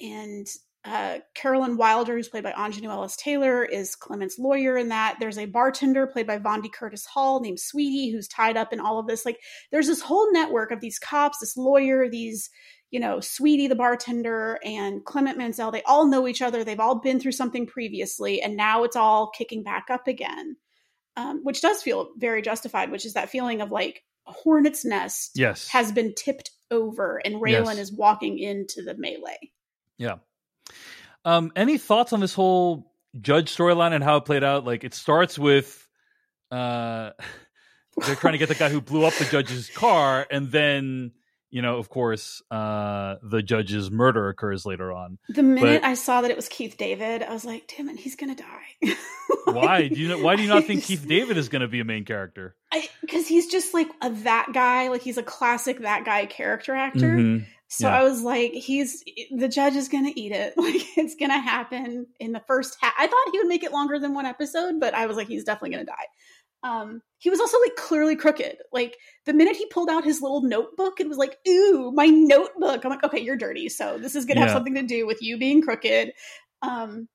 And 0.00 0.46
uh, 0.86 1.18
Carolyn 1.34 1.76
Wilder, 1.76 2.14
who's 2.14 2.28
played 2.28 2.44
by 2.44 2.52
Aunjanue 2.52 2.88
Ellis 2.90 3.16
Taylor, 3.16 3.64
is 3.64 3.96
Clement's 3.96 4.38
lawyer 4.38 4.76
in 4.76 4.88
that. 4.88 5.16
There's 5.18 5.38
a 5.38 5.46
bartender 5.46 6.06
played 6.06 6.26
by 6.26 6.38
Vondie 6.38 6.72
Curtis 6.72 7.04
Hall 7.04 7.40
named 7.40 7.60
Sweetie, 7.60 8.10
who's 8.10 8.28
tied 8.28 8.56
up 8.56 8.72
in 8.72 8.80
all 8.80 8.98
of 8.98 9.06
this. 9.06 9.26
Like, 9.26 9.40
there's 9.72 9.88
this 9.88 10.00
whole 10.00 10.32
network 10.32 10.70
of 10.70 10.80
these 10.80 10.98
cops, 10.98 11.38
this 11.40 11.56
lawyer, 11.56 12.08
these, 12.08 12.48
you 12.90 13.00
know, 13.00 13.20
Sweetie, 13.20 13.66
the 13.66 13.74
bartender, 13.74 14.58
and 14.64 15.04
Clement 15.04 15.36
Mansell. 15.36 15.72
They 15.72 15.82
all 15.82 16.06
know 16.06 16.28
each 16.28 16.40
other. 16.42 16.62
They've 16.62 16.78
all 16.78 17.00
been 17.00 17.18
through 17.20 17.32
something 17.32 17.66
previously, 17.66 18.40
and 18.40 18.56
now 18.56 18.84
it's 18.84 18.96
all 18.96 19.30
kicking 19.30 19.62
back 19.62 19.86
up 19.90 20.06
again 20.06 20.56
um, 21.16 21.40
which 21.42 21.62
does 21.62 21.82
feel 21.82 22.10
very 22.16 22.42
justified, 22.42 22.90
which 22.90 23.06
is 23.06 23.14
that 23.14 23.30
feeling 23.30 23.60
of 23.60 23.70
like 23.70 24.04
a 24.26 24.32
hornet's 24.32 24.84
nest 24.84 25.32
yes. 25.34 25.68
has 25.68 25.92
been 25.92 26.14
tipped 26.14 26.50
over 26.70 27.20
and 27.24 27.36
Raylan 27.36 27.76
Yes. 27.76 27.78
is 27.78 27.92
walking 27.92 28.38
into 28.38 28.82
the 28.82 28.94
melee. 28.94 29.52
Yeah. 29.98 30.16
Um, 31.24 31.52
any 31.56 31.78
thoughts 31.78 32.12
on 32.12 32.20
this 32.20 32.34
whole 32.34 32.92
judge 33.20 33.54
storyline 33.54 33.92
and 33.92 34.04
how 34.04 34.16
it 34.16 34.24
played 34.24 34.44
out? 34.44 34.64
Like 34.64 34.84
it 34.84 34.94
starts 34.94 35.38
with 35.38 35.88
uh 36.50 37.10
they're 38.06 38.14
trying 38.14 38.32
to 38.32 38.38
get 38.38 38.48
the 38.48 38.54
guy 38.54 38.68
who 38.68 38.80
blew 38.80 39.04
up 39.04 39.14
the 39.14 39.24
judge's 39.24 39.70
car 39.70 40.26
and 40.30 40.50
then 40.52 41.12
you 41.48 41.62
know, 41.62 41.78
of 41.78 41.88
course, 41.88 42.42
uh 42.50 43.16
the 43.22 43.42
judge's 43.42 43.90
murder 43.90 44.28
occurs 44.28 44.66
later 44.66 44.92
on. 44.92 45.18
The 45.28 45.42
minute 45.42 45.82
But- 45.82 45.88
I 45.88 45.94
saw 45.94 46.20
that 46.20 46.30
it 46.30 46.36
was 46.36 46.48
Keith 46.48 46.76
David, 46.76 47.22
I 47.22 47.32
was 47.32 47.44
like, 47.44 47.72
damn 47.76 47.88
it, 47.88 47.98
he's 47.98 48.14
gonna 48.16 48.36
die. 48.36 48.94
Why? 49.46 49.88
Do 49.88 49.94
you 50.00 50.08
know 50.08 50.18
why 50.18 50.36
do 50.36 50.42
you 50.42 50.48
not 50.48 50.64
think 50.64 50.84
Keith 50.84 51.06
David 51.06 51.36
is 51.36 51.48
gonna 51.48 51.68
be 51.68 51.80
a 51.80 51.84
main 51.84 52.04
character? 52.04 52.54
Because 53.00 53.26
he's 53.28 53.46
just 53.46 53.74
like 53.74 53.88
a 54.02 54.10
that 54.10 54.48
guy, 54.52 54.88
like 54.88 55.02
he's 55.02 55.18
a 55.18 55.22
classic 55.22 55.80
that 55.80 56.04
guy 56.04 56.26
character 56.26 56.74
actor. 56.74 57.16
Mhm. 57.16 57.46
So 57.68 57.88
Yeah. 57.88 57.90
I 57.90 58.02
was 58.04 58.22
like, 58.22 58.52
he's 58.52 59.02
the 59.36 59.48
judge 59.48 59.74
is 59.76 59.88
gonna 59.88 60.12
eat 60.14 60.32
it. 60.32 60.54
Like 60.58 60.96
it's 60.96 61.14
gonna 61.16 61.40
happen 61.40 62.06
in 62.20 62.32
the 62.32 62.42
first 62.46 62.76
half. 62.80 62.94
I 62.98 63.06
thought 63.06 63.28
he 63.32 63.38
would 63.38 63.48
make 63.48 63.64
it 63.64 63.72
longer 63.72 63.98
than 63.98 64.14
one 64.14 64.26
episode, 64.26 64.80
but 64.80 64.94
I 64.94 65.06
was 65.06 65.16
like, 65.16 65.28
he's 65.28 65.44
definitely 65.44 65.70
gonna 65.70 65.84
die. 65.86 66.06
Um, 66.62 67.02
he 67.18 67.30
was 67.30 67.40
also 67.40 67.60
like 67.60 67.76
clearly 67.76 68.16
crooked. 68.16 68.58
Like 68.72 68.96
the 69.24 69.32
minute 69.34 69.56
he 69.56 69.66
pulled 69.66 69.90
out 69.90 70.04
his 70.04 70.22
little 70.22 70.42
notebook, 70.42 71.00
it 71.00 71.08
was 71.08 71.18
like, 71.18 71.38
"Ooh, 71.48 71.92
my 71.92 72.06
notebook." 72.06 72.84
I'm 72.84 72.90
like, 72.90 73.04
"Okay, 73.04 73.20
you're 73.20 73.36
dirty, 73.36 73.68
so 73.68 73.98
this 73.98 74.16
is 74.16 74.24
gonna 74.26 74.40
Yeah. 74.40 74.42
have 74.42 74.50
something 74.50 74.74
to 74.74 74.82
do 74.82 75.06
with 75.06 75.22
you 75.22 75.38
being 75.38 75.62
crooked." 75.62 76.12
Um, 76.62 77.08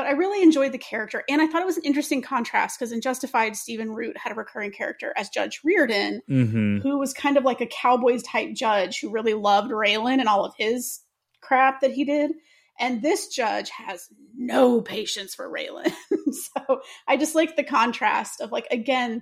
but 0.00 0.06
I 0.06 0.12
really 0.12 0.42
enjoyed 0.42 0.72
the 0.72 0.78
character, 0.78 1.24
and 1.28 1.42
I 1.42 1.46
thought 1.46 1.60
it 1.60 1.66
was 1.66 1.76
an 1.76 1.84
interesting 1.84 2.22
contrast 2.22 2.78
because 2.78 2.90
in 2.90 3.02
Justified, 3.02 3.54
Stephen 3.54 3.90
Root 3.90 4.16
had 4.16 4.32
a 4.32 4.34
recurring 4.34 4.72
character 4.72 5.12
as 5.14 5.28
Judge 5.28 5.60
Reardon, 5.62 6.22
hmm 6.26 6.78
who 6.78 6.98
was 6.98 7.12
kind 7.12 7.36
of 7.36 7.44
like 7.44 7.60
a 7.60 7.66
cowboys 7.66 8.22
type 8.22 8.54
judge 8.54 8.98
who 8.98 9.10
really 9.10 9.34
loved 9.34 9.70
Raylan 9.70 10.18
and 10.18 10.26
all 10.26 10.46
of 10.46 10.54
his 10.56 11.00
crap 11.42 11.82
that 11.82 11.92
he 11.92 12.06
did. 12.06 12.30
And 12.78 13.02
this 13.02 13.28
judge 13.28 13.68
has 13.68 14.08
no 14.34 14.80
patience 14.80 15.34
for 15.34 15.52
Raylan. 15.52 15.92
so 16.32 16.80
I 17.06 17.18
just 17.18 17.34
like 17.34 17.56
the 17.56 17.62
contrast 17.62 18.40
of 18.40 18.52
like 18.52 18.68
again, 18.70 19.20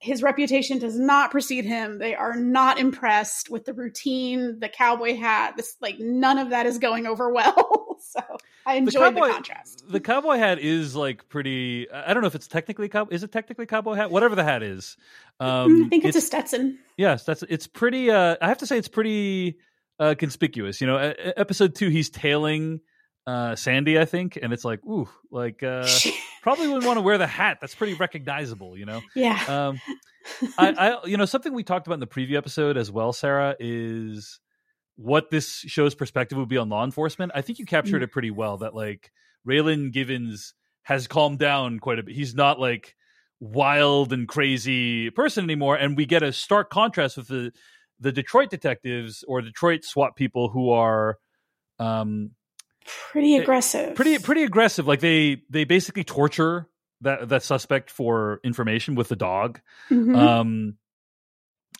his 0.00 0.22
reputation 0.22 0.78
does 0.78 0.98
not 0.98 1.30
precede 1.30 1.66
him. 1.66 1.98
They 1.98 2.14
are 2.14 2.34
not 2.34 2.78
impressed 2.78 3.50
with 3.50 3.66
the 3.66 3.74
routine, 3.74 4.58
the 4.58 4.68
cowboy 4.68 5.14
hat. 5.16 5.54
This 5.56 5.76
like 5.80 5.98
none 6.00 6.38
of 6.38 6.50
that 6.50 6.66
is 6.66 6.78
going 6.78 7.06
over 7.06 7.30
well. 7.30 7.98
so 8.00 8.20
I 8.64 8.76
enjoyed 8.76 9.14
the, 9.14 9.20
cowboy- 9.20 9.32
contrast. 9.32 9.84
The 9.88 10.00
cowboy 10.00 10.38
hat 10.38 10.58
is 10.58 10.96
like 10.96 11.28
pretty. 11.28 11.90
I 11.90 12.14
don't 12.14 12.22
know 12.22 12.28
if 12.28 12.34
it's 12.34 12.48
technically 12.48 12.88
cow. 12.88 13.08
Is 13.10 13.22
it 13.22 13.30
technically 13.30 13.66
cowboy 13.66 13.94
hat? 13.94 14.10
Whatever 14.10 14.34
the 14.34 14.44
hat 14.44 14.62
is. 14.62 14.96
Um, 15.38 15.70
Mm, 15.70 15.86
I 15.86 15.88
think 15.90 16.04
it's, 16.06 16.16
a 16.16 16.20
Stetson. 16.20 16.78
Yes, 16.96 17.24
that's 17.24 17.44
it's 17.48 17.66
pretty. 17.66 18.10
Uh, 18.10 18.36
I 18.40 18.48
have 18.48 18.58
to 18.58 18.66
say, 18.66 18.78
it's 18.78 18.88
pretty 18.88 19.58
uh, 19.98 20.14
conspicuous. 20.18 20.80
You 20.80 20.86
know, 20.86 20.96
episode 20.96 21.74
two, 21.74 21.88
he's 21.90 22.08
tailing 22.08 22.80
uh, 23.26 23.54
Sandy, 23.54 23.98
I 23.98 24.06
think, 24.06 24.38
and 24.40 24.52
it's 24.52 24.64
like, 24.64 24.84
ooh, 24.86 25.08
like 25.30 25.62
uh, 25.62 25.86
probably 26.42 26.68
wouldn't 26.68 26.86
want 26.86 26.96
to 26.96 27.02
wear 27.02 27.18
the 27.18 27.26
hat. 27.26 27.58
That's 27.60 27.74
pretty 27.74 27.94
recognizable. 27.94 28.76
You 28.76 28.86
know, 28.86 29.00
yeah. 29.14 29.42
um, 29.48 29.80
I, 30.58 30.72
I, 30.72 31.06
you 31.06 31.16
know, 31.16 31.24
something 31.24 31.52
we 31.52 31.62
talked 31.62 31.86
about 31.86 31.94
in 31.94 32.00
the 32.00 32.06
preview 32.06 32.36
episode 32.36 32.76
as 32.76 32.90
well, 32.90 33.12
Sarah, 33.12 33.56
is 33.58 34.40
what 34.96 35.30
this 35.30 35.48
show's 35.48 35.94
perspective 35.94 36.38
would 36.38 36.48
be 36.48 36.56
on 36.56 36.68
law 36.68 36.84
enforcement. 36.84 37.32
I 37.34 37.42
think 37.42 37.58
you 37.58 37.66
captured 37.66 38.02
it 38.02 38.12
pretty 38.12 38.30
well. 38.30 38.58
That 38.58 38.74
like 38.74 39.10
Raylan 39.48 39.92
Givens 39.92 40.54
has 40.82 41.06
calmed 41.06 41.38
down 41.38 41.78
quite 41.78 41.98
a 41.98 42.02
bit. 42.02 42.14
He's 42.14 42.34
not 42.34 42.60
like 42.60 42.94
wild 43.40 44.12
and 44.12 44.28
crazy 44.28 45.10
person 45.10 45.44
anymore, 45.44 45.76
and 45.76 45.96
we 45.96 46.06
get 46.06 46.22
a 46.22 46.32
stark 46.32 46.70
contrast 46.70 47.16
with 47.16 47.28
the 47.28 47.52
the 47.98 48.12
Detroit 48.12 48.50
detectives 48.50 49.24
or 49.28 49.42
Detroit 49.42 49.84
SWAT 49.84 50.16
people 50.16 50.48
who 50.48 50.70
are 50.70 51.18
um 51.78 52.32
pretty 52.86 53.36
aggressive. 53.36 53.94
pretty 53.94 54.18
pretty 54.18 54.42
aggressive 54.42 54.86
like 54.86 55.00
they 55.00 55.42
they 55.50 55.64
basically 55.64 56.04
torture 56.04 56.68
that 57.02 57.28
that 57.28 57.42
suspect 57.42 57.90
for 57.90 58.40
information 58.44 58.94
with 58.94 59.08
the 59.08 59.16
dog 59.16 59.60
Mhm. 59.90 60.16
um 60.16 60.76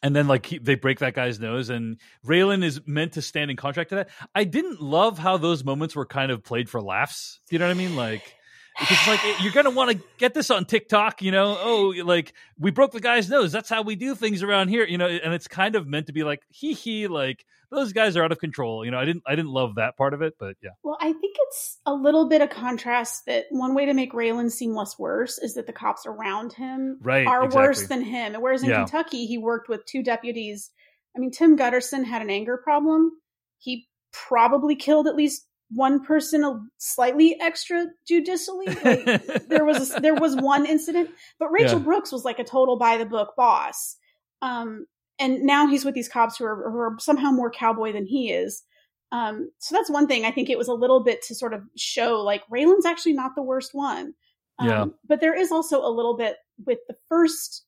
and 0.03 0.17
then 0.17 0.27
like 0.29 0.47
he, 0.47 0.59
they 0.59 0.77
break 0.77 1.01
that 1.01 1.15
guy's 1.15 1.39
nose 1.41 1.69
and 1.69 1.99
Raylan 2.27 2.65
is 2.65 2.81
meant 2.87 3.13
to 3.15 3.23
stand 3.23 3.51
in 3.51 3.57
contract 3.59 3.91
to 3.91 3.97
that. 3.97 4.09
I 4.35 4.45
didn't 4.45 4.81
love 4.81 5.19
how 5.19 5.37
those 5.37 5.63
moments 5.63 5.95
were 5.95 6.07
kind 6.07 6.33
of 6.33 6.43
played 6.43 6.71
for 6.71 6.81
laughs. 6.81 7.41
You 7.51 7.59
know 7.59 7.67
what 7.67 7.73
I 7.73 7.75
mean? 7.75 7.97
Like 7.97 8.35
because 8.81 9.07
like 9.07 9.21
you're 9.43 9.53
gonna 9.53 9.71
want 9.71 9.91
to 9.93 10.03
get 10.19 10.35
this 10.35 10.51
on 10.51 10.65
TikTok, 10.65 11.23
you 11.23 11.31
know? 11.31 11.57
Oh, 11.61 11.95
like 12.05 12.33
we 12.59 12.71
broke 12.71 12.93
the 12.93 13.01
guy's 13.01 13.29
nose. 13.29 13.53
That's 13.53 13.69
how 13.69 13.83
we 13.83 13.95
do 13.95 14.15
things 14.15 14.43
around 14.43 14.69
here, 14.69 14.85
you 14.85 14.99
know. 14.99 15.07
And 15.07 15.33
it's 15.35 15.47
kind 15.47 15.77
of 15.77 15.87
meant 15.87 16.07
to 16.07 16.13
be 16.13 16.25
like 16.25 16.43
hee 16.49 16.73
hee, 16.73 17.07
like 17.07 17.45
those 17.71 17.93
guys 17.93 18.17
are 18.17 18.25
out 18.25 18.33
of 18.33 18.39
control. 18.39 18.85
You 18.85 18.91
know, 18.91 18.99
I 18.99 19.05
didn't 19.05 19.23
I 19.27 19.37
didn't 19.37 19.53
love 19.53 19.77
that 19.77 19.97
part 19.97 20.15
of 20.15 20.23
it, 20.23 20.35
but 20.39 20.57
yeah, 20.63 20.71
Well, 20.83 20.99
I 21.01 21.13
think 21.13 21.37
it's 21.39 21.79
a 21.87 21.95
little 21.95 22.29
bit 22.29 22.43
of 22.43 22.51
contrast 22.51 23.27
that 23.27 23.47
one 23.51 23.75
way 23.75 23.87
to 23.87 23.95
make 23.95 24.13
Raylan 24.13 24.51
seem 24.51 24.75
less 24.75 24.99
worse 24.99 25.39
is 25.39 25.55
that 25.55 25.67
the 25.67 25.73
cops 25.73 26.07
around 26.07 26.53
him 26.53 26.99
right. 27.03 27.27
are 27.27 27.45
exactly. 27.45 27.69
worse 27.69 27.87
than 27.87 28.03
him. 28.03 28.35
Whereas 28.35 28.63
in 28.63 28.71
Yeah. 28.71 28.79
Kentucky, 28.79 29.27
he 29.27 29.39
worked 29.39 29.69
with 29.69 29.85
two 29.85 30.03
deputies. 30.03 30.71
I 31.17 31.21
mean, 31.21 31.31
Tim 31.31 31.57
Gutterson 31.57 32.05
had 32.05 32.23
an 32.23 32.31
anger 32.31 32.57
problem. 32.57 33.13
He 33.59 33.89
probably 34.13 34.75
killed 34.75 35.07
at 35.07 35.17
least 35.17 35.47
one 35.73 36.05
person 36.05 36.45
a 36.45 36.61
slightly 36.79 37.37
extrajudicially. 37.41 38.67
Like, 38.85 39.47
there 39.49 39.65
was 39.65 39.95
a, 39.95 40.01
there 40.01 40.15
was 40.15 40.37
one 40.37 40.67
incident, 40.67 41.11
but 41.39 41.51
Rachel 41.51 41.79
Yeah. 41.79 41.85
Brooks 41.85 42.13
was 42.13 42.25
like 42.25 42.39
a 42.39 42.45
total 42.45 42.77
by 42.77 42.97
the 42.97 43.07
book 43.07 43.35
boss. 43.37 43.97
Um, 44.43 44.87
and 45.19 45.43
now 45.43 45.67
he's 45.67 45.85
with 45.85 45.95
these 45.95 46.09
cops 46.09 46.39
who 46.39 46.45
are, 46.45 46.71
who 46.71 46.79
are 46.79 46.97
somehow 46.99 47.31
more 47.31 47.51
cowboy 47.51 47.93
than 47.93 48.07
he 48.07 48.33
is. 48.33 48.63
Um, 49.13 49.51
so 49.59 49.75
that's 49.75 49.91
one 49.91 50.07
thing. 50.07 50.25
I 50.25 50.31
think 50.31 50.49
it 50.49 50.59
was 50.59 50.69
a 50.69 50.73
little 50.75 51.03
bit 51.03 51.23
to 51.23 51.35
sort 51.35 51.53
of 51.53 51.63
show 51.77 52.21
like 52.21 52.43
Raylan's 52.51 52.87
actually 52.87 53.13
not 53.13 53.33
the 53.35 53.43
worst 53.43 53.75
one. 53.75 54.15
Um, 54.59 54.69
Yeah. 54.69 54.85
But 55.07 55.21
there 55.21 55.35
is 55.39 55.53
also 55.53 55.85
a 55.85 55.91
little 55.91 56.17
bit 56.17 56.37
with 56.65 56.79
the 56.89 56.97
first 57.09 57.65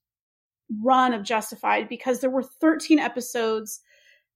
run 0.82 1.12
of 1.12 1.22
Justified 1.24 1.88
because 1.88 2.20
there 2.20 2.30
were 2.30 2.42
13 2.42 2.98
episodes. 2.98 3.80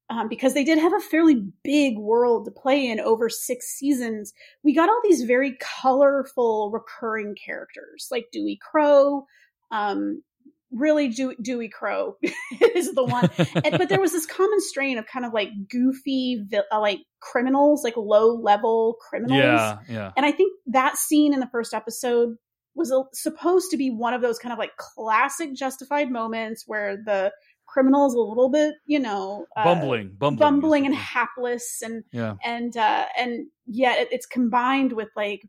Um, 0.09 0.29
because 0.29 0.55
they 0.55 0.63
did 0.63 0.79
have 0.79 0.95
a 0.95 1.01
fairly 1.01 1.43
big 1.65 1.99
world 1.99 2.45
to 2.45 2.53
play 2.53 2.87
in 2.87 3.01
over 3.01 3.29
six 3.29 3.67
seasons, 3.67 4.33
we 4.63 4.73
got 4.73 4.89
all 4.89 5.01
these 5.03 5.23
very 5.23 5.57
colorful 5.61 6.71
recurring 6.71 7.35
characters 7.35 8.07
like 8.13 8.27
Dewey 8.31 8.57
Crowe. 8.63 9.27
Um, 9.73 10.23
really, 10.71 11.09
Dew- 11.09 11.35
Dewey 11.43 11.69
Crowe 11.69 12.17
is 12.75 12.95
the 12.95 13.05
one 13.05 13.31
and, 13.65 13.79
but 13.79 13.89
there 13.89 14.01
was 14.01 14.13
this 14.13 14.27
common 14.27 14.61
strain 14.61 14.99
of 14.99 15.07
kind 15.07 15.25
of 15.25 15.33
like 15.33 15.49
goofy, 15.69 16.45
uh, 16.73 16.81
like 16.81 17.01
criminals, 17.21 17.83
like 17.83 17.97
low 17.97 18.35
level 18.35 18.97
criminals. 19.09 19.39
yeah, 19.39 19.79
yeah. 19.89 20.13
And 20.17 20.25
I 20.25 20.33
think 20.33 20.53
that 20.67 20.97
scene 20.97 21.35
in 21.35 21.41
the 21.41 21.49
first 21.51 21.75
episode 21.75 22.37
was 22.75 22.91
a, 22.93 23.03
supposed 23.13 23.71
to 23.71 23.77
be 23.77 23.91
one 23.91 24.15
of 24.15 24.23
those 24.23 24.39
kind 24.39 24.53
of 24.53 24.59
like 24.59 24.77
classic 24.77 25.55
justified 25.55 26.11
moments 26.11 26.65
where 26.67 26.97
the 26.97 27.33
criminal 27.77 28.07
is 28.07 28.15
a 28.15 28.19
little 28.19 28.49
bit, 28.49 28.77
you 28.87 28.99
know, 28.99 29.45
uh, 29.55 29.65
bumbling, 29.65 30.15
bumbling, 30.19 30.39
bumbling 30.39 30.87
and 30.87 30.95
hapless 30.95 31.83
and 31.85 32.05
yeah. 32.11 32.37
and 32.43 32.75
uh 32.75 33.05
and 33.19 33.49
yet 33.67 33.99
it, 33.99 34.09
it's 34.11 34.25
combined 34.25 34.93
with 34.93 35.09
like 35.15 35.43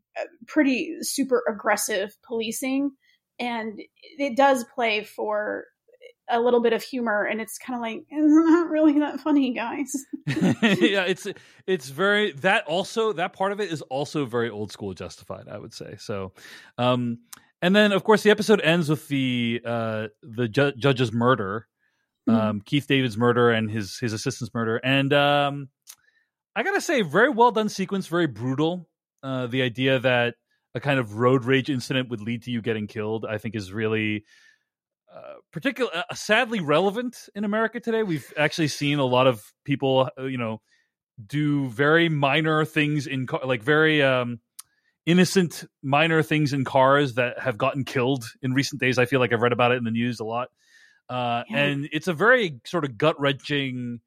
pretty 0.46 0.98
super 1.02 1.42
aggressive 1.48 2.18
policing 2.28 2.92
and 3.40 3.80
it 4.18 4.36
does 4.36 4.66
play 4.76 5.06
for 5.06 5.63
a 6.30 6.42
little 6.42 6.62
bit 6.62 6.74
of 6.74 6.84
humor 6.84 7.24
and 7.24 7.40
it's 7.40 7.58
kind 7.58 7.78
of 7.78 7.82
like 7.82 8.04
it's 8.10 8.50
not 8.50 8.70
really 8.70 9.00
that 9.00 9.22
funny 9.22 9.54
guys 9.54 9.96
yeah, 10.28 11.06
it's 11.06 11.28
it's 11.66 11.88
very 11.88 12.34
that 12.34 12.66
also 12.66 13.13
that 13.13 13.32
part 13.32 13.54
of 13.54 13.62
it 13.62 13.72
is 13.72 13.82
also 13.84 14.26
very 14.26 14.50
old 14.50 14.70
school 14.70 14.94
justified, 14.94 15.48
I 15.50 15.58
would 15.58 15.74
say. 15.74 15.96
So 15.98 16.34
um 16.78 17.20
and 17.62 17.74
then 17.74 17.94
of 17.94 18.04
course 18.04 18.24
the 18.24 18.32
episode 18.32 18.60
ends 18.60 18.90
with 18.90 19.08
the 19.08 19.62
uh 19.63 20.08
the 20.22 20.50
ju- 20.50 20.74
judge's 20.78 21.13
murder. 21.13 21.68
Um 22.28 22.62
Keith 22.62 22.88
David's 22.88 23.18
murder 23.18 23.52
and 23.52 23.70
his 23.70 23.98
his 24.00 24.13
assistant's 24.13 24.54
murder. 24.54 24.78
And 24.78 25.13
um 25.13 25.70
I 26.56 26.63
got 26.63 26.74
to 26.74 26.82
say 26.82 27.02
very 27.02 27.30
well 27.30 27.52
done 27.52 27.70
sequence, 27.70 28.08
very 28.08 28.28
brutal. 28.28 28.88
Uh 29.24 29.48
the 29.48 29.62
idea 29.62 30.00
that 30.00 30.36
a 30.76 30.80
kind 30.80 31.00
of 31.00 31.16
road 31.16 31.46
rage 31.46 31.70
incident 31.70 32.10
would 32.10 32.22
lead 32.22 32.44
to 32.44 32.52
you 32.52 32.62
getting 32.62 32.88
killed, 32.88 33.26
I 33.26 33.38
think 33.38 33.56
is 33.56 33.74
really 33.74 34.26
uh, 35.13 35.36
particular, 35.52 35.92
uh, 35.94 36.13
sadly 36.13 36.60
relevant 36.60 37.30
in 37.34 37.44
America 37.44 37.80
today. 37.80 38.04
We've 38.04 38.32
actually 38.38 38.68
seen 38.68 39.00
a 39.00 39.06
lot 39.06 39.26
of 39.26 39.44
people, 39.66 40.10
uh, 40.20 40.24
you 40.24 40.38
know, 40.38 40.62
do 41.26 41.68
very 41.70 42.10
minor 42.10 42.66
things 42.66 43.08
in 43.08 43.26
car, 43.26 43.42
like 43.44 43.63
very 43.63 44.04
um, 44.04 44.40
innocent 45.06 45.63
minor 45.82 46.22
things 46.22 46.54
in 46.54 46.63
cars 46.63 47.16
that 47.16 47.40
have 47.40 47.58
gotten 47.58 47.86
killed 47.86 48.26
in 48.42 48.54
recent 48.54 48.80
days. 48.80 48.98
I 48.98 49.06
feel 49.06 49.20
like 49.20 49.34
I've 49.34 49.42
read 49.42 49.54
about 49.54 49.72
it 49.72 49.78
in 49.78 49.84
the 49.84 49.92
news 49.92 50.20
a 50.20 50.26
lot, 50.26 50.50
uh, 51.10 51.43
Yeah. 51.50 51.58
and 51.58 51.89
it's 51.91 52.08
a 52.08 52.13
very 52.13 52.60
sort 52.65 52.86
of 52.86 52.98
gut 52.98 53.20
wrenching, 53.20 54.00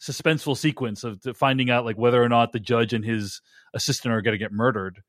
suspenseful 0.00 0.56
sequence 0.56 1.04
of 1.04 1.20
finding 1.36 1.70
out 1.70 1.84
like 1.84 1.98
whether 1.98 2.22
or 2.22 2.28
not 2.28 2.52
the 2.52 2.60
judge 2.60 2.92
and 2.92 3.04
his 3.04 3.40
assistant 3.74 4.14
are 4.14 4.22
going 4.22 4.32
to 4.32 4.38
get 4.38 4.52
murdered. 4.52 5.02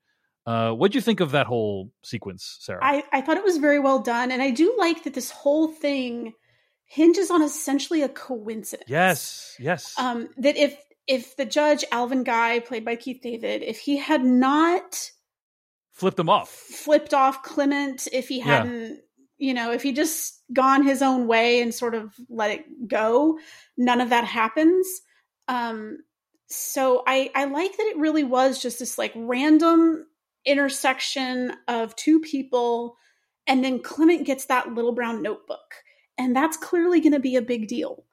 Uh, 0.46 0.72
what 0.72 0.90
do 0.90 0.98
you 0.98 1.02
think 1.02 1.20
of 1.20 1.32
that 1.32 1.46
whole 1.46 1.90
sequence, 2.02 2.56
Sarah? 2.60 2.80
I, 2.82 3.04
I 3.12 3.20
thought 3.20 3.36
it 3.36 3.44
was 3.44 3.58
very 3.58 3.78
well 3.78 4.00
done 4.00 4.30
and 4.32 4.42
i 4.42 4.50
do 4.50 4.74
like 4.78 5.04
that 5.04 5.14
this 5.14 5.30
whole 5.30 5.68
thing 5.68 6.32
hinges 6.86 7.30
on 7.30 7.42
essentially 7.42 8.02
a 8.02 8.08
coincidence 8.08 8.88
yes, 8.88 9.54
yes. 9.60 9.94
um 9.98 10.28
that 10.38 10.56
if 10.56 10.76
if 11.06 11.36
the 11.36 11.44
judge 11.44 11.84
alvin 11.92 12.24
guy 12.24 12.58
played 12.58 12.84
by 12.84 12.96
keith 12.96 13.20
david 13.22 13.62
if 13.62 13.78
he 13.78 13.96
had 13.98 14.24
not 14.24 15.10
flipped 16.00 16.16
them 16.16 16.30
off. 16.30 16.48
flipped 16.48 17.14
off 17.14 17.42
Clement 17.42 18.08
if 18.12 18.28
he 18.28 18.40
hadn't, 18.40 19.00
you 19.40 19.54
know, 19.54 19.72
if 19.72 19.82
he 19.82 19.92
just 19.92 20.42
gone 20.52 20.84
his 20.84 21.00
own 21.02 21.26
way 21.26 21.62
and 21.62 21.74
sort 21.74 21.94
of 21.94 22.14
let 22.28 22.50
it 22.50 22.88
go, 22.88 23.38
none 23.76 24.00
of 24.00 24.10
that 24.10 24.24
happens. 24.24 24.86
Um, 25.48 25.98
so 26.48 27.02
I 27.06 27.30
I 27.34 27.44
like 27.44 27.76
that 27.76 27.86
it 27.86 27.96
really 27.98 28.22
was 28.22 28.60
just 28.60 28.78
this 28.78 28.98
like 28.98 29.12
random 29.16 30.06
intersection 30.44 31.54
of 31.68 31.96
two 31.96 32.20
people, 32.20 32.96
and 33.46 33.64
then 33.64 33.82
Clement 33.82 34.26
gets 34.26 34.44
that 34.46 34.74
little 34.74 34.92
brown 34.92 35.22
notebook, 35.22 35.74
and 36.18 36.36
that's 36.36 36.56
clearly 36.56 37.00
going 37.00 37.12
to 37.12 37.20
be 37.20 37.36
a 37.36 37.42
big 37.42 37.66
deal. 37.66 38.04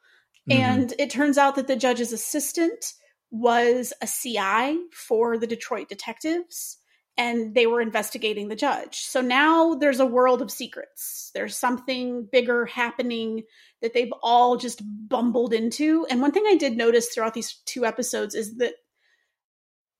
Mhm. 0.49 0.55
And 0.55 0.93
it 0.97 1.09
turns 1.09 1.37
out 1.37 1.55
that 1.55 1.67
the 1.67 1.75
judge's 1.75 2.13
assistant 2.13 2.93
was 3.31 3.91
a 4.01 4.07
CI 4.07 4.79
for 4.93 5.37
the 5.37 5.47
Detroit 5.47 5.89
detectives. 5.89 6.77
And 7.17 7.55
they 7.55 7.65
were 7.65 7.81
investigating 7.81 8.47
the 8.47 8.55
judge. 8.55 8.99
So 8.99 9.21
now 9.21 9.73
there's 9.73 9.99
a 9.99 10.05
world 10.05 10.41
of 10.41 10.51
secrets. 10.51 11.31
There's 11.33 11.57
something 11.57 12.27
bigger 12.31 12.65
happening 12.65 13.43
that 13.81 13.93
they've 13.93 14.13
all 14.21 14.57
just 14.57 14.81
bumbled 14.85 15.53
into. 15.53 16.05
And 16.09 16.21
one 16.21 16.31
thing 16.31 16.43
I 16.47 16.55
did 16.55 16.77
notice 16.77 17.09
throughout 17.09 17.33
these 17.33 17.55
two 17.65 17.85
episodes 17.85 18.35
is 18.35 18.57
that 18.57 18.73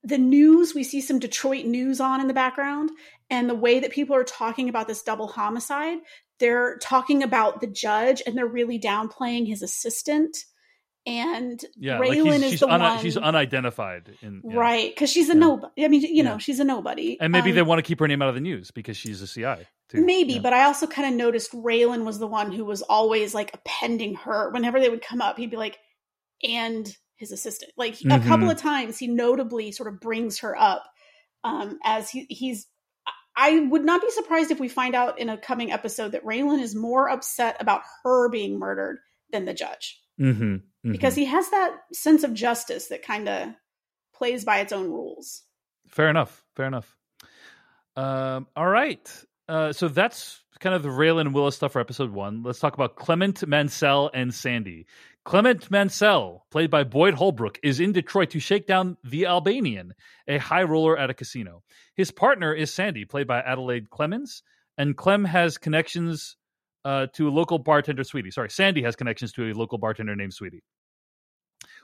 the 0.04 0.18
news, 0.18 0.74
we 0.74 0.84
see 0.84 1.02
some 1.02 1.20
Detroit 1.20 1.66
news 1.66 2.00
on 2.00 2.22
in 2.22 2.28
the 2.28 2.34
background, 2.34 2.92
and 3.30 3.50
the 3.50 3.56
way 3.56 3.80
that 3.80 3.92
people 3.92 4.16
are 4.16 4.24
talking 4.24 4.70
about 4.70 4.88
this 4.88 5.04
double 5.04 5.28
homicide, 5.28 5.98
they're 6.40 6.78
talking 6.78 7.24
about 7.24 7.62
the 7.62 7.68
judge 7.68 8.22
and 8.26 8.38
they're 8.38 8.48
really 8.48 8.80
downplaying 8.80 9.48
his 9.48 9.62
assistant 9.62 10.38
and 11.08 11.64
yeah, 11.78 11.98
Raylan 12.00 12.26
like 12.26 12.42
is 12.44 12.50
she's 12.52 12.60
the 12.60 12.68
un- 12.68 12.82
one, 12.82 13.00
she's 13.00 13.16
unidentified, 13.18 14.16
in, 14.22 14.42
yeah. 14.44 14.60
right? 14.60 14.90
Because 14.94 15.10
she's 15.10 15.30
a 15.30 15.34
Yeah. 15.34 15.40
nobody. 15.40 15.86
I 15.86 15.88
mean, 15.88 16.02
you 16.02 16.22
know, 16.24 16.38
she's 16.38 16.60
a 16.60 16.64
nobody, 16.66 17.18
And 17.20 17.32
maybe 17.32 17.50
Um, 17.52 17.56
they 17.56 17.62
want 17.64 17.80
to 17.80 17.84
keep 17.84 18.00
her 18.02 18.08
name 18.08 18.22
out 18.22 18.28
of 18.30 18.36
the 18.36 18.42
news 18.42 18.70
because 18.72 18.98
she's 18.98 19.22
a 19.22 19.28
CI. 19.28 19.66
Too. 19.90 20.04
maybe. 20.06 20.34
Yeah. 20.34 20.40
But 20.42 20.52
I 20.52 20.66
also 20.66 20.86
kind 20.86 21.08
of 21.08 21.14
noticed 21.18 21.54
Raylan 21.54 22.04
was 22.04 22.20
the 22.20 22.28
one 22.28 22.52
who 22.52 22.66
was 22.66 22.82
always 22.82 23.34
like 23.34 23.52
appending 23.54 24.16
her 24.16 24.52
whenever 24.52 24.82
they 24.82 24.90
would 24.90 25.02
come 25.02 25.22
up. 25.22 25.38
He'd 25.38 25.50
be 25.50 25.56
like, 25.56 25.80
and 26.44 26.94
his 27.16 27.32
assistant. 27.32 27.72
Like 27.78 27.94
a 27.94 28.04
Mhm. 28.04 28.28
couple 28.28 28.50
of 28.50 28.58
times, 28.58 28.98
he 29.00 29.08
notably 29.08 29.72
sort 29.72 29.92
of 29.92 30.02
brings 30.02 30.40
her 30.40 30.56
up 30.60 30.84
um, 31.46 31.80
as 31.86 32.10
he, 32.10 32.26
he's. 32.30 32.68
I 33.40 33.60
would 33.60 33.86
not 33.86 34.02
be 34.02 34.10
surprised 34.12 34.52
if 34.52 34.60
we 34.60 34.68
find 34.68 34.94
out 34.96 35.20
in 35.20 35.30
a 35.30 35.38
coming 35.38 35.72
episode 35.72 36.12
that 36.14 36.26
Raylan 36.26 36.60
is 36.62 36.76
more 36.76 37.08
upset 37.10 37.56
about 37.62 37.84
her 38.04 38.30
being 38.30 38.58
murdered 38.60 38.98
than 39.32 39.46
the 39.46 39.54
judge 39.54 40.02
Mm-hmm. 40.20 40.56
Mm-hmm. 40.88 40.94
because 40.94 41.16
he 41.16 41.26
has 41.26 41.50
that 41.50 41.78
sense 41.92 42.24
of 42.24 42.34
justice 42.34 42.88
that 42.88 43.04
kind 43.04 43.28
of 43.28 43.50
plays 44.16 44.46
by 44.46 44.60
its 44.60 44.72
own 44.72 44.86
rules. 44.90 45.44
Fair 45.90 46.10
enough. 46.10 46.46
Fair 46.56 46.68
enough. 46.68 46.96
Um, 47.98 48.48
all 48.56 48.68
right. 48.68 49.26
Uh, 49.50 49.74
so 49.74 49.90
that's 49.90 50.42
kind 50.60 50.74
of 50.74 50.84
the 50.84 50.90
Raylan 50.90 51.22
and 51.22 51.34
Willa's 51.34 51.56
stuff 51.56 51.74
for 51.74 51.82
episode 51.82 52.12
one. 52.12 52.42
Let's 52.42 52.60
talk 52.60 52.74
about 52.74 52.96
Clement 52.96 53.46
Mansell 53.46 54.10
and 54.14 54.34
Sandy. 54.34 54.86
Clement 55.26 55.70
Mansell, 55.70 56.46
played 56.52 56.72
by 56.72 56.86
Boyd 56.86 57.16
Holbrook, 57.16 57.60
is 57.62 57.82
in 57.82 57.92
Detroit 57.92 58.30
to 58.30 58.40
shake 58.40 58.66
down 58.66 58.96
the 59.04 59.26
Albanian, 59.26 59.94
a 60.26 60.38
high 60.38 60.64
roller 60.64 60.98
at 60.98 61.10
a 61.10 61.14
casino. 61.14 61.64
His 61.96 62.12
partner 62.12 62.54
is 62.54 62.74
Sandy, 62.74 63.04
played 63.04 63.28
by 63.28 63.42
Adelaide 63.42 63.90
Clemens, 63.90 64.42
and 64.78 64.96
Clem 64.96 65.26
has 65.26 65.58
connections 65.58 66.38
uh, 66.86 67.08
to 67.14 67.28
a 67.28 67.32
local 67.32 67.60
bartender, 67.60 68.06
Sweetie. 68.06 68.32
Sorry, 68.32 68.50
Sandy 68.50 68.84
has 68.84 68.96
connections 68.96 69.34
to 69.34 69.52
a 69.52 69.54
local 69.54 69.78
bartender 69.78 70.16
named 70.16 70.34
Sweetie, 70.34 70.64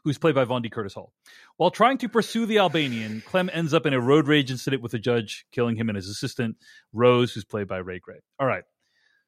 who's 0.04 0.18
played 0.18 0.36
by 0.36 0.46
Vondie 0.46 0.72
Curtis 0.72 0.94
Hall. 0.94 1.14
While 1.58 1.72
trying 1.72 1.98
to 2.00 2.10
pursue 2.10 2.46
the 2.46 2.60
Albanian, 2.60 3.22
Clem 3.26 3.50
ends 3.54 3.74
up 3.74 3.86
in 3.86 3.94
a 3.94 4.00
road 4.00 4.28
rage 4.28 4.52
incident 4.52 4.82
with 4.82 4.94
a 4.94 5.00
judge, 5.00 5.46
killing 5.52 5.76
him 5.76 5.90
and 5.90 5.96
his 5.96 6.10
assistant, 6.10 6.58
Rose, 6.92 7.34
who's 7.34 7.46
played 7.46 7.68
by 7.68 7.78
Ray 7.78 8.00
Gray. 8.00 8.20
All 8.40 8.48
right. 8.48 8.64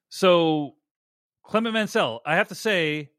So, 0.10 0.76
Clement 1.44 1.74
Mansell, 1.74 2.22
I 2.26 2.36
have 2.36 2.50
to 2.50 2.56
say, 2.56 3.10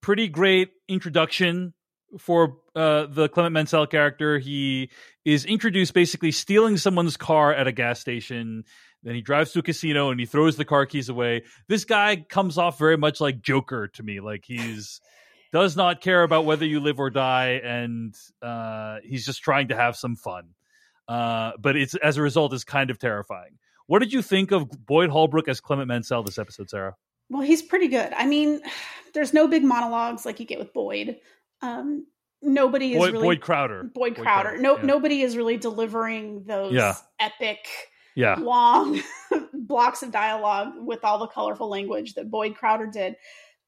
pretty 0.00 0.28
great 0.28 0.70
introduction 0.88 1.74
for 2.18 2.58
uh, 2.76 3.06
the 3.06 3.28
Clement 3.28 3.54
Mansell 3.54 3.86
character. 3.86 4.38
He 4.38 4.90
is 5.24 5.44
introduced 5.44 5.94
basically 5.94 6.30
stealing 6.30 6.76
someone's 6.76 7.16
car 7.16 7.54
at 7.54 7.66
a 7.66 7.72
gas 7.72 8.00
station. 8.00 8.64
Then 9.02 9.14
he 9.14 9.20
drives 9.20 9.52
to 9.52 9.60
a 9.60 9.62
casino 9.62 10.10
and 10.10 10.20
he 10.20 10.26
throws 10.26 10.56
the 10.56 10.64
car 10.64 10.86
keys 10.86 11.08
away. 11.08 11.42
This 11.68 11.84
guy 11.84 12.24
comes 12.28 12.58
off 12.58 12.78
very 12.78 12.96
much 12.96 13.20
like 13.20 13.42
Joker 13.42 13.88
to 13.88 14.02
me. 14.02 14.20
Like 14.20 14.44
he's 14.46 15.00
does 15.52 15.76
not 15.76 16.00
care 16.00 16.22
about 16.22 16.44
whether 16.44 16.64
you 16.64 16.80
live 16.80 16.98
or 16.98 17.10
die, 17.10 17.60
and 17.62 18.14
uh, 18.40 18.98
he's 19.04 19.24
just 19.26 19.42
trying 19.42 19.68
to 19.68 19.76
have 19.76 19.96
some 19.96 20.16
fun. 20.16 20.48
Uh, 21.08 21.52
but 21.58 21.76
it's 21.76 21.94
as 21.96 22.16
a 22.16 22.22
result 22.22 22.52
is 22.54 22.64
kind 22.64 22.90
of 22.90 22.98
terrifying. 22.98 23.58
What 23.86 23.98
did 23.98 24.12
you 24.12 24.22
think 24.22 24.50
of 24.50 24.70
Boyd 24.86 25.10
Holbrook 25.10 25.48
as 25.48 25.60
Clement 25.60 25.88
Mansell 25.88 26.22
this 26.22 26.38
episode, 26.38 26.70
Sarah? 26.70 26.96
Well, 27.28 27.42
he's 27.42 27.60
pretty 27.62 27.88
good. 27.88 28.12
I 28.14 28.26
mean, 28.26 28.60
there's 29.14 29.34
no 29.34 29.46
big 29.46 29.62
monologues 29.64 30.24
like 30.24 30.40
you 30.40 30.46
get 30.46 30.58
with 30.58 30.72
Boyd. 30.72 31.18
Um, 31.60 32.06
nobody 32.40 32.92
is 32.94 32.98
Boyd, 32.98 33.12
really 33.12 33.26
Boyd 33.28 33.40
Crowder. 33.40 33.84
Boyd 33.94 34.16
Crowder. 34.16 34.56
No, 34.58 34.76
yeah. 34.78 34.82
nobody 34.84 35.22
is 35.22 35.36
really 35.36 35.56
delivering 35.58 36.44
those 36.44 36.72
Yeah. 36.72 36.94
epic, 37.20 37.58
Yeah, 38.14 38.36
long 38.38 39.00
blocks 39.52 40.02
of 40.02 40.10
dialogue 40.12 40.72
with 40.78 41.04
all 41.04 41.18
the 41.18 41.26
colorful 41.28 41.68
language 41.68 42.14
that 42.14 42.30
Boyd 42.30 42.56
Crowder 42.56 42.86
did. 42.86 43.16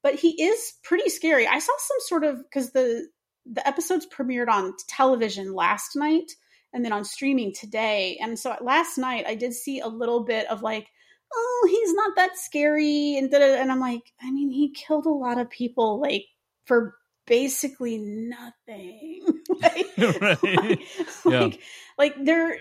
But 0.05 0.13
he 0.13 0.39
is 0.39 0.73
pretty 0.83 1.09
scary. 1.09 1.47
I 1.47 1.57
saw 1.57 1.73
some 1.79 1.97
sort 2.01 2.23
of 2.25 2.37
because 2.43 2.73
the 2.73 3.07
the 3.51 3.67
episodes 3.67 4.05
premiered 4.05 4.49
on 4.49 4.75
television 4.87 5.51
last 5.55 5.95
night 5.95 6.31
and 6.73 6.85
then 6.85 6.91
on 6.91 7.03
streaming 7.03 7.55
today. 7.55 8.19
And 8.21 8.37
so 8.37 8.55
last 8.61 8.99
night 8.99 9.25
I 9.27 9.33
did 9.33 9.53
see 9.53 9.79
a 9.79 9.87
little 9.87 10.23
bit 10.23 10.45
of 10.51 10.61
like, 10.61 10.85
oh, 11.33 11.67
he's 11.71 11.91
not 11.95 12.15
that 12.17 12.37
scary, 12.37 13.17
and 13.17 13.33
and 13.33 13.71
I'm 13.71 13.79
like, 13.79 14.03
I 14.21 14.29
mean, 14.29 14.51
he 14.51 14.71
killed 14.73 15.07
a 15.07 15.09
lot 15.09 15.39
of 15.39 15.49
people 15.49 15.99
like 15.99 16.25
for 16.65 16.93
basically 17.25 17.97
nothing. 17.97 19.25
like, 19.59 19.87
Right. 19.97 20.37
like, 20.43 20.79
Yeah. 21.25 21.39
like, 21.39 21.59
like 21.97 22.13
there, 22.23 22.57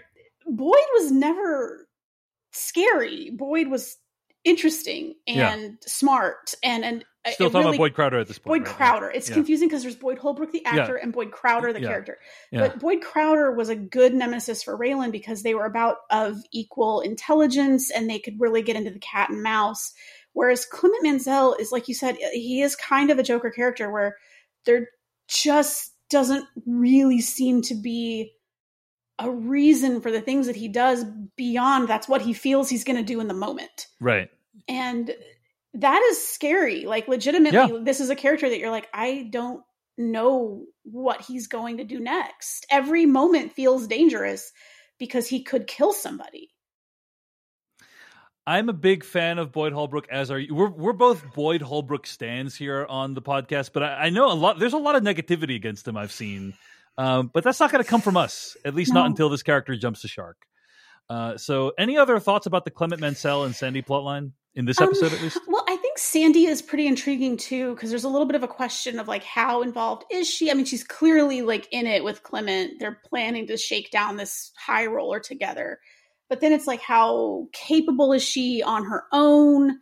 Boyd 0.47 0.87
was 0.95 1.13
never 1.13 1.87
scary. 2.53 3.29
Boyd 3.29 3.69
was 3.69 3.99
interesting 4.45 5.17
Yeah. 5.27 5.53
and 5.53 5.77
smart 5.85 6.55
and 6.63 6.87
and 6.87 7.05
still 7.33 7.51
talking 7.51 7.65
really- 7.65 7.77
about 7.77 7.83
Boyd 7.85 7.95
Crowder 7.95 8.19
at 8.19 8.29
this 8.29 8.39
point. 8.39 8.65
Boyd 8.65 8.69
right? 8.69 8.77
Crowder. 8.77 9.11
It's 9.11 9.29
Yeah. 9.29 9.35
confusing 9.35 9.69
because 9.69 9.83
there's 9.83 9.97
Boyd 9.97 10.19
Holbrook, 10.19 10.53
the 10.53 10.65
actor, 10.65 10.97
and 10.97 11.13
Boyd 11.13 11.31
Crowder, 11.31 11.73
the 11.73 11.81
Yeah. 11.81 11.89
character. 11.89 12.19
Yeah. 12.51 12.61
But 12.61 12.79
Boyd 12.81 13.03
Crowder 13.03 13.53
was 13.53 13.69
a 13.69 13.77
good 13.77 14.15
nemesis 14.15 14.63
for 14.63 14.77
Raylan 14.79 15.11
because 15.11 15.43
they 15.43 15.55
were 15.55 15.65
about 15.65 15.99
of 16.11 16.37
equal 16.53 17.01
intelligence 17.01 17.91
and 17.91 18.09
they 18.09 18.19
could 18.19 18.41
really 18.41 18.63
get 18.63 18.77
into 18.77 18.91
the 18.91 18.99
cat 18.99 19.31
and 19.31 19.43
mouse. 19.43 19.93
Whereas 20.33 20.67
Clement 20.67 21.03
Mansell 21.03 21.55
is, 21.55 21.73
like 21.73 21.89
you 21.89 21.95
said, 21.95 22.17
he 22.33 22.61
is 22.61 22.77
kind 22.77 23.11
of 23.11 23.19
a 23.19 23.23
Joker 23.23 23.51
character 23.51 23.91
where 23.91 24.17
there 24.67 24.89
just 25.29 25.93
doesn't 26.11 26.47
really 26.67 27.21
seem 27.21 27.63
to 27.63 27.75
be 27.75 28.33
a 29.19 29.31
reason 29.31 30.01
for 30.01 30.11
the 30.11 30.21
things 30.21 30.47
that 30.47 30.57
he 30.57 30.69
does 30.69 31.05
beyond 31.37 31.89
that's 31.89 32.09
what 32.09 32.23
he 32.23 32.33
feels 32.33 32.69
he's 32.69 32.85
going 32.85 32.97
to 32.97 33.03
do 33.03 33.21
in 33.21 33.29
the 33.29 33.35
moment 33.35 33.87
right. 34.01 34.29
and 34.69 35.15
that 35.75 36.03
is 36.11 36.27
scary 36.27 36.85
like 36.85 37.09
legitimately 37.09 37.83
this 37.83 38.01
is 38.01 38.11
a 38.11 38.17
character 38.17 38.49
that 38.49 38.59
you're 38.59 38.71
like 38.71 38.89
i 38.95 39.29
don't 39.31 39.63
know 39.97 40.65
what 40.85 41.21
he's 41.21 41.47
going 41.47 41.79
to 41.79 41.85
do 41.85 42.01
next 42.01 42.67
every 42.71 43.07
moment 43.07 43.53
feels 43.53 43.87
dangerous 43.87 44.53
because 44.99 45.27
he 45.27 45.43
could 45.43 45.67
kill 45.67 45.93
somebody 45.93 46.51
I'm 48.47 48.69
a 48.69 48.75
big 48.75 49.05
fan 49.05 49.39
of 49.39 49.53
Boyd 49.53 49.73
Holbrook. 49.73 50.07
As 50.11 50.31
are 50.31 50.39
you. 50.39 50.55
We're 50.55 50.69
we're 50.69 50.93
both 50.93 51.33
Boyd 51.35 51.63
Holbrook 51.63 52.07
stands 52.07 52.55
here 52.55 52.85
on 52.87 53.15
the 53.15 53.23
podcast, 53.23 53.71
but 53.73 53.83
I, 53.83 53.95
I 53.95 54.11
know 54.11 54.31
a 54.31 54.35
lot. 54.35 54.59
There's 54.59 54.75
a 54.75 54.79
lot 54.79 54.97
of 54.97 55.03
negativity 55.03 55.57
against 55.57 55.89
him. 55.89 55.97
I've 55.97 56.13
seen, 56.13 56.53
um, 56.99 57.31
but 57.33 57.43
that's 57.43 57.59
not 57.59 57.73
going 57.73 57.83
to 57.83 57.89
come 57.89 58.03
from 58.03 58.19
us. 58.19 58.55
At 58.63 58.75
least 58.75 58.93
not 58.93 59.07
until 59.07 59.31
this 59.31 59.43
character 59.43 59.75
jumps 59.77 60.03
the 60.03 60.09
shark. 60.09 60.37
Uh, 61.11 61.37
so, 61.37 61.73
any 61.79 61.97
other 61.99 62.19
thoughts 62.19 62.47
about 62.47 62.65
the 62.65 62.71
Clement 62.71 63.01
Mansell 63.01 63.45
and 63.45 63.55
Sandy 63.55 63.83
plotline 63.83 64.33
in 64.55 64.65
this 64.65 64.81
Um, 64.81 64.89
episode, 64.89 65.13
at 65.13 65.21
least? 65.21 65.39
well 65.49 65.65
i 65.69 65.75
think 65.77 65.99
sandy 65.99 66.47
is 66.47 66.63
pretty 66.63 66.87
intriguing 66.87 67.37
too 67.37 67.75
because 67.75 67.91
there's 67.91 68.05
a 68.05 68.09
little 68.09 68.27
bit 68.27 68.37
of 68.37 68.45
a 68.45 68.49
question 68.49 69.01
of 69.01 69.09
like 69.09 69.25
how 69.25 69.63
involved 69.63 70.05
is 70.13 70.31
she? 70.31 70.49
I 70.51 70.55
mean 70.55 70.65
she's 70.65 70.85
clearly 70.85 71.43
like 71.43 71.67
in 71.73 71.87
it 71.89 72.05
with 72.05 72.23
clement. 72.23 72.75
They're 72.79 73.01
planning 73.05 73.49
to 73.49 73.57
shake 73.57 73.91
down 73.91 74.17
this 74.17 74.53
high 74.57 74.87
roller 74.87 75.19
together. 75.21 75.79
But 76.31 76.41
then 76.41 76.53
it's 76.53 76.67
like 76.69 76.81
how 76.81 77.49
capable 77.53 78.13
is 78.13 78.23
she 78.23 78.63
on 78.63 78.85
her 78.85 79.05
own? 79.13 79.79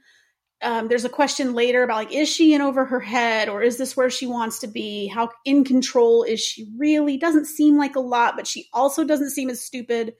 Um, 0.62 0.88
there's 0.88 1.04
a 1.04 1.08
question 1.11 1.52
later 1.54 1.82
about 1.82 1.96
like 1.96 2.12
is 2.14 2.28
she 2.30 2.54
in 2.54 2.62
over 2.62 2.85
her 2.87 3.00
head 3.00 3.48
or 3.50 3.62
is 3.62 3.76
this 3.76 3.94
where 3.96 4.11
she 4.11 4.26
wants 4.26 4.58
to 4.61 4.66
be? 4.66 5.06
How 5.08 5.28
in 5.44 5.64
control 5.64 6.22
is 6.24 6.40
she 6.40 6.66
really? 6.78 7.16
Doesn't 7.18 7.46
seem 7.46 7.76
like 7.76 7.94
a 7.94 8.00
lot 8.00 8.37
but 8.37 8.46
she 8.46 8.68
also 8.72 9.04
doesn't 9.04 9.30
seem 9.30 9.50
as 9.50 9.61
stupid 9.61 10.14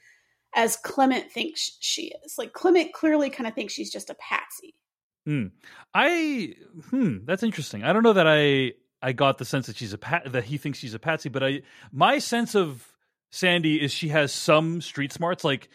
as 0.55 0.77
clement 0.77 1.31
thinks 1.31 1.77
she 1.81 2.13
is 2.25 2.35
like 2.39 2.53
clement 2.53 2.93
clearly 2.93 3.31
kind 3.31 3.47
of 3.47 3.55
thinks 3.55 3.73
she's 3.73 3.93
just 3.93 4.11
a 4.11 4.15
patsy 4.15 4.75
Hmm. 5.27 5.47
I 5.95 6.55
hmm, 6.91 7.19
that's 7.25 7.43
interesting. 7.43 7.85
I 7.85 7.93
don't 7.93 8.03
know 8.03 8.15
that 8.15 8.27
I 8.27 8.73
I 9.01 9.13
got 9.13 9.39
the 9.39 9.45
sense 9.45 9.67
that 9.67 9.77
she's 9.77 9.93
a 9.93 9.99
pat 9.99 10.33
that 10.33 10.45
he 10.45 10.59
thinks 10.59 10.79
she's 10.79 10.95
a 10.95 10.99
patsy, 10.99 11.29
but 11.29 11.45
I 11.45 11.63
my 11.93 12.19
sense 12.19 12.55
of 12.57 12.87
Sandy 13.31 13.81
is 13.81 13.93
she 13.93 14.09
has 14.09 14.33
some 14.33 14.81
street 14.81 15.13
smarts. 15.13 15.45
Like 15.45 15.69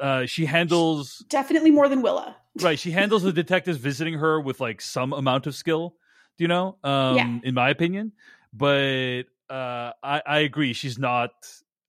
uh, 0.00 0.26
she 0.26 0.44
handles 0.44 1.24
definitely 1.28 1.70
more 1.70 1.88
than 1.88 2.02
willa 2.02 2.36
right. 2.60 2.78
She 2.78 2.90
handles 2.90 3.22
the 3.22 3.32
detectives 3.32 3.78
visiting 3.78 4.14
her 4.14 4.40
with 4.40 4.60
like 4.60 4.80
some 4.80 5.12
amount 5.12 5.46
of 5.46 5.54
skill. 5.54 5.94
Do 6.36 6.44
you 6.44 6.48
know? 6.48 6.78
Um, 6.82 7.16
Yeah. 7.16 7.38
In 7.44 7.54
my 7.54 7.70
opinion, 7.70 8.12
but 8.52 9.22
uh, 9.48 9.92
I 10.02 10.22
I 10.26 10.38
agree. 10.40 10.72
She's 10.72 10.98
not. 10.98 11.30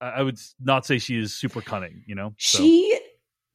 I 0.04 0.22
would 0.24 0.39
not 0.60 0.86
say 0.86 1.00
she 1.00 1.18
is 1.18 1.34
super 1.34 1.62
cunning. 1.62 2.04
You 2.08 2.16
know. 2.16 2.34
So- 2.38 2.60
she 2.60 3.00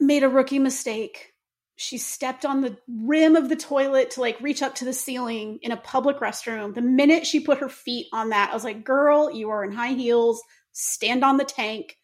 made 0.01 0.23
a 0.23 0.29
rookie 0.29 0.59
mistake 0.59 1.33
she 1.81 1.97
stepped 1.97 2.45
on 2.45 2.61
the 2.61 2.77
rim 2.89 3.37
of 3.37 3.49
the 3.49 3.57
toilet 3.57 4.11
to 4.13 4.21
like 4.21 4.41
reach 4.41 4.63
up 4.63 4.77
to 4.77 4.85
the 4.85 4.93
ceiling 4.93 5.59
in 5.63 5.73
a 5.73 5.77
public 5.77 6.21
restroom 6.21 6.73
the 6.73 6.81
minute 6.81 7.27
she 7.27 7.41
put 7.41 7.59
her 7.59 7.69
feet 7.69 8.07
on 8.13 8.29
that 8.29 8.51
i 8.51 8.55
was 8.55 8.63
like 8.63 8.85
girl 8.85 9.29
you 9.33 9.51
are 9.51 9.65
in 9.65 9.73
high 9.73 9.95
heels 9.95 10.41
stand 10.71 11.25
on 11.25 11.37
the 11.37 11.45
tank 11.45 11.99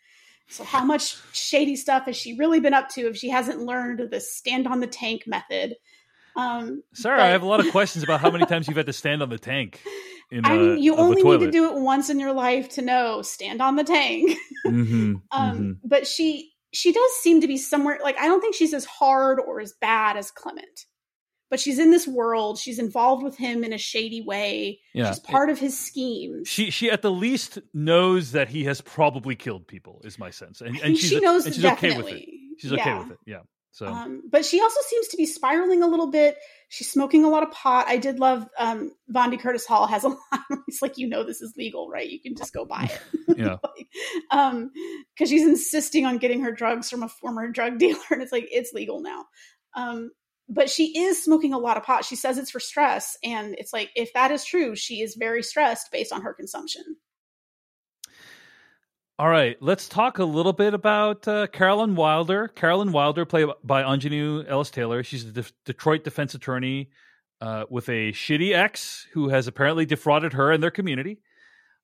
So, 0.48 0.64
how 0.64 0.84
much 0.84 1.16
shady 1.32 1.76
stuff 1.76 2.04
has 2.06 2.16
she 2.16 2.36
really 2.36 2.60
been 2.60 2.74
up 2.74 2.88
to 2.90 3.08
if 3.08 3.16
she 3.16 3.30
hasn't 3.30 3.60
learned 3.60 4.10
the 4.10 4.20
stand 4.20 4.66
on 4.66 4.80
the 4.80 4.86
tank 4.86 5.26
method? 5.26 5.76
Um, 6.36 6.82
Sarah, 6.92 7.18
but... 7.18 7.24
I 7.24 7.28
have 7.28 7.42
a 7.42 7.46
lot 7.46 7.60
of 7.60 7.70
questions 7.72 8.04
about 8.04 8.20
how 8.20 8.30
many 8.30 8.44
times 8.46 8.68
you've 8.68 8.76
had 8.76 8.86
to 8.86 8.92
stand 8.92 9.22
on 9.22 9.30
the 9.30 9.38
tank. 9.38 9.80
In, 10.30 10.44
I 10.44 10.56
mean, 10.56 10.82
you 10.82 10.96
only 10.96 11.22
need 11.22 11.40
to 11.44 11.50
do 11.50 11.66
it 11.66 11.80
once 11.80 12.10
in 12.10 12.18
your 12.18 12.32
life 12.32 12.70
to 12.70 12.82
know 12.82 13.22
stand 13.22 13.60
on 13.60 13.76
the 13.76 13.84
tank. 13.84 14.36
Mm-hmm, 14.66 15.14
um, 15.30 15.58
mm-hmm. 15.58 15.72
But 15.84 16.06
she 16.06 16.52
she 16.72 16.92
does 16.92 17.12
seem 17.20 17.40
to 17.40 17.46
be 17.46 17.56
somewhere 17.56 17.98
like 18.02 18.18
I 18.18 18.26
don't 18.26 18.40
think 18.40 18.54
she's 18.54 18.74
as 18.74 18.84
hard 18.84 19.38
or 19.38 19.60
as 19.60 19.74
bad 19.80 20.16
as 20.16 20.30
Clement 20.30 20.86
but 21.54 21.60
she's 21.60 21.78
in 21.78 21.92
this 21.92 22.08
world. 22.08 22.58
She's 22.58 22.80
involved 22.80 23.22
with 23.22 23.36
him 23.36 23.62
in 23.62 23.72
a 23.72 23.78
shady 23.78 24.20
way. 24.20 24.80
Yeah. 24.92 25.10
She's 25.10 25.20
part 25.20 25.50
of 25.50 25.58
his 25.60 25.78
schemes. 25.78 26.48
She 26.48 26.70
she 26.70 26.90
at 26.90 27.02
the 27.02 27.12
least 27.12 27.60
knows 27.72 28.32
that 28.32 28.48
he 28.48 28.64
has 28.64 28.80
probably 28.80 29.36
killed 29.36 29.68
people. 29.68 30.00
Is 30.02 30.18
my 30.18 30.30
sense, 30.30 30.60
and, 30.60 30.76
and 30.80 30.98
she 30.98 31.20
knows 31.20 31.46
and 31.46 31.54
she's 31.54 31.62
definitely. 31.62 31.96
okay 31.96 32.02
with 32.02 32.22
it. 32.22 32.28
She's 32.58 32.70
yeah. 32.72 32.80
okay 32.80 32.98
with 32.98 33.10
it. 33.12 33.18
Yeah. 33.24 33.40
So, 33.74 33.88
um, 33.88 34.22
but 34.30 34.44
she 34.44 34.60
also 34.60 34.78
seems 34.86 35.08
to 35.08 35.16
be 35.16 35.26
spiraling 35.26 35.82
a 35.82 35.88
little 35.88 36.06
bit. 36.06 36.36
She's 36.68 36.88
smoking 36.88 37.24
a 37.24 37.28
lot 37.28 37.42
of 37.42 37.50
pot. 37.50 37.86
I 37.88 37.96
did 37.96 38.20
love 38.20 38.46
um, 38.56 38.92
Vondie 39.12 39.40
Curtis 39.40 39.66
Hall 39.66 39.88
has 39.88 40.04
a 40.04 40.08
line 40.50 40.62
he's 40.66 40.80
like, 40.80 40.96
"You 40.96 41.08
know, 41.08 41.24
this 41.24 41.40
is 41.40 41.54
legal, 41.56 41.88
right? 41.88 42.08
You 42.08 42.20
can 42.20 42.36
just 42.36 42.54
go 42.54 42.64
buy 42.64 42.84
it." 42.84 43.36
yeah. 43.36 43.56
like, 43.64 43.88
um, 44.30 44.70
because 45.12 45.28
she's 45.28 45.42
insisting 45.42 46.06
on 46.06 46.18
getting 46.18 46.42
her 46.42 46.52
drugs 46.52 46.88
from 46.88 47.02
a 47.02 47.08
former 47.08 47.50
drug 47.50 47.78
dealer, 47.80 47.98
and 48.12 48.22
it's 48.22 48.30
like 48.30 48.46
it's 48.48 48.72
legal 48.72 49.00
now. 49.00 49.24
Um, 49.74 50.12
but 50.48 50.70
she 50.70 50.96
is 50.96 51.24
smoking 51.24 51.52
a 51.52 51.58
lot 51.58 51.76
of 51.76 51.82
pot. 51.82 52.04
She 52.04 52.14
says 52.14 52.38
it's 52.38 52.52
for 52.52 52.60
stress. 52.60 53.16
And 53.24 53.56
it's 53.58 53.72
like, 53.72 53.90
if 53.96 54.12
that 54.12 54.30
is 54.30 54.44
true, 54.44 54.76
she 54.76 55.00
is 55.00 55.16
very 55.18 55.42
stressed 55.42 55.90
based 55.90 56.12
on 56.12 56.22
her 56.22 56.32
consumption. 56.32 56.84
All 59.16 59.28
right, 59.28 59.56
let's 59.60 59.88
talk 59.88 60.18
a 60.18 60.24
little 60.24 60.52
bit 60.52 60.74
about 60.74 61.28
uh, 61.28 61.46
Carolyn 61.46 61.94
Wilder. 61.94 62.48
Carolyn 62.48 62.90
Wilder, 62.90 63.24
played 63.24 63.46
by 63.62 63.84
Aunjanue 63.84 64.44
Ellis 64.48 64.72
Taylor. 64.72 65.04
She's 65.04 65.24
a 65.24 65.30
De- 65.30 65.44
Detroit 65.64 66.02
defense 66.02 66.34
attorney 66.34 66.90
uh, 67.40 67.62
with 67.70 67.88
a 67.88 68.10
shitty 68.10 68.56
ex 68.56 69.06
who 69.12 69.28
has 69.28 69.46
apparently 69.46 69.86
defrauded 69.86 70.32
her 70.32 70.50
and 70.50 70.60
their 70.60 70.72
community. 70.72 71.20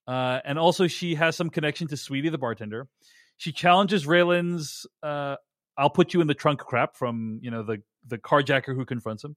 Uh, 0.08 0.40
and 0.44 0.58
also, 0.58 0.88
she 0.88 1.14
has 1.14 1.36
some 1.36 1.50
connection 1.50 1.86
to 1.86 1.96
Sweetie, 1.96 2.30
the 2.30 2.38
bartender. 2.38 2.88
She 3.36 3.52
challenges 3.52 4.06
Raylan's 4.06 4.84
uh, 5.00 5.36
"I'll 5.78 5.88
put 5.88 6.12
you 6.12 6.20
in 6.20 6.26
the 6.26 6.34
trunk" 6.34 6.58
crap 6.58 6.96
from 6.96 7.38
you 7.42 7.52
know 7.52 7.62
the 7.62 7.80
the 8.08 8.18
carjacker 8.18 8.74
who 8.74 8.84
confronts 8.84 9.22
him, 9.22 9.36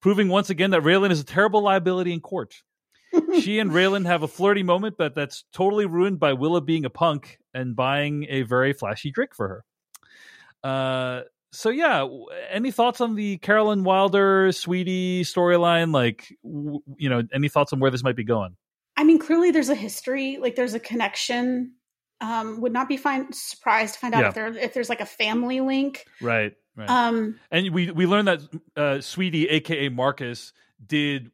proving 0.00 0.28
once 0.28 0.48
again 0.48 0.70
that 0.70 0.84
Raylan 0.84 1.10
is 1.10 1.20
a 1.20 1.24
terrible 1.24 1.60
liability 1.60 2.14
in 2.14 2.20
court. 2.20 2.62
She 3.40 3.58
and 3.58 3.70
Raylan 3.70 4.06
have 4.06 4.22
a 4.22 4.28
flirty 4.28 4.62
moment, 4.62 4.96
but 4.98 5.14
that's 5.14 5.44
totally 5.52 5.86
ruined 5.86 6.18
by 6.18 6.32
Willa 6.32 6.60
being 6.60 6.84
a 6.84 6.90
punk 6.90 7.38
and 7.54 7.74
buying 7.76 8.26
a 8.28 8.42
very 8.42 8.72
flashy 8.72 9.10
drink 9.10 9.34
for 9.34 9.48
her. 9.48 9.64
Uh, 10.68 11.22
so 11.52 11.70
yeah, 11.70 12.06
any 12.50 12.70
thoughts 12.70 13.00
on 13.00 13.14
the 13.14 13.38
Carolyn 13.38 13.84
Wilder 13.84 14.52
sweetie 14.52 15.22
storyline? 15.22 15.92
Like, 15.92 16.26
w- 16.42 16.80
you 16.96 17.08
know, 17.08 17.22
any 17.32 17.48
thoughts 17.48 17.72
on 17.72 17.80
where 17.80 17.90
this 17.90 18.02
might 18.02 18.16
be 18.16 18.24
going? 18.24 18.56
I 18.96 19.04
mean, 19.04 19.18
clearly 19.18 19.50
there's 19.50 19.68
a 19.68 19.74
history, 19.74 20.38
like 20.40 20.56
there's 20.56 20.74
a 20.74 20.80
connection. 20.80 21.72
Um, 22.22 22.62
would 22.62 22.72
not 22.72 22.88
be 22.88 22.96
fine 22.96 23.30
surprised 23.34 23.92
to 23.94 24.00
find 24.00 24.14
out 24.14 24.22
yeah. 24.22 24.28
if 24.28 24.34
there 24.34 24.46
if 24.56 24.72
there's 24.72 24.88
like 24.88 25.02
a 25.02 25.06
family 25.06 25.60
link. 25.60 26.06
Right. 26.22 26.54
Right. 26.74 26.88
Um, 26.90 27.38
and 27.50 27.72
we 27.72 27.90
we 27.90 28.06
learned 28.06 28.28
that 28.28 28.40
uh, 28.76 29.00
Sweetie, 29.00 29.48
aka 29.48 29.88
Marcus, 29.88 30.52
did 30.84 31.30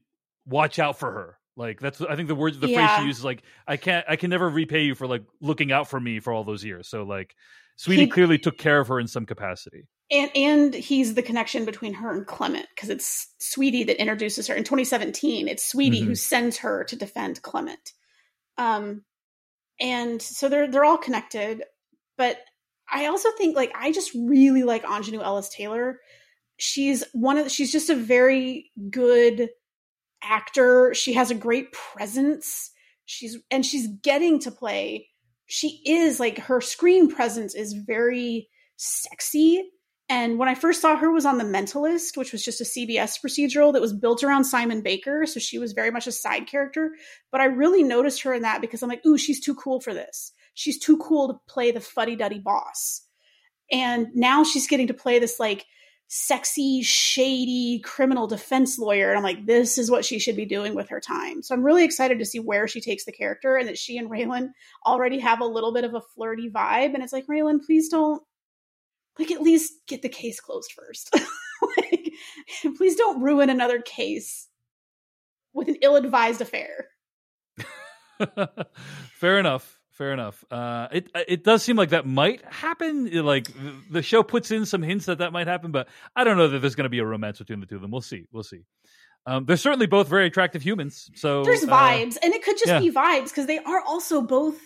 watch 0.46 0.78
out 0.78 0.98
for 0.98 1.10
her. 1.10 1.38
Like 1.56 1.80
that's 1.80 2.00
I 2.00 2.16
think 2.16 2.28
the 2.28 2.34
words 2.34 2.58
the 2.58 2.68
yeah. 2.68 2.86
phrase 2.86 3.00
she 3.00 3.06
uses 3.08 3.24
like 3.24 3.42
I 3.66 3.76
can't 3.76 4.04
I 4.08 4.16
can 4.16 4.30
never 4.30 4.48
repay 4.48 4.82
you 4.82 4.94
for 4.94 5.06
like 5.06 5.24
looking 5.40 5.70
out 5.70 5.88
for 5.88 6.00
me 6.00 6.20
for 6.20 6.32
all 6.32 6.44
those 6.44 6.64
years. 6.64 6.88
So 6.88 7.02
like 7.02 7.36
Sweetie 7.76 8.04
he, 8.04 8.08
clearly 8.08 8.38
took 8.38 8.58
care 8.58 8.80
of 8.80 8.88
her 8.88 8.98
in 8.98 9.06
some 9.06 9.26
capacity. 9.26 9.86
And 10.10 10.30
and 10.34 10.74
he's 10.74 11.14
the 11.14 11.22
connection 11.22 11.64
between 11.64 11.94
her 11.94 12.10
and 12.10 12.26
Clement 12.26 12.66
because 12.74 12.88
it's 12.88 13.26
Sweetie 13.40 13.84
that 13.84 14.00
introduces 14.00 14.46
her 14.46 14.54
in 14.54 14.64
2017. 14.64 15.46
It's 15.46 15.64
Sweetie 15.64 16.00
mm-hmm. 16.00 16.08
who 16.08 16.14
sends 16.14 16.58
her 16.58 16.84
to 16.84 16.96
defend 16.96 17.42
Clement. 17.42 17.92
Um 18.56 19.02
and 19.78 20.22
so 20.22 20.48
they're 20.48 20.70
they're 20.70 20.84
all 20.84 20.98
connected, 20.98 21.64
but 22.16 22.38
I 22.90 23.06
also 23.06 23.28
think 23.36 23.56
like 23.56 23.72
I 23.74 23.92
just 23.92 24.12
really 24.14 24.62
like 24.62 24.84
Aunjanue 24.84 25.22
Ellis 25.22 25.50
Taylor. 25.50 26.00
She's 26.56 27.04
one 27.12 27.36
of 27.36 27.50
she's 27.50 27.72
just 27.72 27.90
a 27.90 27.94
very 27.94 28.70
good 28.90 29.50
actor. 30.22 30.94
She 30.94 31.14
has 31.14 31.30
a 31.30 31.34
great 31.34 31.72
presence. 31.72 32.70
She's 33.04 33.36
and 33.50 33.64
she's 33.64 33.88
getting 34.02 34.38
to 34.40 34.50
play. 34.50 35.08
She 35.46 35.82
is 35.84 36.20
like 36.20 36.38
her 36.38 36.60
screen 36.60 37.10
presence 37.10 37.54
is 37.54 37.72
very 37.72 38.48
sexy. 38.76 39.64
And 40.08 40.38
when 40.38 40.48
I 40.48 40.54
first 40.54 40.82
saw 40.82 40.96
her 40.96 41.10
was 41.10 41.24
on 41.24 41.38
The 41.38 41.44
Mentalist, 41.44 42.16
which 42.16 42.32
was 42.32 42.44
just 42.44 42.60
a 42.60 42.64
CBS 42.64 43.18
procedural 43.24 43.72
that 43.72 43.80
was 43.80 43.94
built 43.94 44.22
around 44.22 44.44
Simon 44.44 44.82
Baker, 44.82 45.24
so 45.26 45.40
she 45.40 45.58
was 45.58 45.72
very 45.72 45.90
much 45.90 46.06
a 46.06 46.12
side 46.12 46.46
character. 46.46 46.90
But 47.30 47.40
I 47.40 47.44
really 47.44 47.82
noticed 47.82 48.22
her 48.22 48.34
in 48.34 48.42
that 48.42 48.60
because 48.60 48.82
I'm 48.82 48.90
like, 48.90 49.06
ooh, 49.06 49.16
she's 49.16 49.40
too 49.40 49.54
cool 49.54 49.80
for 49.80 49.94
this 49.94 50.32
she's 50.54 50.78
too 50.78 50.98
cool 50.98 51.28
to 51.28 51.40
play 51.48 51.70
the 51.70 51.80
fuddy 51.80 52.16
duddy 52.16 52.38
boss. 52.38 53.02
And 53.70 54.08
now 54.14 54.44
she's 54.44 54.68
getting 54.68 54.88
to 54.88 54.94
play 54.94 55.18
this 55.18 55.40
like 55.40 55.64
sexy, 56.14 56.82
shady 56.82 57.80
criminal 57.82 58.26
defense 58.26 58.78
lawyer. 58.78 59.08
And 59.08 59.16
I'm 59.16 59.24
like, 59.24 59.46
this 59.46 59.78
is 59.78 59.90
what 59.90 60.04
she 60.04 60.18
should 60.18 60.36
be 60.36 60.44
doing 60.44 60.74
with 60.74 60.90
her 60.90 61.00
time. 61.00 61.40
So 61.40 61.54
I'm 61.54 61.62
really 61.62 61.84
excited 61.84 62.18
to 62.18 62.26
see 62.26 62.38
where 62.38 62.68
she 62.68 62.82
takes 62.82 63.06
the 63.06 63.12
character 63.12 63.56
and 63.56 63.66
that 63.66 63.78
she 63.78 63.96
and 63.96 64.10
Raylan 64.10 64.50
already 64.84 65.20
have 65.20 65.40
a 65.40 65.46
little 65.46 65.72
bit 65.72 65.84
of 65.84 65.94
a 65.94 66.02
flirty 66.14 66.50
vibe. 66.50 66.92
And 66.92 67.02
it's 67.02 67.14
like, 67.14 67.26
Raylan, 67.28 67.64
please 67.64 67.88
don't 67.88 68.22
like 69.18 69.30
at 69.30 69.40
least 69.40 69.72
get 69.88 70.02
the 70.02 70.10
case 70.10 70.38
closed 70.38 70.72
first. 70.72 71.14
like, 71.78 72.12
please 72.76 72.94
don't 72.94 73.22
ruin 73.22 73.48
another 73.48 73.80
case 73.80 74.48
with 75.54 75.68
an 75.68 75.76
ill-advised 75.80 76.42
affair. 76.42 76.88
Fair 79.14 79.38
enough 79.38 79.81
fair 80.02 80.12
enough. 80.12 80.44
Uh, 80.50 80.88
it 80.90 81.10
it 81.14 81.44
does 81.44 81.62
seem 81.62 81.76
like 81.76 81.90
that 81.90 82.06
might 82.06 82.44
happen. 82.44 83.08
Like 83.24 83.46
the 83.88 84.02
show 84.02 84.24
puts 84.24 84.50
in 84.50 84.66
some 84.66 84.82
hints 84.82 85.06
that 85.06 85.18
that 85.18 85.32
might 85.32 85.46
happen, 85.46 85.70
but 85.70 85.88
I 86.16 86.24
don't 86.24 86.36
know 86.36 86.48
that 86.48 86.58
there's 86.58 86.74
going 86.74 86.86
to 86.86 86.90
be 86.90 86.98
a 86.98 87.04
romance 87.04 87.38
between 87.38 87.60
the 87.60 87.66
two 87.66 87.76
of 87.76 87.82
them. 87.82 87.92
We'll 87.92 88.00
see. 88.00 88.26
We'll 88.32 88.42
see. 88.42 88.64
Um, 89.26 89.44
they're 89.44 89.56
certainly 89.56 89.86
both 89.86 90.08
very 90.08 90.26
attractive 90.26 90.62
humans. 90.62 91.08
So 91.14 91.44
there's 91.44 91.62
uh, 91.62 91.68
vibes, 91.68 92.16
and 92.20 92.34
it 92.34 92.42
could 92.42 92.58
just 92.58 92.66
yeah. 92.66 92.80
be 92.80 92.90
vibes 92.90 93.28
because 93.28 93.46
they 93.46 93.60
are 93.60 93.80
also 93.80 94.20
both 94.20 94.58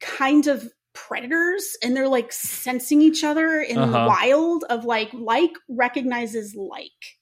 kind 0.00 0.46
of 0.46 0.70
predators, 0.94 1.76
and 1.82 1.96
they're 1.96 2.06
like 2.06 2.30
sensing 2.30 3.02
each 3.02 3.24
other 3.24 3.60
in 3.60 3.78
uh-huh. 3.78 3.90
the 3.90 4.06
wild 4.06 4.64
of 4.70 4.84
like 4.84 5.10
like 5.12 5.52
recognizes 5.68 6.54
like, 6.54 7.18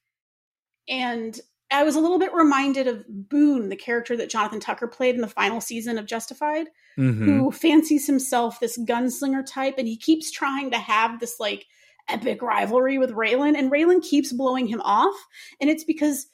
and 0.90 1.40
I 1.70 1.82
was 1.82 1.96
a 1.96 2.00
little 2.00 2.18
bit 2.18 2.32
reminded 2.32 2.86
of 2.86 3.04
Boone, 3.08 3.68
the 3.68 3.76
character 3.76 4.16
that 4.16 4.30
Jonathan 4.30 4.60
Tucker 4.60 4.86
played 4.86 5.14
in 5.16 5.20
the 5.20 5.28
final 5.28 5.60
season 5.60 5.98
of 5.98 6.06
Justified, 6.06 6.68
mm-hmm. 6.96 7.24
who 7.24 7.50
fancies 7.50 8.06
himself 8.06 8.60
this 8.60 8.78
gunslinger 8.78 9.44
type, 9.44 9.74
and 9.78 9.88
he 9.88 9.96
keeps 9.96 10.30
trying 10.30 10.70
to 10.70 10.78
have 10.78 11.18
this 11.18 11.40
like 11.40 11.66
epic 12.08 12.40
rivalry 12.40 12.98
with 12.98 13.10
Raylan, 13.10 13.58
and 13.58 13.70
Raylan 13.70 14.02
keeps 14.02 14.32
blowing 14.32 14.68
him 14.68 14.80
off, 14.82 15.14
and 15.60 15.68
it's 15.68 15.84
because 15.84 16.28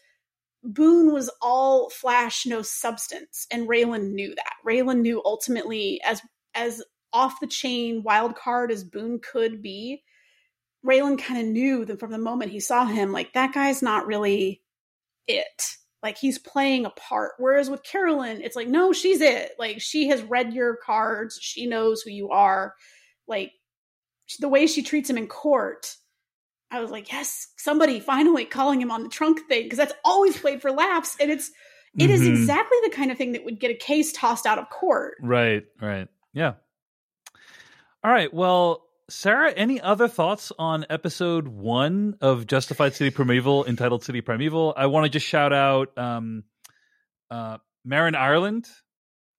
Boone 0.62 1.12
was 1.12 1.30
all 1.40 1.90
flash, 1.90 2.46
no 2.46 2.62
substance, 2.62 3.46
and 3.50 3.68
Raylan 3.68 4.12
knew 4.12 4.34
that. 4.34 4.54
Raylan 4.66 5.00
knew 5.00 5.22
ultimately, 5.24 6.00
as 6.04 6.20
as 6.54 6.82
off 7.12 7.40
the 7.40 7.46
chain 7.46 8.02
wild 8.02 8.36
card 8.36 8.70
as 8.70 8.84
Boone 8.84 9.18
could 9.18 9.62
be, 9.62 10.02
Raylan 10.86 11.18
kind 11.18 11.40
of 11.40 11.46
knew 11.46 11.84
that 11.84 12.00
from 12.00 12.10
the 12.10 12.18
moment 12.18 12.52
he 12.52 12.60
saw 12.60 12.84
him, 12.84 13.12
like 13.12 13.32
that 13.32 13.54
guy's 13.54 13.82
not 13.82 14.06
really 14.06 14.61
it. 15.26 15.76
Like 16.02 16.18
he's 16.18 16.38
playing 16.38 16.84
a 16.84 16.90
part. 16.90 17.32
Whereas 17.38 17.70
with 17.70 17.84
Carolyn, 17.84 18.42
it's 18.42 18.56
like, 18.56 18.68
no, 18.68 18.92
she's 18.92 19.20
it. 19.20 19.52
Like 19.58 19.80
she 19.80 20.08
has 20.08 20.22
read 20.22 20.52
your 20.52 20.76
cards. 20.76 21.38
She 21.40 21.66
knows 21.66 22.02
who 22.02 22.10
you 22.10 22.30
are. 22.30 22.74
Like 23.28 23.52
the 24.40 24.48
way 24.48 24.66
she 24.66 24.82
treats 24.82 25.08
him 25.08 25.18
in 25.18 25.28
court. 25.28 25.94
I 26.70 26.80
was 26.80 26.90
like, 26.90 27.12
yes, 27.12 27.48
somebody 27.56 28.00
finally 28.00 28.46
calling 28.46 28.80
him 28.80 28.90
on 28.90 29.02
the 29.02 29.08
trunk 29.10 29.40
thing 29.46 29.64
because 29.64 29.76
that's 29.76 29.92
always 30.04 30.38
played 30.38 30.62
for 30.62 30.72
laughs, 30.72 31.16
and 31.20 31.30
it's 31.30 31.50
it 31.98 32.04
mm-hmm. 32.04 32.12
is 32.12 32.26
exactly 32.26 32.78
the 32.82 32.90
kind 32.90 33.10
of 33.10 33.18
thing 33.18 33.32
that 33.32 33.44
would 33.44 33.60
get 33.60 33.70
a 33.70 33.74
case 33.74 34.12
tossed 34.12 34.46
out 34.46 34.58
of 34.58 34.70
court. 34.70 35.16
Right, 35.20 35.64
right, 35.80 36.08
yeah. 36.32 36.54
All 38.02 38.10
right, 38.10 38.32
well, 38.32 38.86
Sarah, 39.10 39.52
any 39.52 39.80
other 39.80 40.08
thoughts 40.08 40.52
on 40.58 40.86
episode 40.88 41.48
one 41.48 42.16
of 42.20 42.46
Justified 42.46 42.94
City 42.94 43.10
Primeval, 43.10 43.64
entitled 43.66 44.04
City 44.04 44.20
Primeval? 44.20 44.74
I 44.76 44.86
want 44.86 45.04
to 45.04 45.10
just 45.10 45.26
shout 45.26 45.52
out 45.52 45.96
um, 45.98 46.44
uh, 47.30 47.58
Marin 47.84 48.14
Ireland. 48.14 48.68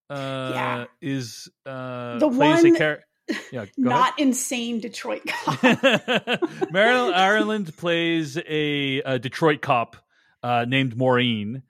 Uh, 0.09 0.51
yeah. 0.53 0.85
is 1.01 1.49
uh, 1.65 2.19
the 2.19 2.27
one 2.27 2.75
char- 2.75 2.99
yeah, 3.51 3.65
not 3.77 4.09
ahead. 4.09 4.27
insane 4.27 4.79
Detroit 4.79 5.21
cop. 5.25 5.63
Marin 6.71 7.13
Ireland 7.13 7.75
plays 7.77 8.37
a, 8.37 9.01
a, 9.05 9.17
Detroit 9.17 9.61
cop 9.61 9.95
uh, 10.43 10.65
named 10.67 10.97
Maureen, 10.97 11.63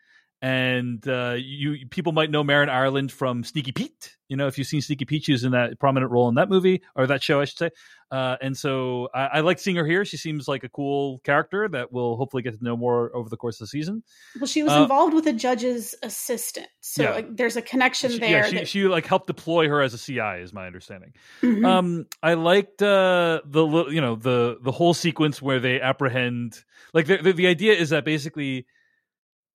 and 0.44 1.08
uh, 1.08 1.36
you 1.40 1.88
people 1.90 2.12
might 2.12 2.30
know 2.30 2.44
Marin 2.44 2.68
Ireland 2.70 3.14
from 3.14 3.46
Sneaky 3.46 3.72
Pete. 3.72 4.18
You 4.28 4.36
know, 4.36 4.48
if 4.48 4.58
you've 4.58 4.68
seen 4.68 4.82
Sneaky 4.82 5.06
Pete, 5.06 5.24
she 5.24 5.32
was 5.32 5.46
in 5.46 5.54
that 5.54 5.80
prominent 5.80 6.12
role 6.12 6.28
in 6.28 6.36
that 6.36 6.50
movie 6.50 6.82
or 6.98 7.08
that 7.08 7.24
show, 7.24 7.40
I 7.40 7.46
should 7.46 7.58
say. 7.58 7.70
Uh, 8.12 8.36
and 8.42 8.58
so 8.58 9.08
I, 9.16 9.26
I 9.26 9.40
like 9.40 9.58
seeing 9.58 9.78
her 9.78 9.86
here. 9.86 10.04
She 10.04 10.18
seems 10.18 10.48
like 10.48 10.64
a 10.66 10.70
cool 10.70 11.20
character 11.20 11.70
that 11.70 11.94
we'll 11.94 12.18
hopefully 12.18 12.44
get 12.44 12.58
to 12.58 12.64
know 12.64 12.76
more 12.76 13.16
over 13.16 13.30
the 13.30 13.38
course 13.38 13.56
of 13.62 13.66
the 13.66 13.68
season. 13.70 14.04
Well, 14.38 14.46
she 14.48 14.64
was 14.64 14.74
Uh, 14.74 14.82
involved 14.82 15.14
with 15.14 15.28
a 15.28 15.34
judge's 15.34 15.96
assistant, 16.04 16.68
so 16.82 17.04
Yeah. 17.04 17.12
like, 17.12 17.38
there's 17.38 17.56
a 17.56 17.62
connection 17.62 18.12
She, 18.12 18.20
there. 18.20 18.30
yeah, 18.30 18.46
she, 18.50 18.56
that- 18.58 18.68
she 18.68 18.84
like 18.84 19.06
helped 19.06 19.28
deploy 19.28 19.70
her 19.70 19.82
as 19.82 19.94
a 19.94 19.98
CI, 19.98 20.42
is 20.42 20.52
my 20.52 20.68
understanding. 20.68 21.14
Mhm. 21.42 21.66
Um, 21.66 22.06
I 22.22 22.34
liked 22.34 22.82
uh, 22.82 23.42
the 23.46 23.66
you 23.90 24.02
know 24.02 24.16
the 24.16 24.58
the 24.62 24.72
whole 24.74 24.94
sequence 24.94 25.42
where 25.42 25.60
they 25.62 25.80
apprehend. 25.80 26.60
Like 26.94 27.08
the 27.08 27.18
the, 27.18 27.32
the 27.32 27.48
idea 27.48 27.74
is 27.74 27.90
that 27.92 28.04
basically, 28.06 28.66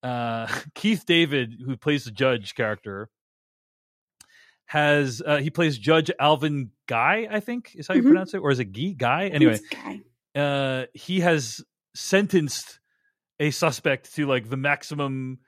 uh, 0.02 0.46
Keith 0.74 1.04
David, 1.06 1.54
who 1.64 1.76
plays 1.76 2.04
the 2.04 2.10
judge 2.10 2.54
character, 2.54 3.10
has 4.66 5.22
uh, 5.24 5.38
he 5.38 5.50
plays 5.50 5.78
Judge 5.78 6.10
Alvin 6.20 6.70
Guy, 6.86 7.26
I 7.30 7.40
think 7.40 7.72
is 7.74 7.88
how 7.88 7.94
you 7.94 8.02
Mhm. 8.02 8.06
pronounce 8.08 8.34
it, 8.34 8.38
or 8.38 8.50
is 8.50 8.58
it 8.60 8.66
Guy? 8.66 8.92
Guy? 8.96 9.28
Anyway, 9.28 9.58
guy. 9.70 10.00
uh, 10.40 10.86
he 10.94 11.20
has 11.20 11.62
sentenced 11.94 12.78
a 13.40 13.50
suspect 13.50 14.14
to 14.14 14.26
like 14.26 14.48
the 14.50 14.56
maximum 14.56 15.38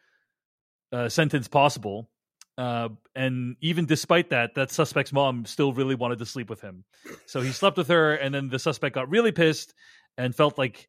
uh, 0.93 1.09
sentence 1.09 1.49
possible. 1.49 2.11
Uh, 2.59 2.89
and 3.15 3.57
even 3.61 3.87
despite 3.87 4.31
that, 4.31 4.55
that 4.55 4.71
suspect's 4.71 5.13
mom 5.13 5.47
still 5.47 5.73
really 5.73 5.95
wanted 5.95 6.19
to 6.19 6.27
sleep 6.27 6.51
with 6.51 6.61
him. 6.61 6.85
So 7.27 7.41
he 7.41 7.53
slept 7.53 7.77
with 7.79 7.89
her, 7.89 8.15
and 8.15 8.35
then 8.35 8.49
the 8.49 8.59
suspect 8.59 8.95
got 8.95 9.09
really 9.09 9.33
pissed 9.33 9.73
and 10.19 10.35
felt 10.35 10.59
like 10.59 10.89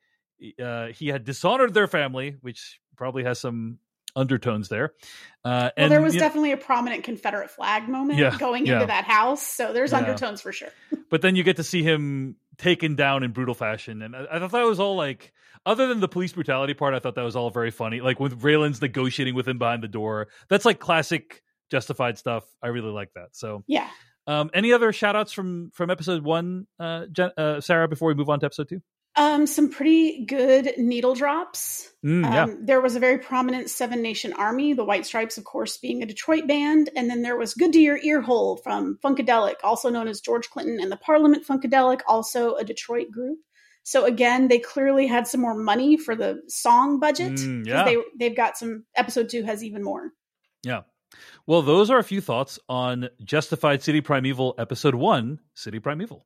uh, 0.61 0.87
he 0.87 1.07
had 1.07 1.23
dishonored 1.23 1.73
their 1.73 1.87
family, 1.87 2.35
which 2.41 2.79
probably 2.95 3.23
has 3.23 3.39
some 3.39 3.79
undertones 4.15 4.67
there. 4.69 4.93
Uh, 5.45 5.49
Well, 5.49 5.71
and 5.77 5.91
there 5.91 6.01
was 6.01 6.13
you 6.13 6.19
know- 6.19 6.25
definitely 6.25 6.51
a 6.51 6.57
prominent 6.57 7.03
Confederate 7.03 7.49
flag 7.49 7.87
moment 7.87 8.19
Yeah, 8.19 8.37
going 8.37 8.65
yeah. 8.65 8.73
into 8.75 8.87
that 8.87 9.05
house, 9.05 9.41
so 9.45 9.71
there's 9.73 9.91
Yeah. 9.91 9.99
undertones 9.99 10.41
for 10.41 10.51
sure. 10.51 10.69
but 11.09 11.21
then 11.21 11.35
you 11.35 11.43
get 11.43 11.55
to 11.57 11.63
see 11.63 11.81
him 11.83 12.35
taken 12.57 12.95
down 12.95 13.23
in 13.23 13.31
brutal 13.31 13.55
fashion 13.55 14.03
and 14.03 14.15
i, 14.15 14.25
I 14.33 14.37
thought 14.39 14.51
that 14.51 14.65
was 14.67 14.79
all 14.79 14.95
like 14.95 15.31
other 15.65 15.87
than 15.87 15.99
the 15.99 16.07
police 16.07 16.31
brutality 16.33 16.75
part 16.75 16.93
i 16.93 16.99
thought 16.99 17.15
that 17.15 17.23
was 17.23 17.35
all 17.35 17.49
very 17.49 17.71
funny 17.71 18.01
like 18.01 18.19
with 18.19 18.39
raylan's 18.43 18.79
negotiating 18.83 19.33
with 19.33 19.47
him 19.47 19.57
behind 19.57 19.81
the 19.81 19.87
door 19.87 20.27
that's 20.47 20.63
like 20.63 20.77
classic 20.79 21.41
justified 21.71 22.19
stuff 22.19 22.43
i 22.61 22.67
really 22.67 22.91
like 22.91 23.11
that 23.15 23.29
so 23.31 23.63
Yeah. 23.65 23.89
um 24.27 24.51
any 24.53 24.73
other 24.73 24.91
shout 24.93 25.15
outs 25.15 25.31
from 25.31 25.71
from 25.73 25.89
episode 25.89 26.23
one 26.23 26.67
uh, 26.79 27.07
Jen, 27.11 27.31
uh 27.35 27.61
sarah 27.61 27.87
before 27.87 28.09
we 28.09 28.13
move 28.13 28.29
on 28.29 28.39
to 28.41 28.45
episode 28.45 28.69
two 28.69 28.81
Um, 29.15 29.45
some 29.45 29.69
pretty 29.69 30.25
good 30.25 30.73
needle 30.77 31.15
drops. 31.15 31.91
Mm, 32.05 32.25
um, 32.25 32.65
There 32.65 32.79
was 32.79 32.95
a 32.95 32.99
very 32.99 33.17
prominent 33.17 33.69
Seven 33.69 34.01
Nation 34.01 34.31
Army, 34.33 34.73
the 34.73 34.85
White 34.85 35.05
Stripes, 35.05 35.37
of 35.37 35.43
course, 35.43 35.77
being 35.77 36.01
a 36.01 36.05
Detroit 36.05 36.47
band. 36.47 36.89
And 36.95 37.09
then 37.09 37.21
there 37.21 37.37
was 37.37 37.53
Good 37.53 37.73
to 37.73 37.79
Your 37.79 37.99
Earhole 37.99 38.63
from 38.63 38.97
Funkadelic, 39.03 39.55
also 39.63 39.89
known 39.89 40.07
as 40.07 40.21
George 40.21 40.49
Clinton 40.49 40.79
and 40.81 40.91
the 40.91 40.97
Parliament 40.97 41.45
Funkadelic, 41.45 41.99
also 42.07 42.55
a 42.55 42.63
Detroit 42.63 43.11
group. 43.11 43.39
So 43.83 44.05
again, 44.05 44.47
they 44.47 44.59
clearly 44.59 45.07
had 45.07 45.27
some 45.27 45.41
more 45.41 45.55
money 45.55 45.97
for 45.97 46.15
the 46.15 46.41
song 46.47 46.99
budget. 46.99 47.33
Mm, 47.33 47.65
yeah. 47.67 47.83
They, 47.83 47.97
they've 48.17 48.35
got 48.35 48.57
some, 48.57 48.85
episode 48.95 49.27
two 49.29 49.43
has 49.43 49.63
even 49.63 49.83
more. 49.83 50.11
yeah 50.63 50.81
well 51.45 51.61
those 51.61 51.89
are 51.89 51.97
a 51.99 52.03
few 52.03 52.21
thoughts 52.21 52.57
on 52.69 53.09
justified 53.23 53.83
city 53.83 53.99
primeval 53.99 54.55
episode 54.57 54.95
one 54.95 55.39
city 55.55 55.77
primeval 55.79 56.25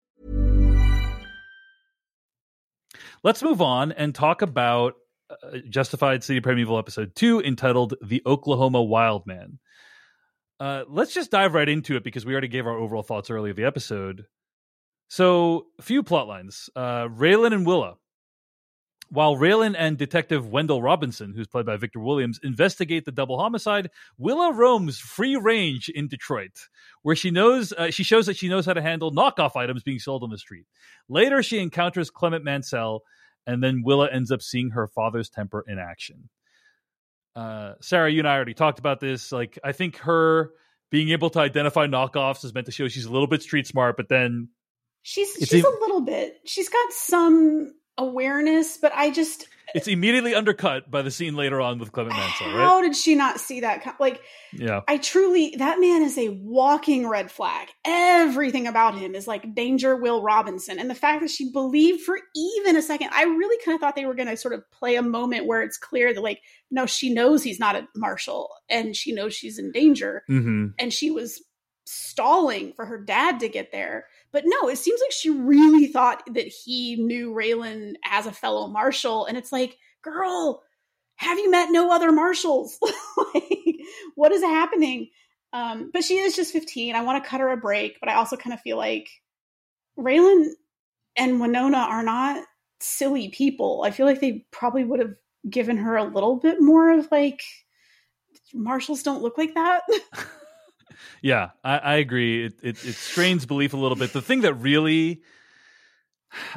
Let's 3.23 3.43
move 3.43 3.61
on 3.61 3.91
and 3.91 4.15
talk 4.15 4.41
about 4.41 4.95
uh, 5.29 5.59
Justified 5.69 6.23
City 6.23 6.41
Primeval 6.41 6.79
episode 6.79 7.15
two, 7.15 7.39
entitled 7.41 7.93
"The 8.01 8.23
Oklahoma 8.25 8.81
Wild 8.81 9.27
Man." 9.27 9.59
Uh, 10.59 10.83
let's 10.87 11.13
just 11.13 11.31
dive 11.31 11.53
right 11.53 11.69
into 11.69 11.95
it 11.95 12.03
because 12.03 12.25
we 12.25 12.33
already 12.33 12.47
gave 12.47 12.65
our 12.65 12.77
overall 12.77 13.03
thoughts 13.03 13.29
earlier 13.29 13.51
of 13.51 13.57
the 13.57 13.65
episode. 13.65 14.25
So, 15.07 15.67
a 15.77 15.83
few 15.83 16.01
plot 16.01 16.27
lines: 16.27 16.69
uh, 16.75 17.09
Raylan 17.09 17.53
and 17.53 17.65
Willa. 17.65 17.95
While 19.13 19.35
Raylan 19.35 19.75
and 19.77 19.97
Detective 19.97 20.47
Wendell 20.47 20.81
Robinson, 20.81 21.33
who's 21.35 21.47
played 21.47 21.65
by 21.65 21.75
Victor 21.75 21.99
Williams, 21.99 22.39
investigate 22.43 23.03
the 23.03 23.11
double 23.11 23.37
homicide, 23.37 23.89
Willa 24.17 24.53
roams 24.53 24.99
free 24.99 25.35
range 25.35 25.89
in 25.89 26.07
Detroit, 26.07 26.69
where 27.01 27.15
she 27.15 27.29
knows 27.29 27.73
uh, 27.73 27.91
she 27.91 28.03
shows 28.03 28.27
that 28.27 28.37
she 28.37 28.47
knows 28.47 28.65
how 28.65 28.71
to 28.71 28.81
handle 28.81 29.11
knockoff 29.11 29.57
items 29.57 29.83
being 29.83 29.99
sold 29.99 30.23
on 30.23 30.29
the 30.29 30.37
street. 30.37 30.65
Later, 31.09 31.43
she 31.43 31.59
encounters 31.59 32.09
Clement 32.09 32.45
Mansell, 32.45 33.01
and 33.45 33.61
then 33.61 33.83
Willa 33.83 34.09
ends 34.09 34.31
up 34.31 34.41
seeing 34.41 34.69
her 34.69 34.87
father's 34.87 35.29
temper 35.29 35.65
in 35.67 35.77
action. 35.77 36.29
Uh, 37.35 37.73
Sarah, 37.81 38.09
you 38.09 38.19
and 38.19 38.27
I 38.29 38.35
already 38.35 38.53
talked 38.53 38.79
about 38.79 39.01
this. 39.01 39.33
Like, 39.33 39.59
I 39.61 39.73
think 39.73 39.97
her 39.97 40.51
being 40.89 41.09
able 41.09 41.29
to 41.31 41.39
identify 41.39 41.85
knockoffs 41.87 42.45
is 42.45 42.53
meant 42.53 42.67
to 42.67 42.71
show 42.71 42.87
she's 42.87 43.05
a 43.05 43.11
little 43.11 43.27
bit 43.27 43.41
street 43.41 43.67
smart, 43.67 43.97
but 43.97 44.07
then 44.07 44.49
She's 45.03 45.35
It's 45.35 45.49
she's 45.49 45.65
ev- 45.65 45.73
a 45.73 45.81
little 45.81 46.01
bit. 46.01 46.39
She's 46.45 46.69
got 46.69 46.91
some 46.93 47.73
awareness, 47.97 48.77
but 48.77 48.91
I 48.95 49.11
just 49.11 49.47
it's 49.73 49.87
immediately 49.87 50.35
undercut 50.35 50.91
by 50.91 51.01
the 51.01 51.11
scene 51.11 51.35
later 51.35 51.61
on 51.61 51.79
with 51.79 51.91
Clement 51.91 52.15
Mansell, 52.15 52.49
how 52.49 52.75
right? 52.79 52.81
did 52.83 52.95
she 52.95 53.15
not 53.15 53.39
see 53.39 53.61
that? 53.61 53.95
Like 53.99 54.21
Yeah. 54.53 54.81
I 54.87 54.97
truly 54.97 55.55
that 55.57 55.79
man 55.79 56.01
is 56.03 56.17
a 56.17 56.29
walking 56.29 57.07
red 57.07 57.31
flag. 57.31 57.69
Everything 57.85 58.67
about 58.67 58.97
him 58.97 59.15
is 59.15 59.27
like 59.27 59.55
danger 59.55 59.95
Will 59.95 60.21
Robinson. 60.21 60.79
And 60.79 60.89
the 60.89 60.95
fact 60.95 61.21
that 61.21 61.29
she 61.29 61.51
believed 61.51 62.01
for 62.01 62.19
even 62.35 62.75
a 62.75 62.81
second, 62.81 63.09
I 63.13 63.23
really 63.23 63.63
kind 63.63 63.75
of 63.75 63.81
thought 63.81 63.95
they 63.95 64.05
were 64.05 64.15
going 64.15 64.27
to 64.27 64.37
sort 64.37 64.53
of 64.53 64.69
play 64.71 64.95
a 64.95 65.01
moment 65.01 65.45
where 65.45 65.61
it's 65.61 65.77
clear 65.77 66.13
that 66.13 66.21
like 66.21 66.41
no, 66.69 66.85
she 66.85 67.13
knows 67.13 67.43
he's 67.43 67.59
not 67.59 67.75
a 67.75 67.87
marshal 67.95 68.49
and 68.69 68.95
she 68.95 69.13
knows 69.13 69.33
she's 69.33 69.59
in 69.59 69.71
danger 69.71 70.23
hmm 70.27 70.67
and 70.79 70.91
she 70.93 71.11
was 71.11 71.41
stalling 71.85 72.73
for 72.73 72.85
her 72.85 72.97
dad 73.03 73.39
to 73.39 73.49
get 73.49 73.71
there. 73.71 74.07
But 74.33 74.43
no, 74.45 74.69
it 74.69 74.77
seems 74.77 75.01
like 75.01 75.11
she 75.11 75.29
really 75.29 75.87
thought 75.87 76.23
that 76.33 76.47
he 76.47 76.95
knew 76.95 77.33
Raylan 77.33 77.95
as 78.05 78.25
a 78.25 78.31
fellow 78.31 78.67
marshal. 78.67 79.25
And 79.25 79.37
it's 79.37 79.51
like, 79.51 79.77
girl, 80.01 80.63
have 81.15 81.37
you 81.37 81.51
met 81.51 81.71
no 81.71 81.91
other 81.91 82.11
marshals? 82.11 82.79
like, 83.33 83.77
what 84.15 84.31
is 84.31 84.41
happening? 84.41 85.09
Um, 85.53 85.89
but 85.93 86.03
she 86.03 86.17
is 86.17 86.35
just 86.35 86.53
15. 86.53 86.95
I 86.95 87.03
want 87.03 87.21
to 87.21 87.29
cut 87.29 87.41
her 87.41 87.51
a 87.51 87.57
break, 87.57 87.99
but 87.99 88.09
I 88.09 88.15
also 88.15 88.37
kind 88.37 88.53
of 88.53 88.61
feel 88.61 88.77
like 88.77 89.09
Raylan 89.99 90.47
and 91.17 91.41
Winona 91.41 91.77
are 91.77 92.03
not 92.03 92.45
silly 92.79 93.29
people. 93.29 93.83
I 93.85 93.91
feel 93.91 94.05
like 94.05 94.21
they 94.21 94.45
probably 94.51 94.85
would 94.85 94.99
have 94.99 95.13
given 95.49 95.77
her 95.77 95.97
a 95.97 96.05
little 96.05 96.37
bit 96.37 96.61
more 96.61 96.91
of 96.91 97.09
like, 97.11 97.41
marshals 98.53 99.03
don't 99.03 99.21
look 99.21 99.37
like 99.37 99.53
that. 99.55 99.81
Yeah, 101.21 101.51
I, 101.63 101.77
I 101.77 101.95
agree. 101.95 102.45
It, 102.45 102.53
it 102.61 102.85
it 102.85 102.95
strains 102.95 103.45
belief 103.45 103.73
a 103.73 103.77
little 103.77 103.97
bit. 103.97 104.13
The 104.13 104.21
thing 104.21 104.41
that 104.41 104.53
really, 104.55 105.21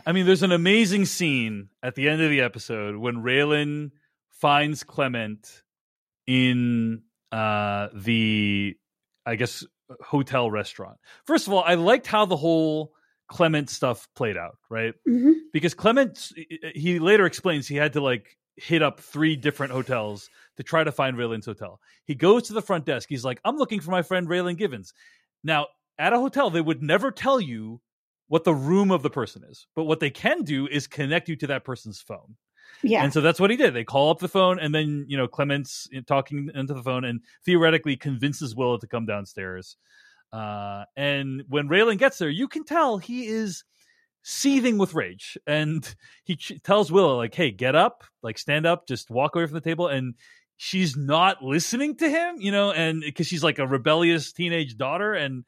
I 0.07 0.13
mean, 0.13 0.27
there's 0.27 0.43
an 0.43 0.53
amazing 0.53 1.05
scene 1.05 1.69
at 1.83 1.95
the 1.95 2.09
end 2.09 2.23
of 2.23 2.31
the 2.31 2.41
episode 2.41 2.97
when 2.97 3.17
Raylan 3.17 3.91
finds 4.31 4.85
Clement 4.85 5.63
in 6.27 7.03
uh, 7.33 7.89
the, 7.95 8.77
I 9.27 9.37
guess, 9.37 9.65
hotel 10.01 10.51
restaurant. 10.51 10.99
First 11.27 11.47
of 11.47 11.53
all, 11.53 11.63
I 11.63 11.75
liked 11.75 12.07
how 12.07 12.25
the 12.25 12.37
whole 12.37 12.93
Clement 13.29 13.71
stuff 13.71 14.09
played 14.15 14.37
out, 14.37 14.59
right? 14.69 14.95
mm-hmm. 15.09 15.33
because 15.53 15.75
Clement 15.75 16.31
he 16.75 16.99
later 16.99 17.27
explains 17.27 17.67
he 17.67 17.77
had 17.77 17.95
to 17.95 18.01
like 18.01 18.37
hit 18.57 18.83
up 18.83 19.01
three 19.01 19.37
different 19.37 19.73
hotels 19.73 20.31
to 20.57 20.63
try 20.63 20.85
to 20.85 20.93
find 20.93 21.17
Raylan's 21.17 21.47
hotel. 21.47 21.81
He 22.05 22.15
goes 22.15 22.45
to 22.45 22.53
the 22.53 22.63
front 22.63 22.85
desk. 22.85 23.09
He's 23.09 23.25
like, 23.25 23.41
I'm 23.45 23.57
looking 23.57 23.81
for 23.81 23.91
my 23.91 24.03
friend 24.03 24.29
Raylan 24.29 24.57
Givens. 24.57 24.93
Now, 25.43 25.67
at 25.99 26.13
a 26.13 26.19
hotel, 26.19 26.51
they 26.51 26.61
would 26.61 26.83
never 26.83 27.11
tell 27.11 27.41
you 27.41 27.81
what 28.29 28.45
the 28.45 28.55
room 28.55 28.91
of 28.91 29.03
the 29.03 29.11
person 29.11 29.43
is, 29.49 29.67
but 29.77 29.85
what 29.85 30.01
they 30.01 30.11
can 30.11 30.43
do 30.43 30.67
is 30.67 30.87
connect 30.87 31.29
you 31.29 31.37
to 31.37 31.47
that 31.49 31.65
person's 31.65 32.01
phone. 32.01 32.37
Yeah. 32.83 33.03
And 33.03 33.13
so 33.13 33.21
that's 33.21 33.41
what 33.41 33.51
he 33.51 33.57
did. 33.57 33.75
They 33.75 33.85
call 33.85 34.11
up 34.11 34.19
the 34.19 34.29
phone, 34.29 34.59
and 34.59 34.75
then 34.75 35.05
you 35.09 35.17
know 35.17 35.29
Clement's 35.29 35.89
talking 36.07 36.51
into 36.55 36.75
the 36.75 36.83
phone, 36.83 37.05
and 37.05 37.21
theoretically 37.45 37.97
convinces 37.97 38.55
Willa 38.55 38.79
to 38.81 38.87
come 38.87 39.07
downstairs. 39.07 39.77
Uh, 40.33 40.85
and 40.97 41.45
when 41.49 41.69
Raylan 41.69 41.99
gets 41.99 42.19
there, 42.19 42.29
you 42.29 42.49
can 42.49 42.65
tell 42.65 42.99
he 42.99 43.27
is 43.27 43.65
seething 44.27 44.79
with 44.79 44.95
rage, 44.95 45.39
and 45.47 45.95
he 46.25 46.35
ch- 46.35 46.61
tells 46.65 46.91
Willa 46.91 47.15
like, 47.15 47.35
"Hey, 47.35 47.51
get 47.53 47.77
up, 47.77 48.03
like 48.23 48.39
stand 48.39 48.67
up, 48.67 48.89
just 48.89 49.11
walk 49.11 49.37
away 49.37 49.47
from 49.47 49.55
the 49.55 49.61
table." 49.61 49.87
And 49.87 50.15
she's 50.57 50.97
not 50.97 51.45
listening 51.45 51.97
to 51.99 52.09
him, 52.09 52.37
you 52.41 52.51
know, 52.51 52.73
and 52.73 53.01
because 53.03 53.27
she's 53.27 53.45
like 53.45 53.59
a 53.59 53.67
rebellious 53.67 54.33
teenage 54.33 54.77
daughter, 54.77 55.13
and 55.15 55.45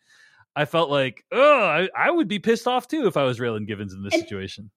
I 0.54 0.64
felt 0.66 0.90
like, 0.90 1.24
oh, 1.32 1.64
I, 1.64 1.88
I 1.96 2.10
would 2.10 2.28
be 2.28 2.38
pissed 2.38 2.66
off 2.66 2.86
too 2.88 3.06
if 3.06 3.16
I 3.16 3.24
was 3.24 3.38
Raylan 3.38 3.66
Givens 3.66 3.92
in 3.94 4.02
this 4.02 4.14
And- 4.14 4.22
situation. 4.22 4.70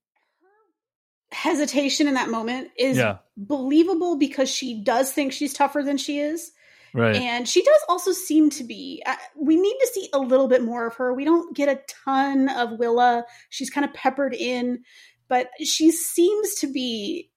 Hesitation 1.32 2.08
in 2.08 2.16
that 2.16 2.30
moment 2.30 2.70
is 2.76 2.98
Yeah. 2.98 3.20
believable 3.38 4.16
because 4.18 4.50
she 4.50 4.82
does 4.84 5.12
think 5.14 5.32
she's 5.32 5.54
tougher 5.54 5.84
than 5.84 5.98
she 5.98 6.20
is. 6.20 6.52
Right. 6.94 7.16
And 7.16 7.48
she 7.48 7.64
does 7.64 7.82
also 7.88 8.12
seem 8.12 8.50
to 8.52 8.64
be. 8.64 9.04
Uh, 9.06 9.16
we 9.36 9.56
need 9.56 9.78
to 9.80 9.88
see 9.94 10.10
a 10.14 10.20
little 10.20 10.48
bit 10.48 10.64
more 10.64 10.88
of 10.88 10.96
her. 10.96 11.14
We 11.14 11.26
don't 11.26 11.56
get 11.56 11.70
a 11.70 11.82
ton 12.06 12.50
of 12.50 12.80
Willa. 12.80 13.26
She's 13.50 13.70
kind 13.70 13.86
of 13.86 13.94
peppered 13.94 14.34
in, 14.34 14.84
but 15.28 15.50
she 15.64 15.92
seems 15.92 16.56
to 16.56 16.72
be. 16.72 17.32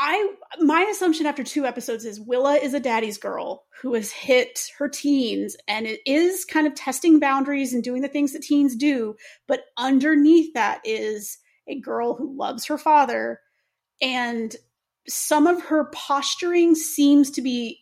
I 0.00 0.34
my 0.60 0.82
assumption 0.82 1.26
after 1.26 1.42
two 1.42 1.66
episodes 1.66 2.04
is 2.04 2.20
Willa 2.20 2.54
is 2.54 2.72
a 2.72 2.78
daddy's 2.78 3.18
girl 3.18 3.64
who 3.82 3.94
has 3.94 4.12
hit 4.12 4.70
her 4.78 4.88
teens 4.88 5.56
and 5.66 5.86
it 5.88 6.00
is 6.06 6.44
kind 6.44 6.68
of 6.68 6.76
testing 6.76 7.18
boundaries 7.18 7.74
and 7.74 7.82
doing 7.82 8.02
the 8.02 8.08
things 8.08 8.32
that 8.32 8.42
teens 8.42 8.76
do, 8.76 9.16
but 9.48 9.62
underneath 9.76 10.54
that 10.54 10.80
is 10.84 11.38
a 11.66 11.80
girl 11.80 12.14
who 12.14 12.36
loves 12.38 12.66
her 12.66 12.78
father 12.78 13.40
and 14.00 14.54
some 15.08 15.46
of 15.46 15.62
her 15.64 15.84
posturing 15.84 16.74
seems 16.74 17.30
to 17.32 17.42
be 17.42 17.80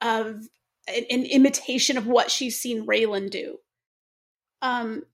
of 0.00 0.26
an, 0.88 1.04
an 1.10 1.24
imitation 1.24 1.96
of 1.96 2.06
what 2.06 2.30
she's 2.30 2.58
seen 2.58 2.86
Raylan 2.86 3.30
do. 3.30 3.58
Um, 4.62 5.04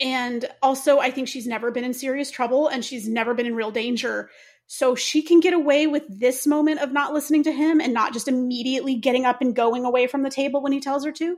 and 0.00 0.44
also, 0.62 0.98
I 0.98 1.10
think 1.10 1.28
she's 1.28 1.46
never 1.46 1.70
been 1.70 1.84
in 1.84 1.94
serious 1.94 2.30
trouble 2.30 2.68
and 2.68 2.84
she's 2.84 3.08
never 3.08 3.34
been 3.34 3.46
in 3.46 3.54
real 3.54 3.70
danger. 3.70 4.30
So 4.66 4.94
she 4.94 5.22
can 5.22 5.40
get 5.40 5.52
away 5.52 5.86
with 5.86 6.04
this 6.08 6.46
moment 6.46 6.80
of 6.80 6.92
not 6.92 7.12
listening 7.12 7.44
to 7.44 7.52
him 7.52 7.80
and 7.80 7.92
not 7.92 8.12
just 8.12 8.26
immediately 8.26 8.96
getting 8.96 9.26
up 9.26 9.40
and 9.40 9.54
going 9.54 9.84
away 9.84 10.06
from 10.06 10.22
the 10.22 10.30
table 10.30 10.62
when 10.62 10.72
he 10.72 10.80
tells 10.80 11.04
her 11.04 11.12
to. 11.12 11.36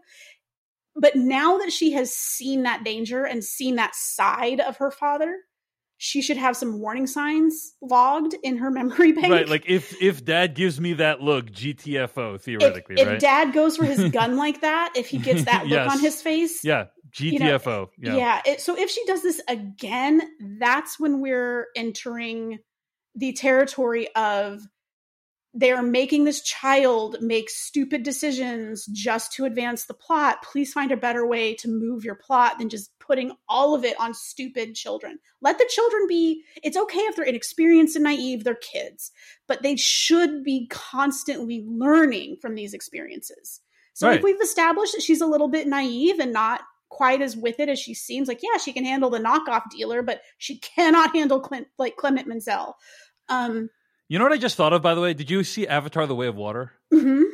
But 0.96 1.16
now 1.16 1.58
that 1.58 1.72
she 1.72 1.92
has 1.92 2.14
seen 2.14 2.62
that 2.62 2.84
danger 2.84 3.24
and 3.24 3.42
seen 3.42 3.76
that 3.76 3.96
side 3.96 4.60
of 4.60 4.76
her 4.76 4.90
father, 4.90 5.36
she 5.96 6.20
should 6.20 6.36
have 6.36 6.56
some 6.56 6.80
warning 6.80 7.06
signs 7.06 7.74
logged 7.80 8.34
in 8.42 8.56
her 8.58 8.70
memory 8.80 9.12
bank. 9.12 9.32
Right, 9.32 9.48
like 9.48 9.64
if 9.66 10.00
if 10.02 10.24
Dad 10.24 10.54
gives 10.54 10.80
me 10.80 10.94
that 10.94 11.20
look, 11.20 11.50
GTFO 11.50 12.40
theoretically, 12.40 12.96
if 12.98 13.06
right? 13.06 13.20
dad 13.20 13.52
goes 13.52 13.76
for 13.76 13.84
his 13.84 14.08
gun 14.12 14.36
like 14.36 14.60
that, 14.62 14.92
if 14.96 15.08
he 15.08 15.18
gets 15.18 15.44
that 15.44 15.62
look 15.64 15.70
Yes. 15.72 15.90
on 15.92 16.00
his 16.00 16.20
face, 16.22 16.64
yeah, 16.64 16.86
you 17.18 17.38
know, 17.38 17.58
GTFO. 17.58 17.88
yeah. 17.98 18.16
yeah. 18.16 18.42
it, 18.44 18.60
so 18.60 18.76
if 18.76 18.90
she 18.90 19.04
does 19.06 19.22
this 19.22 19.40
again, 19.48 20.20
that's 20.58 20.98
when 20.98 21.20
we're 21.20 21.66
entering 21.76 22.58
the 23.14 23.32
territory 23.32 24.08
of 24.14 24.60
they're 25.56 25.82
making 25.82 26.24
this 26.24 26.42
child 26.42 27.16
make 27.20 27.48
stupid 27.48 28.02
decisions 28.02 28.86
just 28.86 29.32
to 29.32 29.44
advance 29.44 29.84
the 29.84 29.94
plot. 29.94 30.42
Please 30.42 30.72
find 30.72 30.90
a 30.90 30.96
better 30.96 31.24
way 31.24 31.54
to 31.54 31.68
move 31.68 32.04
your 32.04 32.16
plot 32.16 32.58
than 32.58 32.68
just 32.68 32.90
putting 32.98 33.30
all 33.48 33.72
of 33.74 33.84
it 33.84 33.98
on 34.00 34.12
stupid 34.14 34.74
children. 34.74 35.18
Let 35.40 35.58
the 35.58 35.70
children 35.70 36.06
be, 36.08 36.42
it's 36.64 36.76
okay 36.76 36.98
if 37.00 37.14
they're 37.14 37.24
inexperienced 37.24 37.94
and 37.94 38.02
naive, 38.02 38.42
they're 38.42 38.56
kids, 38.56 39.12
but 39.46 39.62
they 39.62 39.76
should 39.76 40.42
be 40.42 40.66
constantly 40.70 41.64
learning 41.66 42.38
from 42.42 42.56
these 42.56 42.74
experiences. 42.74 43.60
So 43.92 44.08
Right. 44.08 44.18
if 44.18 44.24
we've 44.24 44.40
established 44.42 44.94
that 44.94 45.02
she's 45.02 45.20
a 45.20 45.26
little 45.26 45.48
bit 45.48 45.68
naive 45.68 46.18
and 46.18 46.32
not 46.32 46.62
quite 46.88 47.22
as 47.22 47.36
with 47.36 47.60
it 47.60 47.68
as 47.68 47.78
she 47.78 47.94
seems, 47.94 48.26
like 48.26 48.40
yeah, 48.42 48.58
she 48.58 48.72
can 48.72 48.84
handle 48.84 49.10
the 49.10 49.20
knockoff 49.20 49.70
dealer, 49.70 50.02
but 50.02 50.20
she 50.38 50.58
cannot 50.58 51.14
handle 51.14 51.38
Clint, 51.38 51.68
like 51.78 51.96
Clement 51.96 52.26
Mansell. 52.26 52.76
Um, 53.28 53.70
You 54.08 54.18
know 54.18 54.24
what 54.24 54.32
I 54.32 54.38
just 54.38 54.56
thought 54.56 54.72
of, 54.72 54.82
by 54.82 54.94
the 54.94 55.00
way? 55.00 55.14
Did 55.14 55.30
you 55.30 55.44
see 55.44 55.66
Avatar: 55.66 56.06
The 56.06 56.14
Way 56.14 56.26
of 56.26 56.36
Water? 56.36 56.72
mhm. 56.92 57.24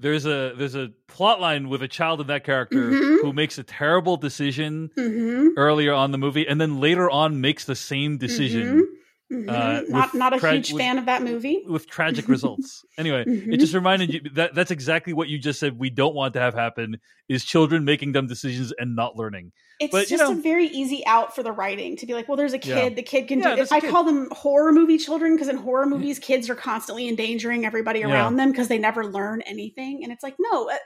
There's 0.00 0.26
a 0.26 0.52
there's 0.56 0.76
a 0.76 0.90
plot 1.08 1.40
line 1.40 1.68
with 1.68 1.82
a 1.82 1.88
child 1.88 2.20
in 2.20 2.28
that 2.28 2.44
character 2.44 2.90
Mhm. 2.92 3.20
who 3.20 3.32
makes 3.32 3.58
a 3.58 3.64
terrible 3.64 4.16
decision 4.16 4.90
Mm-hmm. 4.96 5.48
earlier 5.56 5.92
on 5.92 6.12
the 6.12 6.18
movie, 6.18 6.46
and 6.46 6.60
then 6.60 6.80
later 6.80 7.10
on 7.10 7.40
makes 7.40 7.64
the 7.64 7.74
same 7.74 8.16
decision 8.16 8.86
Mhm. 9.30 9.48
uh, 9.48 9.82
not 9.88 10.14
not 10.14 10.32
a 10.34 10.38
tra- 10.40 10.52
huge 10.54 10.72
with- 10.72 10.80
fan 10.80 10.96
of 10.98 11.04
that 11.06 11.22
movie. 11.22 11.62
with 11.66 11.86
tragic 11.86 12.28
results. 12.28 12.84
anyway, 12.98 13.22
it 13.26 13.46
Mhm. 13.46 13.58
just 13.60 13.74
reminded 13.74 14.12
you 14.14 14.20
that 14.34 14.54
that's 14.54 14.70
exactly 14.70 15.12
what 15.12 15.28
you 15.28 15.38
just 15.38 15.60
said. 15.60 15.78
We 15.78 15.90
don't 15.90 16.14
want 16.14 16.32
to 16.34 16.40
have 16.40 16.54
happen 16.54 16.98
is 17.28 17.44
children 17.44 17.84
making 17.84 18.12
dumb 18.12 18.26
decisions 18.26 18.72
and 18.78 18.96
not 18.96 19.16
learning. 19.16 19.52
It's 19.80 19.92
but, 19.92 20.10
you 20.10 20.16
just 20.16 20.30
know- 20.32 20.38
a 20.38 20.42
very 20.42 20.66
easy 20.66 21.04
out 21.06 21.34
for 21.34 21.42
the 21.42 21.52
writing 21.52 21.96
to 21.98 22.06
be 22.06 22.14
like, 22.14 22.26
well, 22.26 22.36
there's 22.38 22.54
a 22.54 22.58
kid, 22.58 22.68
Yeah. 22.76 22.88
the 22.88 23.02
kid 23.02 23.28
can 23.28 23.40
Yeah, 23.40 23.54
do 23.56 23.62
it. 23.62 23.70
I 23.70 23.80
call 23.80 24.02
them 24.02 24.28
horror 24.32 24.72
movie 24.72 24.96
children 24.98 25.34
because 25.34 25.48
in 25.48 25.56
horror 25.56 25.86
movies, 25.86 26.18
kids 26.18 26.48
are 26.48 26.54
constantly 26.56 27.06
endangering 27.06 27.64
everybody 27.66 28.00
Yeah. 28.00 28.10
around 28.10 28.36
them 28.36 28.50
because 28.50 28.68
they 28.68 28.78
never 28.78 29.04
learn 29.06 29.42
anything. 29.42 30.02
And 30.02 30.10
it's 30.12 30.22
like, 30.24 30.36
no, 30.38 30.68
uh, 30.70 30.76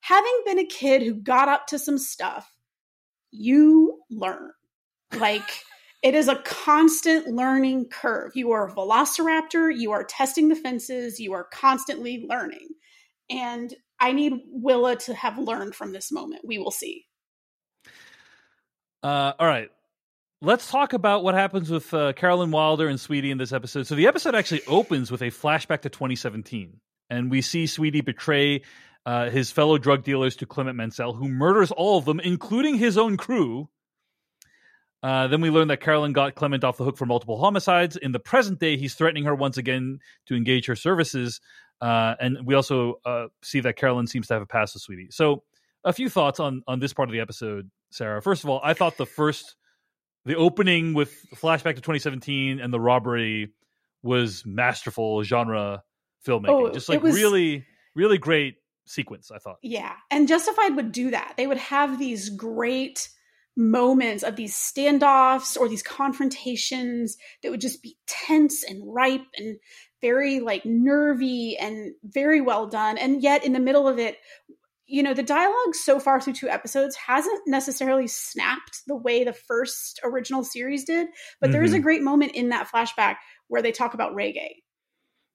having 0.00 0.42
been 0.44 0.58
a 0.58 0.66
kid 0.66 1.02
who 1.02 1.14
got 1.14 1.48
up 1.48 1.68
to 1.68 1.78
some 1.78 1.96
stuff, 1.96 2.50
you 3.30 4.00
learn. 4.10 4.50
Like, 5.16 5.48
it 6.04 6.14
is 6.14 6.28
a 6.28 6.36
constant 6.36 7.28
learning 7.28 7.86
curve. 7.86 8.32
You 8.34 8.52
are 8.52 8.68
a 8.68 8.72
velociraptor, 8.72 9.74
you 9.74 9.92
are 9.92 10.04
testing 10.04 10.48
the 10.48 10.54
fences, 10.54 11.18
you 11.18 11.32
are 11.32 11.44
constantly 11.44 12.26
learning. 12.28 12.68
And 13.30 13.74
I 13.98 14.12
need 14.12 14.34
Willa 14.48 14.96
to 14.96 15.14
have 15.14 15.38
learned 15.38 15.74
from 15.74 15.92
this 15.92 16.12
moment. 16.12 16.42
We 16.44 16.58
will 16.58 16.70
see. 16.70 17.06
Uh, 19.02 19.32
all 19.38 19.46
right. 19.46 19.70
Let's 20.42 20.70
talk 20.70 20.92
about 20.92 21.24
what 21.24 21.34
happens 21.34 21.70
with 21.70 21.94
uh, 21.94 22.12
Carolyn 22.12 22.50
Wilder 22.50 22.86
and 22.86 23.00
Sweetie 23.00 23.30
in 23.30 23.38
this 23.38 23.54
episode. 23.54 23.86
So 23.86 23.94
the 23.94 24.06
episode 24.06 24.34
actually 24.34 24.62
opens 24.66 25.10
with 25.10 25.22
a 25.22 25.30
flashback 25.30 25.82
to 25.82 25.88
2017, 25.88 26.80
and 27.08 27.30
we 27.30 27.40
see 27.40 27.66
Sweetie 27.66 28.02
betray 28.02 28.60
uh, 29.06 29.30
his 29.30 29.50
fellow 29.50 29.78
drug 29.78 30.04
dealers 30.04 30.36
to 30.36 30.46
Clement 30.46 30.76
Mansell, 30.76 31.14
who 31.14 31.28
murders 31.28 31.70
all 31.70 31.96
of 31.96 32.04
them, 32.04 32.20
including 32.20 32.76
his 32.76 32.98
own 32.98 33.16
crew. 33.16 33.70
Uh, 35.04 35.26
then 35.26 35.42
we 35.42 35.50
learn 35.50 35.68
that 35.68 35.82
Carolyn 35.82 36.14
got 36.14 36.34
Clement 36.34 36.64
off 36.64 36.78
the 36.78 36.84
hook 36.84 36.96
for 36.96 37.04
multiple 37.04 37.38
homicides. 37.38 37.94
In 37.98 38.12
the 38.12 38.18
present 38.18 38.58
day, 38.58 38.78
he's 38.78 38.94
threatening 38.94 39.24
her 39.24 39.34
once 39.34 39.58
again 39.58 39.98
to 40.26 40.34
engage 40.34 40.64
her 40.64 40.74
services. 40.74 41.42
Uh, 41.78 42.14
and 42.18 42.38
we 42.46 42.54
also 42.54 42.94
uh, 43.04 43.26
see 43.42 43.60
that 43.60 43.76
Carolyn 43.76 44.06
seems 44.06 44.28
to 44.28 44.34
have 44.34 44.42
a 44.42 44.46
past 44.46 44.72
with 44.74 44.82
Sweetie. 44.82 45.08
So, 45.10 45.42
a 45.84 45.92
few 45.92 46.08
thoughts 46.08 46.40
on 46.40 46.62
on 46.66 46.80
this 46.80 46.94
part 46.94 47.10
of 47.10 47.12
the 47.12 47.20
episode, 47.20 47.70
Sarah. 47.90 48.22
First 48.22 48.44
of 48.44 48.48
all, 48.48 48.62
I 48.64 48.72
thought 48.72 48.96
the 48.96 49.04
first, 49.04 49.56
the 50.24 50.36
opening 50.36 50.94
with 50.94 51.12
flashback 51.34 51.74
to 51.74 51.82
2017 51.82 52.58
and 52.58 52.72
the 52.72 52.80
robbery 52.80 53.52
was 54.02 54.46
masterful 54.46 55.22
genre 55.22 55.82
filmmaking. 56.26 56.48
Oh, 56.48 56.72
Just 56.72 56.88
like 56.88 57.02
was- 57.02 57.14
really, 57.14 57.66
really 57.94 58.16
great 58.16 58.54
sequence. 58.86 59.30
I 59.30 59.36
thought. 59.36 59.56
Yeah. 59.60 59.92
And 60.10 60.26
Justified 60.26 60.76
would 60.76 60.92
do 60.92 61.10
that. 61.10 61.34
They 61.36 61.46
would 61.46 61.58
have 61.58 61.98
these 61.98 62.30
great 62.30 63.10
moments 63.56 64.22
of 64.22 64.36
these 64.36 64.54
standoffs 64.54 65.56
or 65.56 65.68
these 65.68 65.82
confrontations 65.82 67.16
that 67.42 67.50
would 67.50 67.60
just 67.60 67.82
be 67.82 67.96
tense 68.06 68.64
and 68.64 68.82
ripe 68.92 69.26
and 69.36 69.58
very 70.00 70.40
like 70.40 70.64
nervy 70.64 71.56
and 71.56 71.94
very 72.02 72.40
well 72.40 72.66
done. 72.66 72.98
And 72.98 73.22
yet 73.22 73.44
in 73.44 73.52
the 73.52 73.60
middle 73.60 73.86
of 73.86 73.98
it, 73.98 74.18
you 74.86 75.02
know, 75.02 75.14
the 75.14 75.22
dialogue 75.22 75.74
so 75.74 75.98
far 75.98 76.20
through 76.20 76.34
two 76.34 76.48
episodes 76.48 76.96
hasn't 76.96 77.40
necessarily 77.46 78.06
snapped 78.06 78.82
the 78.86 78.96
way 78.96 79.24
the 79.24 79.32
first 79.32 79.98
original 80.04 80.44
series 80.44 80.84
did, 80.84 81.08
but 81.40 81.52
there 81.52 81.62
is 81.62 81.72
Mm-hmm. 81.72 81.78
a 81.78 81.80
great 81.80 82.02
moment 82.02 82.32
in 82.32 82.50
that 82.50 82.68
flashback 82.68 83.16
where 83.48 83.62
they 83.62 83.72
talk 83.72 83.94
about 83.94 84.14
reggae. 84.14 84.56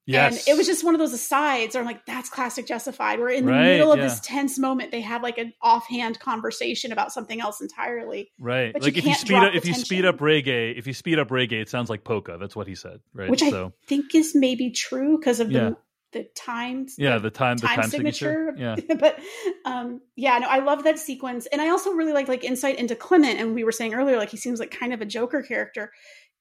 Yes, 0.10 0.48
And 0.48 0.54
it 0.54 0.58
was 0.58 0.66
just 0.66 0.84
one 0.84 0.96
of 0.96 1.00
those 1.00 1.14
asides 1.14 1.76
where 1.76 1.82
I'm 1.82 1.88
like, 1.88 2.06
that's 2.06 2.30
classic 2.30 2.66
justified. 2.66 3.20
We're 3.20 3.30
in 3.30 3.46
the 3.46 3.52
Right, 3.52 3.64
middle 3.74 3.92
of 3.92 4.00
yeah. 4.00 4.06
this 4.06 4.20
tense 4.22 4.58
moment, 4.58 4.92
they 4.92 5.02
have 5.02 5.22
like 5.22 5.38
an 5.38 5.54
offhand 5.62 6.20
conversation 6.20 6.92
about 6.92 7.12
something 7.12 7.40
else 7.40 7.62
entirely. 7.62 8.32
right. 8.40 8.74
but 8.74 8.82
you 8.82 8.88
Like 8.88 8.98
if 8.98 9.06
you 9.06 9.14
speed 9.14 9.36
up, 9.38 9.54
if 9.54 9.66
you 9.66 9.74
speed 9.76 10.06
up 10.06 10.18
reggae, 10.18 10.78
if 10.78 10.88
you 10.88 10.94
speed 10.94 11.20
up 11.20 11.30
reggae, 11.30 11.62
it 11.62 11.70
sounds 11.70 11.90
like 11.90 12.04
polka. 12.04 12.38
That's 12.40 12.56
what 12.56 12.68
he 12.68 12.76
said. 12.76 13.00
Right. 13.14 13.30
Which 13.30 13.42
so 13.42 13.68
I 13.68 13.86
think 13.88 14.16
is 14.16 14.34
maybe 14.36 14.72
true 14.72 15.18
because 15.20 15.40
of 15.40 15.52
Yeah. 15.52 15.70
the 15.70 15.78
the 16.12 16.24
times. 16.36 16.96
yeah, 16.98 17.20
the 17.20 17.30
time, 17.30 17.58
the 17.58 17.68
time, 17.68 17.82
time, 17.82 17.90
signature. 17.92 18.54
signature. 18.58 18.84
Yeah. 18.90 18.96
but 19.00 19.20
um 19.64 20.02
yeah, 20.16 20.40
no, 20.40 20.48
I 20.48 20.58
love 20.60 20.84
that 20.86 20.98
sequence. 20.98 21.46
And 21.46 21.62
I 21.62 21.70
also 21.70 21.92
really 21.92 22.14
like 22.14 22.28
like 22.28 22.44
insight 22.44 22.80
into 22.80 22.96
Clement. 22.96 23.40
And 23.40 23.54
we 23.54 23.64
were 23.64 23.72
saying 23.72 23.94
earlier, 23.94 24.18
like 24.18 24.30
he 24.32 24.38
seems 24.38 24.60
like 24.60 24.72
kind 24.72 24.92
of 24.92 25.02
a 25.02 25.06
Joker 25.06 25.44
character. 25.44 25.92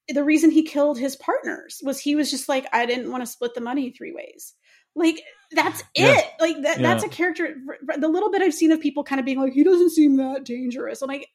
The 0.08 0.24
reason 0.24 0.50
he 0.50 0.62
killed 0.62 0.98
his 0.98 1.16
partners 1.16 1.80
was 1.84 2.00
he 2.00 2.16
was 2.16 2.30
just 2.30 2.48
like, 2.48 2.66
I 2.72 2.86
didn't 2.86 3.10
want 3.10 3.22
to 3.22 3.26
split 3.30 3.54
the 3.54 3.60
money 3.60 3.90
three 3.90 4.12
ways. 4.12 4.54
Like 4.94 5.20
that's 5.52 5.82
Yeah. 5.94 6.18
it. 6.18 6.24
Like 6.40 6.62
that, 6.62 6.78
that's 6.78 7.04
a 7.04 7.08
character. 7.08 7.54
The 7.98 8.08
little 8.08 8.30
bit 8.30 8.42
I've 8.42 8.54
seen 8.54 8.72
of 8.72 8.80
people 8.80 9.04
kind 9.04 9.20
of 9.20 9.26
being 9.26 9.40
like, 9.40 9.52
he 9.52 9.64
doesn't 9.64 9.90
seem 9.90 10.16
that 10.16 10.44
dangerous. 10.44 11.02
I'm 11.02 11.08
like, 11.08 11.28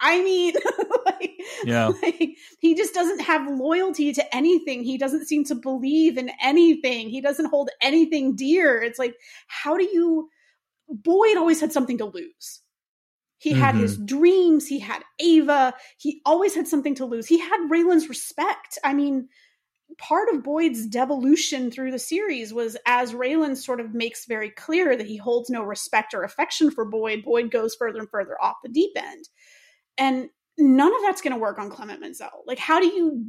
I 0.00 0.22
mean, 0.22 0.54
like, 1.06 1.32
Yeah. 1.64 1.86
like, 2.02 2.36
he 2.58 2.74
just 2.74 2.92
doesn't 2.92 3.20
have 3.20 3.48
loyalty 3.48 4.12
to 4.12 4.36
anything. 4.36 4.82
He 4.82 4.98
doesn't 4.98 5.26
seem 5.26 5.44
to 5.44 5.54
believe 5.54 6.18
in 6.18 6.30
anything. 6.42 7.08
He 7.08 7.20
doesn't 7.20 7.46
hold 7.46 7.70
anything 7.80 8.36
dear. 8.36 8.82
It's 8.82 8.98
like, 8.98 9.14
how 9.46 9.76
do 9.76 9.84
you? 9.84 10.28
Boyd 10.88 11.36
always 11.36 11.60
had 11.60 11.72
something 11.72 11.98
to 11.98 12.04
lose. 12.04 12.60
He 13.38 13.52
had 13.52 13.74
Mm-hmm. 13.74 13.82
his 13.82 13.98
dreams. 13.98 14.66
He 14.66 14.78
had 14.78 15.02
Ava. 15.18 15.74
He 15.98 16.20
always 16.24 16.54
had 16.54 16.66
something 16.66 16.94
to 16.96 17.04
lose. 17.04 17.26
He 17.26 17.38
had 17.38 17.68
Raylan's 17.70 18.08
respect. 18.08 18.78
I 18.82 18.94
mean, 18.94 19.28
part 19.98 20.28
of 20.32 20.42
Boyd's 20.42 20.86
devolution 20.86 21.70
through 21.70 21.90
the 21.92 21.98
series 21.98 22.52
was 22.52 22.76
as 22.86 23.12
Raylan 23.12 23.56
sort 23.56 23.80
of 23.80 23.94
makes 23.94 24.26
very 24.26 24.50
clear 24.50 24.96
that 24.96 25.06
he 25.06 25.16
holds 25.16 25.48
no 25.50 25.62
respect 25.62 26.12
or 26.14 26.22
affection 26.22 26.70
for 26.70 26.84
Boyd, 26.84 27.22
Boyd 27.24 27.50
goes 27.50 27.74
further 27.74 28.00
and 28.00 28.10
further 28.10 28.36
off 28.42 28.56
the 28.64 28.70
deep 28.70 28.92
end. 28.96 29.28
And 29.98 30.28
none 30.58 30.94
of 30.94 31.02
that's 31.02 31.22
going 31.22 31.34
to 31.34 31.38
work 31.38 31.58
on 31.58 31.70
Clement 31.70 32.00
Mansell. 32.00 32.42
Like, 32.46 32.58
how 32.58 32.80
do 32.80 32.86
you, 32.86 33.24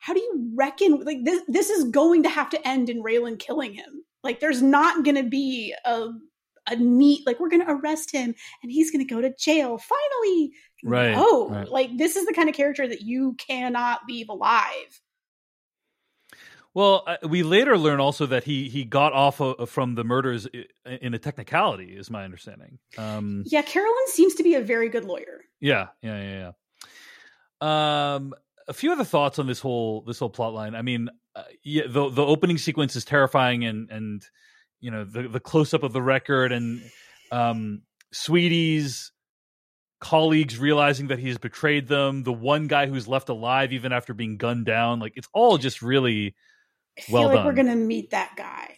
how 0.00 0.12
do 0.12 0.20
you 0.20 0.52
reckon, 0.54 1.00
like, 1.04 1.24
this, 1.24 1.42
this 1.48 1.70
is 1.70 1.84
going 1.84 2.24
to 2.24 2.28
have 2.28 2.50
to 2.50 2.68
end 2.68 2.90
in 2.90 3.02
Raylan 3.02 3.38
killing 3.38 3.72
him. 3.72 4.04
Like, 4.22 4.40
there's 4.40 4.62
not 4.62 5.04
going 5.04 5.16
to 5.16 5.28
be 5.28 5.74
a, 5.84 6.08
a 6.68 6.76
neat, 6.76 7.26
like, 7.26 7.40
we're 7.40 7.48
going 7.50 7.64
to 7.64 7.70
arrest 7.70 8.10
him 8.10 8.34
and 8.62 8.72
he's 8.72 8.90
going 8.90 9.06
to 9.06 9.14
go 9.14 9.20
to 9.20 9.32
jail. 9.38 9.78
Finally. 9.78 10.52
Right, 10.82 11.12
No, 11.12 11.48
right. 11.48 11.68
like, 11.68 11.96
this 11.96 12.16
is 12.16 12.26
the 12.26 12.34
kind 12.34 12.48
of 12.48 12.54
character 12.54 12.86
that 12.86 13.00
you 13.02 13.34
cannot 13.38 14.00
leave 14.08 14.28
alive. 14.28 15.00
Well, 16.74 17.04
uh, 17.06 17.16
we 17.28 17.42
later 17.44 17.78
learn 17.78 18.00
also 18.00 18.26
that 18.26 18.42
he 18.42 18.68
he 18.68 18.84
got 18.84 19.12
off 19.12 19.40
of, 19.40 19.70
from 19.70 19.94
the 19.94 20.02
murders 20.02 20.48
in 20.84 21.14
a 21.14 21.18
technicality, 21.18 21.96
is 21.96 22.10
my 22.10 22.24
understanding. 22.24 22.78
Um, 22.98 23.44
Yeah, 23.46 23.62
Carolyn 23.62 23.94
seems 24.08 24.34
to 24.34 24.42
be 24.42 24.56
a 24.56 24.60
very 24.60 24.88
good 24.88 25.04
lawyer. 25.04 25.44
yeah, 25.60 25.88
yeah, 26.02 26.20
yeah, 26.20 26.52
yeah. 27.62 28.14
Um, 28.16 28.34
a 28.66 28.72
few 28.72 28.90
other 28.90 29.04
thoughts 29.04 29.38
on 29.38 29.46
this 29.46 29.60
whole 29.60 30.00
this 30.02 30.18
whole 30.18 30.30
plot 30.30 30.52
line. 30.52 30.74
I 30.74 30.82
mean, 30.82 31.10
uh, 31.36 31.44
yeah, 31.62 31.84
the 31.86 32.08
the 32.10 32.26
opening 32.26 32.58
sequence 32.58 32.96
is 32.96 33.04
terrifying, 33.04 33.64
and 33.64 33.88
and 33.90 34.24
you 34.84 34.90
know 34.90 35.04
the 35.04 35.22
the 35.28 35.40
close 35.40 35.72
up 35.72 35.82
of 35.82 35.94
the 35.94 36.02
record 36.02 36.52
and 36.52 36.82
um, 37.32 37.80
Sweetie's 38.12 39.12
colleagues 39.98 40.58
realizing 40.58 41.06
that 41.08 41.18
he's 41.18 41.38
betrayed 41.38 41.88
them. 41.88 42.22
The 42.22 42.32
one 42.34 42.66
guy 42.66 42.86
who's 42.86 43.08
left 43.08 43.30
alive 43.30 43.72
even 43.72 43.92
after 43.92 44.12
being 44.12 44.36
gunned 44.36 44.66
down. 44.66 45.00
Like 45.00 45.14
it's 45.16 45.28
all 45.32 45.56
just 45.56 45.80
really 45.80 46.34
I 46.98 47.00
feel 47.00 47.14
Well 47.14 47.28
like 47.28 47.36
done. 47.36 47.46
we're 47.46 47.54
going 47.54 47.68
to 47.68 47.76
meet 47.76 48.10
that 48.10 48.34
guy. 48.36 48.76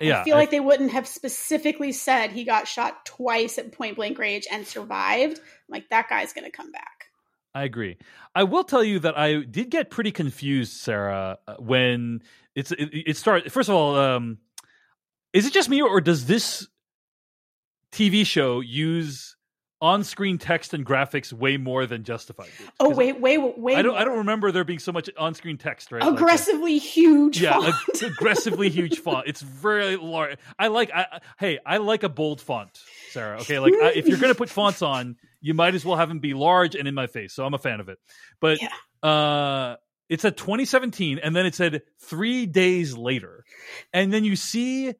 yeah. 0.00 0.20
I 0.20 0.24
feel 0.24 0.36
like 0.36 0.50
they 0.50 0.60
wouldn't 0.60 0.92
have 0.92 1.08
specifically 1.08 1.92
said 1.92 2.30
he 2.30 2.44
got 2.44 2.68
shot 2.68 3.06
twice 3.06 3.56
at 3.56 3.72
point 3.72 3.96
blank 3.96 4.18
range 4.18 4.46
and 4.52 4.66
survived. 4.66 5.40
Like 5.66 5.88
that 5.88 6.10
guy's 6.10 6.34
going 6.34 6.44
to 6.44 6.54
come 6.54 6.70
back. 6.72 7.06
I 7.54 7.64
agree. 7.64 7.96
I 8.34 8.44
will 8.44 8.64
tell 8.64 8.84
you 8.84 8.98
that 8.98 9.18
I 9.18 9.40
did 9.40 9.70
get 9.70 9.88
pretty 9.90 10.12
confused, 10.12 10.72
Sarah, 10.74 11.38
uh, 11.48 11.54
when 11.58 12.20
it's 12.54 12.70
it, 12.72 12.90
it 12.92 13.16
started. 13.16 13.50
First 13.50 13.70
of 13.70 13.74
all, 13.74 13.96
um, 13.96 14.38
is 15.32 15.46
it 15.46 15.52
just 15.52 15.68
me 15.68 15.80
or 15.82 16.00
does 16.00 16.26
this 16.26 16.66
TV 17.92 18.24
show 18.26 18.60
use 18.60 19.36
on-screen 19.80 20.38
text 20.38 20.74
and 20.74 20.86
graphics 20.86 21.32
way 21.32 21.56
more 21.56 21.86
than 21.86 22.04
Justified? 22.04 22.48
did? 22.56 22.68
Oh 22.78 22.90
wait, 22.90 23.20
wait, 23.20 23.38
wait! 23.58 23.76
I 23.76 23.82
don't. 23.82 23.96
I 23.96 24.04
don't 24.04 24.18
remember 24.18 24.52
there 24.52 24.64
being 24.64 24.78
so 24.78 24.92
much 24.92 25.10
on-screen 25.18 25.58
text. 25.58 25.90
Right? 25.90 26.02
Like, 26.02 26.12
uh, 26.12 26.14
Aggressively 26.14 26.78
huge. 26.78 27.40
yeah, 27.40 27.52
font. 27.54 27.74
ag- 27.94 28.02
aggressively 28.12 28.70
huge 28.70 28.98
font. 29.00 29.26
It's 29.26 29.42
very 29.42 29.96
large. 29.96 30.38
I 30.58 30.68
like. 30.68 30.90
I, 30.94 31.06
I- 31.12 31.20
hey, 31.38 31.58
I 31.66 31.78
like 31.78 32.02
a 32.04 32.08
bold 32.08 32.40
font, 32.40 32.70
Sarah. 33.10 33.40
Okay, 33.40 33.58
like 33.58 33.74
I, 33.74 33.92
if 33.94 34.06
you're 34.06 34.18
gonna 34.18 34.34
put 34.34 34.48
fonts 34.48 34.82
on, 34.82 35.16
you 35.40 35.52
might 35.54 35.74
as 35.74 35.84
well 35.84 35.96
have 35.96 36.08
them 36.08 36.20
be 36.20 36.32
large 36.34 36.74
and 36.76 36.86
in 36.86 36.94
my 36.94 37.08
face. 37.08 37.32
So 37.34 37.44
I'm 37.44 37.54
a 37.54 37.58
fan 37.58 37.80
of 37.80 37.88
it. 37.88 37.98
But 38.40 38.58
uh, 39.02 39.76
it 40.08 40.20
said 40.20 40.36
2017, 40.36 41.18
and 41.18 41.34
then 41.34 41.44
it 41.44 41.54
said 41.56 41.82
three 42.00 42.46
days 42.46 42.96
later, 42.96 43.44
and 43.92 44.12
then 44.12 44.22
you 44.24 44.36
see 44.36 44.94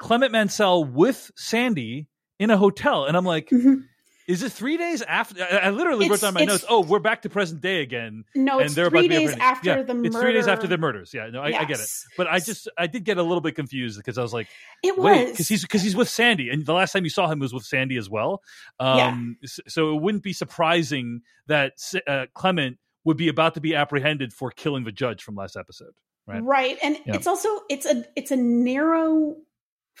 Clement 0.00 0.32
Mansell 0.32 0.84
with 0.84 1.30
Sandy 1.36 2.08
in 2.40 2.50
a 2.50 2.56
hotel, 2.56 3.04
and 3.04 3.16
I'm 3.16 3.24
like. 3.24 3.48
Mhm. 3.50 3.84
Is 4.28 4.44
it 4.44 4.52
three 4.52 4.76
days 4.76 5.02
after? 5.02 5.42
I, 5.42 5.70
literally 5.70 6.08
wrote 6.08 6.14
It's- 6.16 6.20
down 6.20 6.34
my 6.34 6.44
notes. 6.44 6.64
Oh, 6.68 6.82
we're 6.82 7.00
back 7.00 7.22
to 7.22 7.28
present 7.28 7.60
day 7.60 7.82
again 7.82 8.24
No, 8.36 8.58
and 8.58 8.66
it's 8.66 8.76
they're 8.76 8.86
about 8.86 9.00
three 9.00 9.08
to 9.08 9.18
be 9.18 9.26
days 9.26 9.36
after 9.40 9.68
yeah, 9.70 9.82
the 9.82 10.00
It's 10.04 10.16
three 10.16 10.32
days 10.32 10.46
after 10.46 10.66
murder. 10.66 10.68
their 10.68 10.78
murders. 10.78 11.10
Yeah, 11.12 11.30
no, 11.30 11.40
I, 11.40 11.46
I 11.46 11.64
get 11.64 11.80
it. 11.80 11.88
But 12.16 12.28
I 12.28 12.38
just 12.38 12.68
I 12.78 12.86
did 12.86 13.02
get 13.02 13.18
a 13.18 13.24
little 13.24 13.40
bit 13.40 13.56
confused 13.56 13.98
because 13.98 14.18
I 14.18 14.22
was 14.22 14.32
like, 14.32 14.46
It 14.84 14.96
was 14.96 15.30
because 15.32 15.48
he's 15.48 15.62
because 15.62 15.82
he's 15.82 15.96
with 15.96 16.08
Sandy, 16.08 16.48
and 16.48 16.64
the 16.64 16.74
last 16.74 16.92
time 16.92 17.02
you 17.02 17.10
saw 17.10 17.26
him 17.26 17.40
was 17.40 17.52
with 17.52 17.64
Sandy 17.64 17.96
as 17.96 18.08
well. 18.08 18.40
Um, 18.78 19.36
s- 19.42 19.58
So 19.66 19.96
it 19.96 20.00
wouldn't 20.00 20.22
be 20.22 20.32
surprising 20.32 21.22
that 21.48 21.72
uh, 22.06 22.26
Clement 22.32 22.78
would 23.02 23.16
be 23.16 23.26
about 23.26 23.54
to 23.54 23.60
be 23.60 23.74
apprehended 23.74 24.32
for 24.32 24.52
killing 24.52 24.84
the 24.84 24.92
judge 24.92 25.24
from 25.24 25.34
last 25.34 25.56
episode. 25.56 25.94
Right. 26.28 26.40
right, 26.44 26.78
and 26.84 26.96
Yeah. 27.04 27.16
it's 27.16 27.26
also 27.26 27.48
it's 27.68 27.84
a 27.86 28.04
it's 28.14 28.30
a 28.30 28.36
narrow 28.36 29.34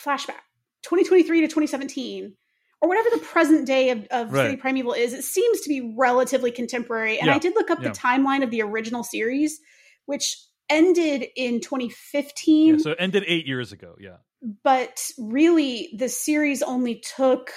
flashback, 0.04 0.42
2023 0.82 1.42
to 1.42 1.46
2017. 1.46 2.34
Or 2.82 2.88
whatever 2.88 3.10
the 3.10 3.18
present 3.18 3.66
day 3.66 3.90
of, 3.90 4.06
of 4.10 4.32
Right. 4.32 4.46
City 4.46 4.56
Primeval 4.56 4.94
is, 4.94 5.12
it 5.12 5.22
seems 5.22 5.60
to 5.60 5.68
be 5.68 5.94
relatively 5.98 6.50
contemporary. 6.50 7.18
And 7.18 7.26
Yeah. 7.26 7.34
I 7.34 7.38
did 7.38 7.54
look 7.54 7.70
up 7.70 7.82
Yeah. 7.82 7.90
the 7.90 7.94
timeline 7.94 8.42
of 8.42 8.50
the 8.50 8.62
original 8.62 9.04
series, 9.04 9.60
which 10.06 10.36
ended 10.70 11.26
in 11.36 11.60
2015. 11.60 12.74
Yeah, 12.76 12.80
so 12.80 12.90
it 12.92 12.96
ended 12.98 13.24
eight 13.26 13.46
years 13.46 13.72
ago. 13.72 13.96
Yeah. 14.00 14.16
but 14.64 15.10
really 15.18 15.90
the 15.98 16.08
series 16.08 16.62
only 16.62 17.02
took 17.16 17.52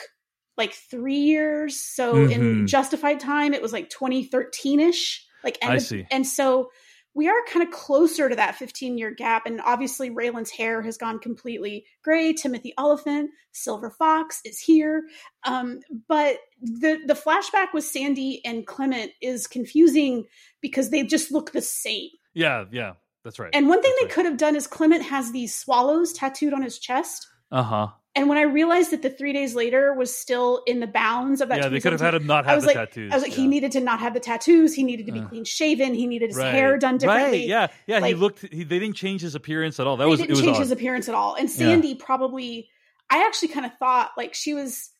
like 0.57 0.73
three 0.73 1.15
years 1.19 1.79
so 1.79 2.13
Mhm. 2.15 2.31
in 2.33 2.67
justified 2.67 3.21
time 3.21 3.53
it 3.53 3.61
was 3.61 3.71
like 3.71 3.89
2013ish 3.89 5.19
like 5.45 5.57
end 5.61 5.71
I 5.71 5.75
of- 5.77 5.81
see. 5.81 6.05
and 6.11 6.27
so 6.27 6.71
we 7.15 7.27
are 7.29 7.35
kind 7.47 7.65
of 7.65 7.71
closer 7.71 8.27
to 8.27 8.35
that 8.35 8.55
15 8.55 8.97
year 8.97 9.11
gap 9.11 9.45
and 9.45 9.61
obviously 9.61 10.09
raylan's 10.09 10.49
hair 10.51 10.81
has 10.81 10.97
gone 10.97 11.19
completely 11.19 11.85
gray 12.03 12.33
timothy 12.33 12.73
olyphant 12.77 13.29
silver 13.51 13.89
fox 13.89 14.41
is 14.45 14.59
here 14.59 15.03
um, 15.45 15.79
but 16.07 16.37
the 16.61 16.99
the 17.05 17.13
flashback 17.13 17.67
with 17.73 17.83
sandy 17.83 18.41
and 18.45 18.65
clement 18.65 19.11
is 19.21 19.47
confusing 19.47 20.25
because 20.61 20.89
they 20.89 21.03
just 21.03 21.31
look 21.31 21.51
the 21.51 21.61
same 21.61 22.09
Yeah. 22.33 22.65
Yeah. 22.71 22.93
That's 23.23 23.39
right. 23.39 23.51
and 23.53 23.69
one 23.69 23.81
thing 23.81 23.91
That's 23.91 24.01
they 24.01 24.05
right. 24.07 24.13
could 24.15 24.25
have 24.25 24.37
done 24.37 24.55
is 24.57 24.67
Clement 24.67 25.01
has 25.03 25.31
these 25.31 25.55
swallows 25.55 26.11
tattooed 26.11 26.53
on 26.53 26.61
his 26.61 26.77
chest. 26.77 27.25
Uh 27.51 27.63
huh. 27.63 27.87
And 28.15 28.29
when 28.29 28.37
I 28.37 28.43
realized 28.43 28.91
that 28.91 29.01
the 29.01 29.09
three 29.09 29.33
days 29.33 29.55
later 29.55 29.91
was 29.93 30.15
still 30.15 30.61
in 30.67 30.79
the 30.79 30.85
bounds 30.85 31.41
of 31.41 31.49
that, 31.49 31.57
Yeah, 31.63 31.69
they 31.69 31.79
could 31.79 31.93
have 31.93 32.01
had 32.01 32.13
him 32.13 32.27
not 32.27 32.45
I 32.45 32.49
have 32.49 32.57
was 32.57 32.63
the 32.65 32.67
like, 32.67 32.89
tattoos. 32.89 33.11
I 33.11 33.15
was 33.15 33.23
like, 33.23 33.33
he 33.33 33.47
needed 33.47 33.71
to 33.71 33.79
not 33.79 33.99
have 34.01 34.13
the 34.13 34.19
tattoos. 34.19 34.75
He 34.75 34.83
needed 34.83 35.07
to 35.07 35.11
be 35.11 35.19
Uh. 35.19 35.27
clean 35.29 35.45
shaven. 35.45 35.95
He 35.95 36.05
needed 36.05 36.27
his 36.29 36.37
Right. 36.37 36.53
hair 36.53 36.77
done 36.77 36.97
differently. 36.99 37.39
Right. 37.39 37.47
Yeah. 37.47 37.67
Yeah. 37.87 38.05
he 38.05 38.13
looked. 38.13 38.41
He, 38.51 38.63
they 38.63 38.77
didn't 38.77 38.95
change 38.97 39.21
his 39.21 39.33
appearance 39.33 39.79
at 39.79 39.87
all. 39.87 39.97
That 39.97 40.05
They 40.05 40.09
was 40.11 40.19
didn't 40.19 40.37
it 40.37 40.41
change 40.43 40.57
odd. 40.57 40.61
his 40.61 40.71
appearance 40.71 41.09
at 41.09 41.15
all. 41.15 41.33
And 41.33 41.49
Yeah. 41.49 41.55
Sandy 41.55 41.95
probably, 41.95 42.69
I 43.09 43.25
actually 43.25 43.47
kind 43.47 43.65
of 43.65 43.71
thought 43.79 44.11
like 44.15 44.35
she 44.35 44.53
was. 44.53 44.91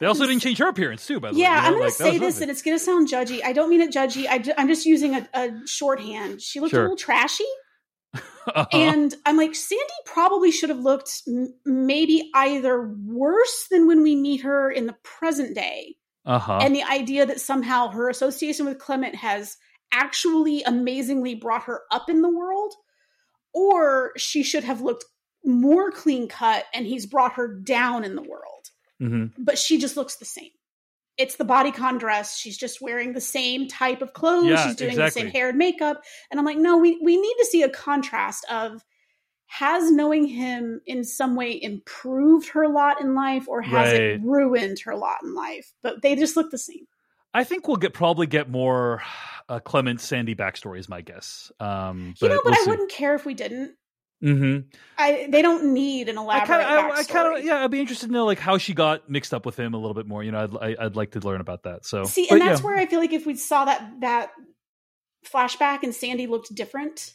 They 0.00 0.06
also 0.06 0.26
didn't 0.26 0.42
change 0.42 0.58
her 0.58 0.68
appearance 0.68 1.06
too. 1.06 1.20
By 1.20 1.30
the 1.32 1.38
Yeah, 1.38 1.50
way, 1.50 1.60
know, 1.60 1.66
I'm 1.66 1.72
going 1.74 1.82
like, 1.84 1.96
to 1.96 2.02
say 2.02 2.18
this, 2.18 2.40
and 2.40 2.50
it's 2.50 2.62
going 2.62 2.76
to 2.76 2.82
sound 2.84 3.08
judgy. 3.08 3.40
I 3.44 3.52
don't 3.52 3.68
mean 3.68 3.80
it 3.80 3.92
judgy. 3.92 4.26
I 4.28 4.38
ju- 4.38 4.52
I'm 4.56 4.68
just 4.68 4.86
using 4.86 5.14
a, 5.16 5.28
a 5.34 5.50
shorthand. 5.66 6.40
She 6.40 6.60
looked 6.60 6.70
Sure. 6.70 6.80
a 6.80 6.82
little 6.84 6.96
trashy. 6.96 7.44
Uh-huh. 8.54 8.66
And 8.72 9.14
I'm 9.26 9.36
like, 9.36 9.54
Sandy 9.54 9.84
probably 10.06 10.50
should 10.50 10.70
have 10.70 10.80
looked 10.80 11.22
m- 11.26 11.54
maybe 11.64 12.30
either 12.34 12.94
worse 13.04 13.66
than 13.70 13.86
when 13.86 14.02
we 14.02 14.16
meet 14.16 14.42
her 14.42 14.70
in 14.70 14.86
the 14.86 14.96
present 15.02 15.54
day. 15.54 15.96
Uh 16.24 16.38
huh. 16.38 16.58
And 16.60 16.74
the 16.74 16.82
idea 16.82 17.24
that 17.26 17.40
somehow 17.40 17.88
her 17.88 18.08
association 18.08 18.66
with 18.66 18.78
Clement 18.78 19.14
has 19.14 19.56
actually 19.92 20.62
amazingly 20.64 21.34
brought 21.34 21.62
her 21.62 21.82
up 21.90 22.10
in 22.10 22.22
the 22.22 22.28
world, 22.28 22.74
or 23.54 24.12
she 24.16 24.42
should 24.42 24.64
have 24.64 24.80
looked 24.82 25.04
more 25.44 25.90
clean 25.90 26.28
cut 26.28 26.64
and 26.74 26.86
he's 26.86 27.06
brought 27.06 27.34
her 27.34 27.48
down 27.48 28.04
in 28.04 28.14
the 28.14 28.22
world. 28.22 28.70
hmm 28.98 29.26
But 29.38 29.58
she 29.58 29.78
just 29.78 29.96
looks 29.96 30.16
the 30.16 30.24
same. 30.24 30.50
It's 31.18 31.36
the 31.36 31.44
bodycon 31.44 31.98
dress. 31.98 32.38
She's 32.38 32.56
just 32.56 32.80
wearing 32.80 33.12
the 33.12 33.20
same 33.20 33.66
type 33.68 34.02
of 34.02 34.12
clothes. 34.12 34.46
Yeah, 34.46 34.66
She's 34.68 34.76
doing 34.76 34.92
exactly. 34.92 35.22
the 35.22 35.26
same 35.26 35.32
hair 35.32 35.48
and 35.48 35.58
makeup. 35.58 36.02
And 36.30 36.38
I'm 36.38 36.46
like, 36.46 36.58
no, 36.58 36.78
we, 36.78 36.98
we 37.02 37.20
need 37.20 37.34
to 37.40 37.44
see 37.44 37.62
a 37.62 37.68
contrast 37.68 38.46
of 38.50 38.82
has 39.46 39.90
knowing 39.90 40.26
him 40.26 40.80
in 40.86 41.02
some 41.04 41.34
way 41.34 41.58
improved 41.60 42.50
her 42.50 42.68
lot 42.68 43.00
in 43.00 43.14
life 43.14 43.48
or 43.48 43.62
has 43.62 43.92
it 43.94 44.20
ruined 44.22 44.78
her 44.84 44.94
lot 44.94 45.16
in 45.22 45.34
life? 45.34 45.72
But 45.82 46.02
they 46.02 46.14
just 46.16 46.36
look 46.36 46.50
the 46.50 46.58
same. 46.58 46.86
I 47.34 47.44
think 47.44 47.66
we'll 47.66 47.78
get 47.78 47.94
probably 47.94 48.26
get 48.26 48.48
more 48.48 49.02
uh, 49.48 49.58
Clement 49.60 50.00
Sandy 50.00 50.34
backstory 50.34 50.78
is 50.78 50.88
my 50.88 51.00
guess. 51.00 51.50
Um, 51.60 52.14
You 52.20 52.28
know, 52.28 52.36
but 52.36 52.44
we'll 52.44 52.54
I 52.54 52.62
see. 52.64 52.70
wouldn't 52.70 52.90
care 52.90 53.14
if 53.14 53.24
we 53.26 53.34
didn't. 53.34 53.74
Mm-hmm. 54.22 54.68
I 54.98 55.28
they 55.30 55.42
don't 55.42 55.72
need 55.72 56.08
an 56.08 56.18
I 56.18 56.22
elaborate 56.22 56.46
kind 56.48 56.62
of, 56.62 56.92
I, 56.92 56.98
I 56.98 57.04
kind 57.04 57.38
of, 57.38 57.44
yeah. 57.44 57.62
I'd 57.62 57.70
be 57.70 57.80
interested 57.80 58.06
to 58.06 58.12
know 58.12 58.24
like 58.24 58.40
how 58.40 58.58
she 58.58 58.74
got 58.74 59.08
mixed 59.08 59.32
up 59.32 59.46
with 59.46 59.58
him 59.58 59.74
a 59.74 59.76
little 59.76 59.94
bit 59.94 60.06
more. 60.06 60.24
You 60.24 60.32
know, 60.32 60.42
I'd, 60.42 60.56
I, 60.80 60.86
I'd 60.86 60.96
like 60.96 61.12
to 61.12 61.20
learn 61.20 61.40
about 61.40 61.62
that. 61.62 61.86
So 61.86 62.04
See, 62.04 62.26
but 62.28 62.40
and 62.40 62.48
that's 62.48 62.60
yeah. 62.60 62.66
where 62.66 62.76
I 62.76 62.86
feel 62.86 62.98
like 62.98 63.12
if 63.12 63.26
we 63.26 63.36
saw 63.36 63.64
that 63.66 64.00
that 64.00 64.32
flashback 65.32 65.82
and 65.84 65.94
Sandy 65.94 66.26
looked 66.26 66.52
different, 66.54 67.14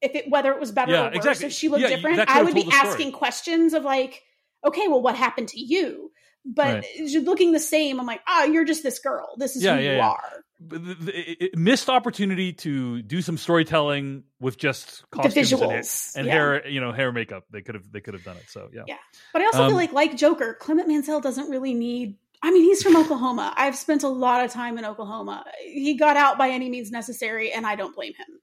if 0.00 0.14
it 0.14 0.30
whether 0.30 0.52
it 0.52 0.60
was 0.60 0.72
better 0.72 0.92
Yeah, 0.92 1.00
or 1.00 1.04
worse, 1.06 1.16
exactly. 1.16 1.46
if 1.46 1.52
she 1.52 1.68
looked 1.68 1.82
Yeah, 1.82 1.88
different, 1.88 2.28
I 2.28 2.42
would 2.42 2.54
be 2.54 2.62
told 2.62 2.72
the 2.72 2.76
story. 2.78 2.92
asking 2.92 3.12
questions 3.12 3.74
of 3.74 3.84
like, 3.84 4.22
okay, 4.66 4.88
well, 4.88 5.02
what 5.02 5.16
happened 5.16 5.48
to 5.48 5.60
you? 5.60 6.10
But 6.46 6.86
just 6.96 7.26
looking 7.26 7.52
the 7.52 7.60
same, 7.60 8.00
I'm 8.00 8.06
like, 8.06 8.22
oh, 8.26 8.44
you're 8.44 8.64
just 8.64 8.82
this 8.82 9.00
girl. 9.00 9.34
This 9.36 9.54
is 9.54 9.62
Yeah, 9.62 9.76
who 9.76 9.82
yeah, 9.82 9.90
you 9.90 9.96
yeah. 9.98 10.08
are. 10.08 10.44
But 10.60 10.84
the- 10.84 10.94
the- 10.94 11.18
it- 11.30 11.38
it- 11.42 11.56
missed 11.58 11.88
opportunity 11.88 12.52
to 12.54 13.00
do 13.02 13.22
some 13.22 13.36
storytelling 13.38 14.24
with 14.40 14.56
just 14.58 15.08
costumes 15.10 15.52
and, 15.52 15.60
hair- 15.62 15.82
and 16.16 16.26
yeah. 16.26 16.32
hair, 16.32 16.68
you 16.68 16.80
know, 16.80 16.90
hair 16.92 17.12
makeup. 17.12 17.44
They 17.50 17.62
could 17.62 17.76
have 17.76 17.90
they 17.92 18.00
could 18.00 18.14
have 18.14 18.24
done 18.24 18.36
it. 18.36 18.48
So 18.50 18.68
yeah. 18.72 18.82
Yeah. 18.86 18.96
But 19.32 19.42
I 19.42 19.46
also 19.46 19.62
Um, 19.62 19.68
feel 19.70 19.76
like, 19.76 19.92
like 19.92 20.16
Joker, 20.16 20.54
Clement 20.54 20.88
Mansell 20.88 21.20
doesn't 21.20 21.48
really 21.48 21.74
need. 21.74 22.16
I 22.42 22.50
mean, 22.50 22.62
he's 22.62 22.82
from 22.82 22.96
Oklahoma. 23.02 23.52
I've 23.56 23.76
spent 23.76 24.02
a 24.02 24.08
lot 24.08 24.44
of 24.44 24.50
time 24.52 24.78
in 24.78 24.84
Oklahoma. 24.84 25.44
He 25.64 25.94
got 25.94 26.16
out 26.16 26.38
by 26.38 26.50
any 26.50 26.68
means 26.68 26.90
necessary, 26.90 27.52
and 27.52 27.64
I 27.66 27.76
don't 27.76 27.94
blame 27.94 28.14
him. 28.14 28.40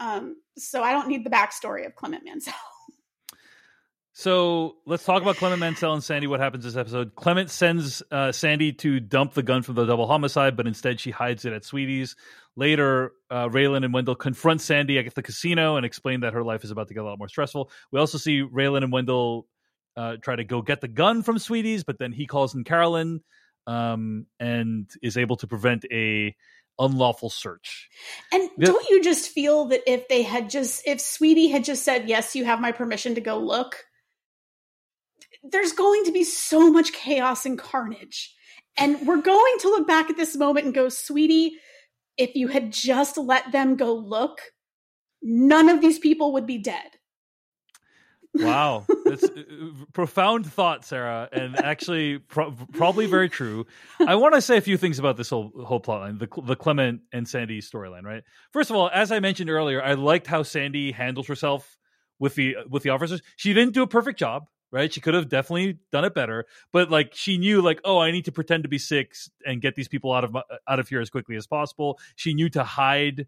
Um, 0.00 0.36
so 0.58 0.82
I 0.82 0.92
don't 0.92 1.08
need 1.08 1.24
the 1.24 1.30
backstory 1.30 1.86
of 1.86 1.94
Clement 1.94 2.24
Mansell. 2.24 2.54
So 4.14 4.76
let's 4.84 5.04
talk 5.04 5.22
about 5.22 5.36
Clement 5.36 5.60
Mansell 5.60 5.94
and 5.94 6.04
Sandy. 6.04 6.26
What 6.26 6.40
happens 6.40 6.64
this 6.64 6.76
episode? 6.76 7.14
Clement 7.14 7.48
sends 7.48 8.02
uh, 8.10 8.30
Sandy 8.30 8.72
to 8.74 9.00
dump 9.00 9.32
the 9.32 9.42
gun 9.42 9.62
from 9.62 9.74
the 9.74 9.86
double 9.86 10.06
homicide, 10.06 10.54
but 10.54 10.66
instead 10.66 11.00
she 11.00 11.10
hides 11.10 11.46
it 11.46 11.54
at 11.54 11.64
Sweetie's. 11.64 12.14
Later, 12.54 13.12
uh, 13.30 13.48
Raylan 13.48 13.86
and 13.86 13.94
Wendell 13.94 14.14
confront 14.14 14.60
Sandy 14.60 14.98
at 14.98 15.14
the 15.14 15.22
casino 15.22 15.76
and 15.76 15.86
explain 15.86 16.20
that 16.20 16.34
her 16.34 16.44
life 16.44 16.62
is 16.62 16.70
about 16.70 16.88
to 16.88 16.94
get 16.94 17.02
a 17.02 17.06
lot 17.06 17.18
more 17.18 17.28
stressful. 17.28 17.70
We 17.90 18.00
also 18.00 18.18
see 18.18 18.42
Raylan 18.42 18.84
and 18.84 18.92
Wendell 18.92 19.46
uh, 19.96 20.16
try 20.22 20.36
to 20.36 20.44
go 20.44 20.60
get 20.60 20.82
the 20.82 20.88
gun 20.88 21.22
from 21.22 21.38
Sweetie's, 21.38 21.82
but 21.82 21.98
then 21.98 22.12
he 22.12 22.26
calls 22.26 22.54
in 22.54 22.64
Carolyn 22.64 23.22
um, 23.66 24.26
and 24.38 24.90
is 25.02 25.16
able 25.16 25.36
to 25.36 25.46
prevent 25.46 25.86
a 25.90 26.36
unlawful 26.78 27.30
search. 27.30 27.88
And 28.30 28.50
don't 28.58 28.88
you 28.90 29.02
just 29.02 29.30
feel 29.30 29.66
that 29.66 29.80
if 29.90 30.08
they 30.08 30.22
had 30.22 30.50
just, 30.50 30.86
if 30.86 31.00
Sweetie 31.00 31.48
had 31.48 31.64
just 31.64 31.82
said, 31.82 32.10
yes, 32.10 32.36
you 32.36 32.44
have 32.44 32.60
my 32.60 32.72
permission 32.72 33.14
to 33.14 33.22
go 33.22 33.38
look, 33.38 33.86
there's 35.42 35.72
going 35.72 36.04
to 36.04 36.12
be 36.12 36.24
so 36.24 36.70
much 36.70 36.92
chaos 36.92 37.46
and 37.46 37.58
carnage. 37.58 38.34
And 38.78 39.06
we're 39.06 39.20
going 39.20 39.54
to 39.60 39.68
look 39.68 39.86
back 39.86 40.08
at 40.08 40.16
this 40.16 40.36
moment 40.36 40.66
and 40.66 40.74
go, 40.74 40.88
Sweetie, 40.88 41.56
if 42.16 42.34
you 42.34 42.48
had 42.48 42.72
just 42.72 43.18
let 43.18 43.52
them 43.52 43.76
go 43.76 43.94
look, 43.94 44.40
none 45.22 45.68
of 45.68 45.80
these 45.80 45.98
people 45.98 46.32
would 46.34 46.46
be 46.46 46.58
dead. 46.58 46.86
Wow, 48.34 48.86
that's 49.04 49.24
uh, 49.24 49.42
profound 49.92 50.50
thought, 50.50 50.86
Sarah, 50.86 51.28
and 51.32 51.54
actually 51.56 52.18
pro- 52.18 52.56
probably 52.72 53.06
very 53.06 53.28
true. 53.28 53.66
I 54.00 54.14
want 54.14 54.34
to 54.34 54.40
say 54.40 54.56
a 54.56 54.62
few 54.62 54.78
things 54.78 54.98
about 54.98 55.18
this 55.18 55.28
whole 55.28 55.52
whole 55.64 55.82
plotline, 55.82 56.18
the 56.18 56.28
the 56.42 56.56
Clement 56.56 57.02
and 57.12 57.28
Sandy 57.28 57.60
storyline. 57.60 58.04
Right. 58.04 58.22
First 58.50 58.70
of 58.70 58.76
all, 58.76 58.88
as 58.92 59.12
I 59.12 59.20
mentioned 59.20 59.50
earlier, 59.50 59.82
I 59.82 59.94
liked 59.94 60.26
how 60.26 60.44
Sandy 60.44 60.92
handles 60.92 61.26
herself 61.26 61.76
with 62.18 62.34
the 62.34 62.56
with 62.70 62.84
the 62.84 62.90
officers. 62.90 63.20
She 63.36 63.52
didn't 63.52 63.74
do 63.74 63.82
a 63.82 63.86
perfect 63.86 64.18
job. 64.18 64.44
Right, 64.72 64.90
she 64.90 65.02
could 65.02 65.12
have 65.12 65.28
definitely 65.28 65.80
done 65.90 66.06
it 66.06 66.14
better, 66.14 66.46
but 66.72 66.90
like 66.90 67.10
she 67.14 67.36
knew, 67.36 67.60
like, 67.60 67.82
oh, 67.84 67.98
I 67.98 68.10
need 68.10 68.24
to 68.24 68.32
pretend 68.32 68.62
to 68.62 68.70
be 68.70 68.78
sick 68.78 69.14
and 69.44 69.60
get 69.60 69.74
these 69.74 69.86
people 69.86 70.14
out 70.14 70.24
of 70.24 70.32
my, 70.32 70.42
out 70.66 70.80
of 70.80 70.88
here 70.88 71.02
as 71.02 71.10
quickly 71.10 71.36
as 71.36 71.46
possible. 71.46 71.98
She 72.16 72.32
knew 72.32 72.48
to 72.48 72.64
hide 72.64 73.26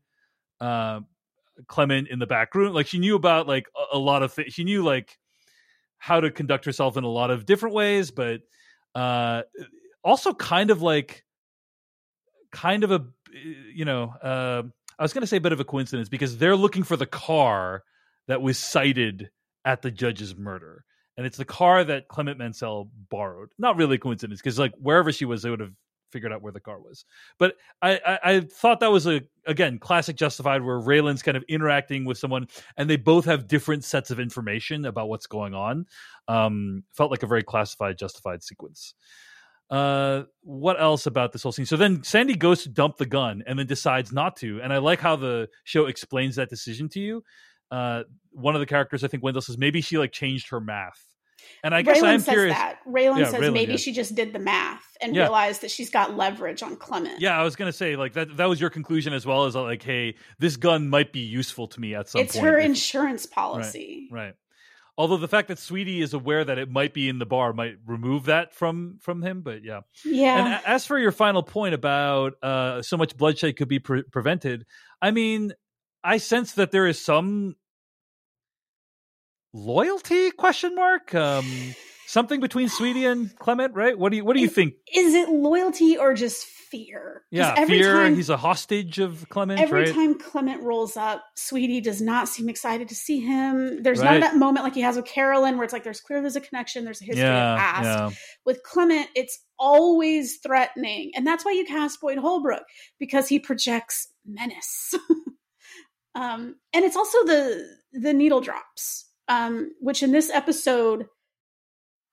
uh, 0.58 1.00
Clement 1.66 2.08
in 2.08 2.18
the 2.18 2.26
back 2.26 2.54
room. 2.54 2.72
Like 2.72 2.86
she 2.86 2.98
knew 2.98 3.14
about 3.14 3.46
like 3.46 3.66
a, 3.76 3.96
a 3.96 3.98
lot 3.98 4.22
of 4.22 4.32
things. 4.32 4.52
She 4.52 4.64
knew 4.64 4.82
like 4.82 5.18
how 5.98 6.20
to 6.20 6.30
conduct 6.30 6.64
herself 6.64 6.96
in 6.96 7.04
a 7.04 7.08
lot 7.08 7.30
of 7.30 7.46
different 7.46 7.74
ways, 7.74 8.10
but 8.10 8.40
uh 8.94 9.42
also 10.02 10.32
kind 10.32 10.70
of 10.70 10.82
like 10.82 11.24
kind 12.52 12.84
of 12.84 12.92
a 12.92 13.04
you 13.74 13.84
know 13.84 14.14
uh 14.22 14.62
I 14.98 15.02
was 15.02 15.12
going 15.12 15.22
to 15.22 15.26
say 15.26 15.38
a 15.38 15.40
bit 15.40 15.52
of 15.52 15.60
a 15.60 15.64
coincidence 15.64 16.08
because 16.08 16.38
they're 16.38 16.56
looking 16.56 16.84
for 16.84 16.96
the 16.96 17.06
car 17.06 17.82
that 18.28 18.40
was 18.40 18.58
cited 18.58 19.30
at 19.64 19.82
the 19.82 19.90
judge's 19.90 20.36
murder. 20.36 20.84
And 21.16 21.26
it's 21.26 21.36
the 21.36 21.44
car 21.44 21.84
that 21.84 22.08
Clement 22.08 22.38
Mansell 22.38 22.90
borrowed. 23.10 23.50
Not 23.58 23.76
really 23.76 23.96
a 23.96 23.98
coincidence 23.98 24.40
because 24.40 24.58
like 24.58 24.72
wherever 24.78 25.12
she 25.12 25.24
was, 25.24 25.42
they 25.42 25.50
would 25.50 25.60
have 25.60 25.72
figured 26.10 26.32
out 26.32 26.42
where 26.42 26.52
the 26.52 26.60
car 26.60 26.78
was. 26.80 27.04
But 27.38 27.56
I, 27.82 28.00
I, 28.06 28.18
I 28.22 28.40
thought 28.40 28.80
that 28.80 28.90
was 28.90 29.06
a 29.06 29.22
again 29.46 29.78
classic 29.78 30.16
Justified 30.16 30.62
where 30.62 30.78
Raylan's 30.78 31.22
kind 31.22 31.36
of 31.36 31.44
interacting 31.48 32.04
with 32.04 32.18
someone 32.18 32.46
and 32.76 32.88
they 32.88 32.96
both 32.96 33.24
have 33.24 33.48
different 33.48 33.84
sets 33.84 34.10
of 34.10 34.20
information 34.20 34.84
about 34.84 35.08
what's 35.08 35.26
going 35.26 35.54
on. 35.54 35.86
Um, 36.28 36.84
felt 36.92 37.10
like 37.10 37.22
a 37.22 37.28
very 37.28 37.42
classified 37.42 37.98
Justified 37.98 38.42
sequence. 38.42 38.94
Uh, 39.70 40.24
what 40.42 40.80
else 40.80 41.06
about 41.06 41.32
this 41.32 41.42
whole 41.42 41.52
scene? 41.52 41.66
So 41.66 41.76
then 41.76 42.02
Sandy 42.04 42.34
goes 42.34 42.62
to 42.62 42.68
dump 42.68 42.96
the 42.96 43.06
gun 43.06 43.42
and 43.46 43.58
then 43.58 43.66
decides 43.66 44.12
not 44.12 44.36
to. 44.36 44.60
And 44.62 44.72
I 44.72 44.78
like 44.78 45.00
how 45.00 45.16
the 45.16 45.48
show 45.64 45.86
explains 45.86 46.36
that 46.36 46.50
decision 46.50 46.88
to 46.90 47.00
you. 47.00 47.24
Uh, 47.70 48.02
one 48.32 48.54
of 48.54 48.60
the 48.60 48.66
characters, 48.66 49.04
I 49.04 49.08
think 49.08 49.22
Wendell 49.22 49.42
says 49.42 49.58
maybe 49.58 49.80
she 49.80 49.98
like 49.98 50.12
changed 50.12 50.50
her 50.50 50.60
math. 50.60 51.00
And 51.62 51.74
I 51.74 51.82
guess 51.82 51.98
Raylan 51.98 52.04
I'm 52.04 52.20
says 52.20 52.32
curious. 52.32 52.56
that. 52.56 52.78
Raylan 52.86 53.18
Yeah, 53.18 53.24
says 53.30 53.40
Raylan, 53.40 53.52
maybe 53.52 53.72
yeah. 53.72 53.78
she 53.78 53.92
just 53.92 54.14
did 54.14 54.32
the 54.32 54.38
math 54.38 54.84
and 55.00 55.14
Yeah. 55.14 55.22
realized 55.22 55.60
that 55.60 55.70
she's 55.70 55.90
got 55.90 56.16
leverage 56.16 56.62
on 56.62 56.76
Clement. 56.76 57.20
Yeah, 57.20 57.38
I 57.38 57.42
was 57.44 57.54
gonna 57.56 57.72
say 57.72 57.96
like 57.96 58.14
that. 58.14 58.36
That 58.38 58.48
was 58.48 58.60
your 58.60 58.70
conclusion 58.70 59.12
as 59.12 59.26
well 59.26 59.44
as 59.44 59.54
like, 59.54 59.82
hey, 59.82 60.16
this 60.38 60.56
gun 60.56 60.88
might 60.88 61.12
be 61.12 61.20
useful 61.20 61.68
to 61.68 61.80
me 61.80 61.94
at 61.94 62.08
some 62.08 62.20
point. 62.20 62.28
it's 62.28 62.36
point. 62.36 62.46
her 62.48 62.58
insurance 62.58 63.26
policy. 63.26 64.08
right. 64.10 64.34
Although 64.96 65.16
the 65.16 65.26
fact 65.28 65.48
that 65.48 65.58
Sweetie 65.58 66.00
is 66.00 66.14
aware 66.14 66.44
that 66.44 66.56
it 66.56 66.70
might 66.70 66.94
be 66.94 67.08
in 67.08 67.18
the 67.18 67.26
bar 67.26 67.52
might 67.52 67.76
remove 67.84 68.26
that 68.26 68.54
from 68.54 68.98
from 69.00 69.22
him, 69.22 69.42
but 69.42 69.64
yeah. 69.64 69.80
Yeah. 70.04 70.54
And 70.54 70.64
as 70.66 70.86
for 70.86 70.98
your 70.98 71.12
final 71.12 71.42
point 71.42 71.74
about 71.74 72.34
uh, 72.42 72.80
so 72.80 72.96
much 72.96 73.16
bloodshed 73.16 73.56
could 73.56 73.68
be 73.68 73.80
pre- 73.80 74.04
prevented, 74.04 74.64
I 75.02 75.10
mean, 75.10 75.52
I 76.04 76.18
sense 76.18 76.52
that 76.52 76.70
there 76.70 76.86
is 76.86 77.02
some 77.02 77.56
loyalty 79.52 80.30
question 80.32 80.74
mark, 80.74 81.14
um, 81.14 81.46
something 82.06 82.40
between 82.40 82.68
Sweetie 82.68 83.06
and 83.06 83.34
Clement, 83.38 83.74
right? 83.74 83.98
What 83.98 84.10
do 84.10 84.16
you 84.18 84.24
What 84.24 84.34
do 84.36 84.42
you 84.42 84.48
think? 84.48 84.74
Is 84.94 85.14
it 85.14 85.28
loyalty 85.30 85.96
or 85.96 86.12
just 86.14 86.44
fear? 86.44 87.22
Yeah, 87.30 87.54
every 87.56 87.78
fear. 87.78 87.92
time- 87.94 88.16
he's 88.16 88.30
a 88.30 88.36
hostage 88.36 88.98
of 88.98 89.28
Clement, 89.28 89.60
Every 89.60 89.84
right? 89.84 89.94
time 89.94 90.18
Clement 90.18 90.62
rolls 90.62 90.96
up, 90.96 91.22
Sweetie 91.36 91.80
does 91.80 92.02
not 92.02 92.28
seem 92.28 92.48
excited 92.48 92.88
to 92.88 92.94
see 92.96 93.20
him. 93.20 93.82
There's 93.82 94.00
Right. 94.00 94.14
not 94.14 94.32
that 94.32 94.36
moment 94.36 94.64
like 94.64 94.74
he 94.74 94.80
has 94.80 94.96
with 94.96 95.04
Carolyn 95.06 95.56
where 95.56 95.64
it's 95.64 95.72
like 95.72 95.84
there's 95.84 96.00
clear 96.00 96.20
there's 96.20 96.36
a 96.36 96.40
connection, 96.40 96.84
there's 96.84 97.00
a 97.00 97.04
history 97.04 97.22
yeah, 97.24 97.52
of 97.54 97.58
past. 97.60 97.84
yeah. 97.86 98.10
With 98.44 98.62
Clement, 98.64 99.08
it's 99.14 99.38
always 99.58 100.38
threatening. 100.38 101.12
And 101.14 101.24
that's 101.26 101.44
why 101.44 101.52
you 101.52 101.64
cast 101.64 102.00
Boyd 102.00 102.18
Holbrook, 102.18 102.64
because 102.98 103.28
he 103.28 103.38
projects 103.38 104.08
menace. 104.26 104.94
um, 106.14 106.56
and 106.72 106.84
it's 106.84 106.96
also 106.96 107.24
the 107.24 107.66
the 107.92 108.12
needle 108.12 108.40
drops, 108.40 109.08
um, 109.28 109.72
which 109.80 110.02
in 110.02 110.12
this 110.12 110.30
episode 110.30 111.06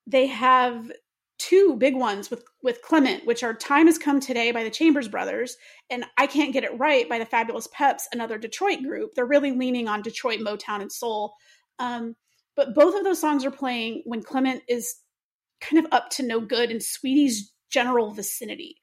they 0.08 0.28
have 0.28 0.91
two 1.38 1.76
big 1.78 1.95
ones 1.95 2.30
with 2.30 2.43
with 2.64 2.82
Clement, 2.82 3.26
which 3.26 3.43
are 3.43 3.54
"Time 3.54 3.88
Has 3.88 3.97
Come 3.97 4.20
Today" 4.20 4.52
by 4.52 4.64
the 4.64 4.70
Chambers 4.70 5.08
Brothers 5.08 5.56
and 5.89 6.06
"I 6.18 6.28
Can't 6.28 6.54
Get 6.54 6.64
It 6.64 6.78
Right" 6.80 7.08
by 7.08 7.20
the 7.20 7.26
Fabulous 7.26 7.68
Peps, 7.68 8.08
another 8.12 8.38
Detroit 8.38 8.82
group. 8.84 9.12
They're 9.16 9.26
really 9.26 9.52
leaning 9.52 9.88
on 9.88 10.02
Detroit 10.02 10.39
Motown 10.39 10.82
and 10.82 10.91
soul. 10.91 11.34
Um, 11.80 12.16
but 12.56 12.76
both 12.76 12.95
of 12.95 13.04
those 13.04 13.20
songs 13.20 13.45
are 13.45 13.52
playing 13.52 14.04
when 14.06 14.24
Clement 14.24 14.62
is 14.68 14.95
kind 15.62 15.84
of 15.84 15.91
up 15.93 16.10
to 16.12 16.24
no 16.24 16.39
good 16.39 16.72
in 16.72 16.80
Sweetie's 16.80 17.54
general 17.72 18.12
vicinity. 18.12 18.78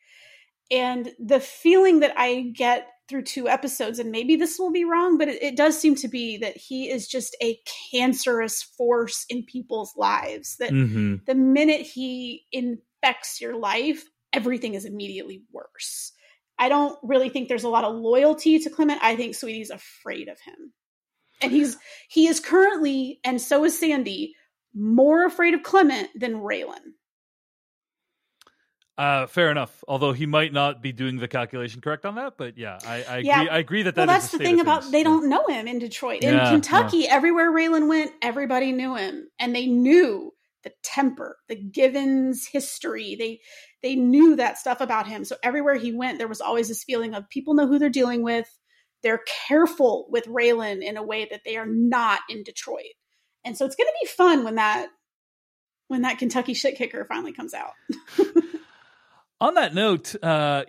And 0.70 1.10
the 1.18 1.40
feeling 1.40 2.00
that 2.00 2.14
I 2.16 2.52
get 2.54 2.88
through 3.08 3.22
two 3.22 3.48
episodes, 3.48 3.98
and 3.98 4.10
maybe 4.10 4.36
this 4.36 4.58
will 4.58 4.70
be 4.70 4.84
wrong, 4.84 5.18
but 5.18 5.28
it, 5.28 5.42
it 5.42 5.56
does 5.56 5.78
seem 5.78 5.94
to 5.96 6.08
be 6.08 6.36
that 6.38 6.56
he 6.56 6.90
is 6.90 7.08
just 7.08 7.36
a 7.42 7.58
cancerous 7.90 8.62
force 8.62 9.24
in 9.28 9.44
people's 9.44 9.94
lives. 9.96 10.56
That 10.58 10.70
hmm 10.70 11.16
the 11.26 11.34
minute 11.34 11.82
he 11.82 12.44
infects 12.52 13.40
your 13.40 13.56
life, 13.56 14.04
everything 14.32 14.74
is 14.74 14.84
immediately 14.84 15.42
worse. 15.52 16.12
I 16.58 16.68
don't 16.68 16.98
really 17.02 17.28
think 17.28 17.48
there's 17.48 17.64
a 17.64 17.68
lot 17.68 17.84
of 17.84 17.94
loyalty 17.94 18.58
to 18.58 18.70
Clement. 18.70 19.00
I 19.02 19.16
think 19.16 19.34
Sweetie's 19.34 19.70
afraid 19.70 20.28
of 20.28 20.38
him. 20.40 20.72
And 21.40 21.52
he's 21.52 21.76
he 22.08 22.26
is 22.26 22.40
currently, 22.40 23.20
and 23.24 23.40
so 23.40 23.64
is 23.64 23.78
Sandy, 23.78 24.34
more 24.74 25.24
afraid 25.24 25.54
of 25.54 25.62
Clement 25.62 26.08
than 26.18 26.34
Raylan. 26.34 26.94
Uh, 28.98 29.28
fair 29.28 29.48
enough. 29.52 29.84
Although 29.86 30.12
he 30.12 30.26
might 30.26 30.52
not 30.52 30.82
be 30.82 30.90
doing 30.90 31.18
the 31.18 31.28
calculation 31.28 31.80
correct 31.80 32.04
on 32.04 32.16
that, 32.16 32.34
but 32.36 32.58
yeah, 32.58 32.80
I, 32.84 33.04
I 33.04 33.18
Yeah. 33.18 33.42
agree. 33.42 33.50
I 33.50 33.58
agree 33.58 33.82
that 33.84 33.94
that 33.94 34.08
well, 34.08 34.18
that's 34.18 34.32
the 34.32 34.38
the 34.38 34.44
thing 34.44 34.58
about 34.58 34.90
they 34.90 35.04
don't 35.04 35.28
know 35.28 35.46
him 35.46 35.68
in 35.68 35.78
Detroit. 35.78 36.20
In 36.22 36.34
Yeah, 36.34 36.50
Kentucky, 36.50 37.06
everywhere 37.06 37.52
Raylan 37.52 37.88
went, 37.88 38.10
everybody 38.22 38.72
knew 38.72 38.96
him, 38.96 39.28
and 39.38 39.54
they 39.54 39.66
knew 39.66 40.34
the 40.64 40.72
temper, 40.82 41.36
the 41.48 41.54
Givens 41.54 42.48
history. 42.48 43.14
They 43.14 43.40
they 43.84 43.94
knew 43.94 44.34
that 44.34 44.58
stuff 44.58 44.80
about 44.80 45.06
him. 45.06 45.24
So 45.24 45.36
everywhere 45.44 45.76
he 45.76 45.92
went, 45.92 46.18
there 46.18 46.26
was 46.26 46.40
always 46.40 46.66
this 46.66 46.82
feeling 46.82 47.14
of 47.14 47.28
people 47.30 47.54
know 47.54 47.68
who 47.68 47.78
they're 47.78 47.90
dealing 47.90 48.24
with. 48.24 48.52
They're 49.04 49.22
careful 49.46 50.08
with 50.10 50.24
Raylan 50.26 50.82
in 50.82 50.96
a 50.96 51.04
way 51.04 51.28
that 51.30 51.42
they 51.44 51.56
are 51.56 51.66
not 51.66 52.18
in 52.28 52.42
Detroit, 52.42 52.94
and 53.44 53.56
so 53.56 53.64
it's 53.64 53.76
going 53.76 53.86
to 53.86 53.98
be 54.02 54.08
fun 54.08 54.42
when 54.42 54.56
that 54.56 54.88
when 55.86 56.02
that 56.02 56.18
Kentucky 56.18 56.54
shit 56.54 56.76
kicker 56.76 57.04
finally 57.04 57.32
comes 57.32 57.54
out. 57.54 57.74
On 59.40 59.54
that 59.54 59.72
note, 59.72 60.16
uh, 60.20 60.64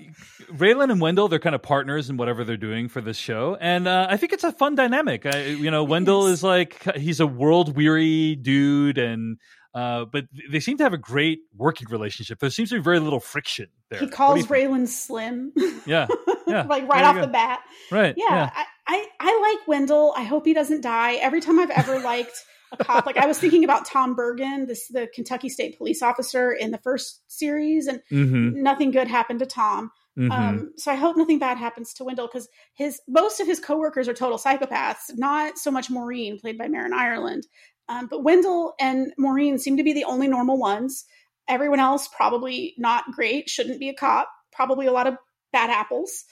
Raylan 0.54 0.92
and 0.92 1.02
Wendell, 1.02 1.28
they're 1.28 1.40
kind 1.40 1.56
of 1.56 1.64
partners 1.64 2.10
in 2.10 2.18
whatever 2.18 2.44
they're 2.44 2.56
doing 2.56 2.88
for 2.88 3.02
this 3.02 3.18
show. 3.18 3.58
And 3.60 3.88
uh, 3.88 4.06
I 4.10 4.18
think 4.18 4.32
it's 4.32 4.44
a 4.44 4.52
fun 4.52 4.76
dynamic. 4.76 5.26
I, 5.26 5.46
you 5.46 5.72
know, 5.72 5.84
Wendell 5.84 6.28
is. 6.28 6.44
like, 6.44 6.84
he's 6.96 7.20
a 7.20 7.26
world 7.26 7.76
weary 7.76 8.36
dude. 8.36 9.00
And, 9.00 9.40
uh, 9.74 10.06
but 10.06 10.26
they 10.52 10.60
seem 10.60 10.78
to 10.78 10.84
have 10.84 10.94
a 10.94 11.00
great 11.00 11.40
working 11.56 11.88
relationship. 11.90 12.40
There 12.40 12.52
seems 12.52 12.70
to 12.70 12.76
be 12.76 12.82
very 12.82 13.00
little 13.00 13.20
friction 13.20 13.70
there. 13.90 14.02
He 14.02 14.08
calls 14.08 14.46
Raylan 14.46 14.88
slim. 14.88 15.52
Yeah. 15.88 16.08
Yeah. 16.48 16.64
like 16.70 16.88
right 16.88 17.04
off 17.04 17.20
the 17.20 17.28
bat. 17.28 17.62
Right. 17.92 18.14
Yeah. 18.18 18.26
yeah. 18.30 18.50
I, 18.54 18.66
I, 18.88 19.08
I 19.20 19.56
like 19.58 19.68
Wendell. 19.68 20.14
I 20.16 20.24
hope 20.24 20.46
he 20.46 20.54
doesn't 20.54 20.82
die. 20.82 21.16
Every 21.16 21.42
time 21.42 21.60
I've 21.60 21.72
ever 21.72 22.00
liked 22.04 22.46
cop. 22.78 23.06
like 23.06 23.18
I 23.18 23.26
was 23.26 23.40
thinking 23.40 23.64
about 23.64 23.86
Tom 23.86 24.16
Bergen, 24.16 24.66
this 24.68 24.88
the 24.88 25.08
Kentucky 25.14 25.50
State 25.50 25.78
police 25.78 26.02
officer 26.02 26.52
in 26.52 26.72
the 26.72 26.78
first 26.80 27.22
series, 27.28 27.88
and 27.88 28.02
mm-hmm. 28.12 28.62
nothing 28.62 28.92
good 28.92 29.08
happened 29.08 29.40
to 29.40 29.46
Tom. 29.46 29.92
Mm-hmm. 30.18 30.32
Um, 30.32 30.74
so 30.76 30.92
I 30.92 30.96
hope 30.96 31.16
nothing 31.16 31.40
bad 31.40 31.58
happens 31.58 31.94
to 31.96 32.04
Wendell 32.04 32.28
because 32.28 32.48
his 32.74 33.00
most 33.08 33.40
of 33.40 33.48
his 33.48 33.60
coworkers 33.60 34.08
are 34.08 34.14
total 34.14 34.38
psychopaths. 34.38 35.16
Not 35.16 35.58
so 35.58 35.72
much 35.72 35.90
Maureen, 35.90 36.40
played 36.40 36.58
by 36.58 36.68
Marin 36.68 36.94
Ireland, 36.94 37.48
um, 37.88 38.08
but 38.08 38.24
Wendell 38.24 38.76
and 38.80 39.14
Maureen 39.18 39.58
seem 39.58 39.78
to 39.78 39.84
be 39.84 39.94
the 39.94 40.06
only 40.06 40.28
normal 40.28 40.58
ones. 40.58 41.06
Everyone 41.48 41.80
else 41.80 42.08
probably 42.08 42.76
not 42.78 43.06
great. 43.12 43.50
Shouldn't 43.50 43.80
be 43.80 43.90
a 43.90 43.96
cop. 43.96 44.30
Probably 44.52 44.86
a 44.86 44.92
lot 44.92 45.08
of 45.08 45.16
bad 45.52 45.70
apples. 45.70 46.26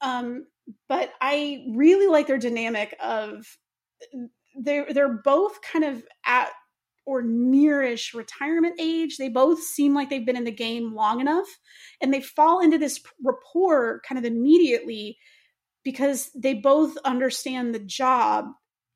Um, 0.00 0.46
but 0.88 1.10
I 1.20 1.64
really 1.74 2.06
like 2.06 2.26
their 2.26 2.38
dynamic 2.38 2.96
of 3.02 3.44
they're 4.56 4.92
they're 4.92 5.20
both 5.24 5.60
kind 5.62 5.84
of 5.84 6.04
at 6.24 6.50
or 7.04 7.22
nearish 7.22 8.14
retirement 8.14 8.76
age. 8.78 9.16
They 9.16 9.28
both 9.28 9.60
seem 9.62 9.94
like 9.94 10.08
they've 10.08 10.24
been 10.24 10.36
in 10.36 10.44
the 10.44 10.52
game 10.52 10.94
long 10.94 11.20
enough, 11.20 11.48
and 12.00 12.12
they 12.12 12.20
fall 12.20 12.60
into 12.60 12.78
this 12.78 13.00
rapport 13.22 14.00
kind 14.08 14.18
of 14.18 14.24
immediately 14.24 15.18
because 15.84 16.30
they 16.34 16.54
both 16.54 16.96
understand 17.04 17.74
the 17.74 17.80
job 17.80 18.46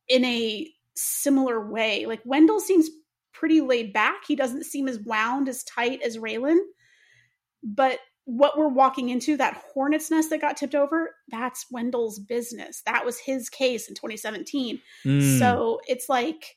in 0.09 0.24
a 0.24 0.70
similar 0.94 1.68
way. 1.68 2.07
Like 2.07 2.20
Wendell 2.24 2.61
seems 2.61 2.88
pretty 3.32 3.61
laid 3.61 3.92
back. 3.92 4.22
He 4.26 4.36
doesn't 4.36 4.64
seem 4.64 4.88
as 4.88 5.00
wound 5.00 5.48
as 5.48 5.64
tight 5.64 6.00
as 6.02 6.16
Raylan, 6.16 6.59
but 7.62 7.98
what 8.27 8.59
we're 8.59 8.68
walking 8.68 9.09
into, 9.09 9.37
that 9.37 9.62
hornet's 9.72 10.11
nest 10.11 10.31
that 10.31 10.41
got 10.41 10.57
tipped 10.57 10.74
over, 10.74 11.14
that's 11.29 11.66
Wendell's 11.70 12.18
business. 12.18 12.83
That 12.85 13.05
was 13.05 13.18
his 13.18 13.49
case 13.49 13.89
in 13.89 13.95
2017. 13.95 14.81
Mm. 15.05 15.39
So 15.39 15.81
it's 15.87 16.09
like 16.09 16.57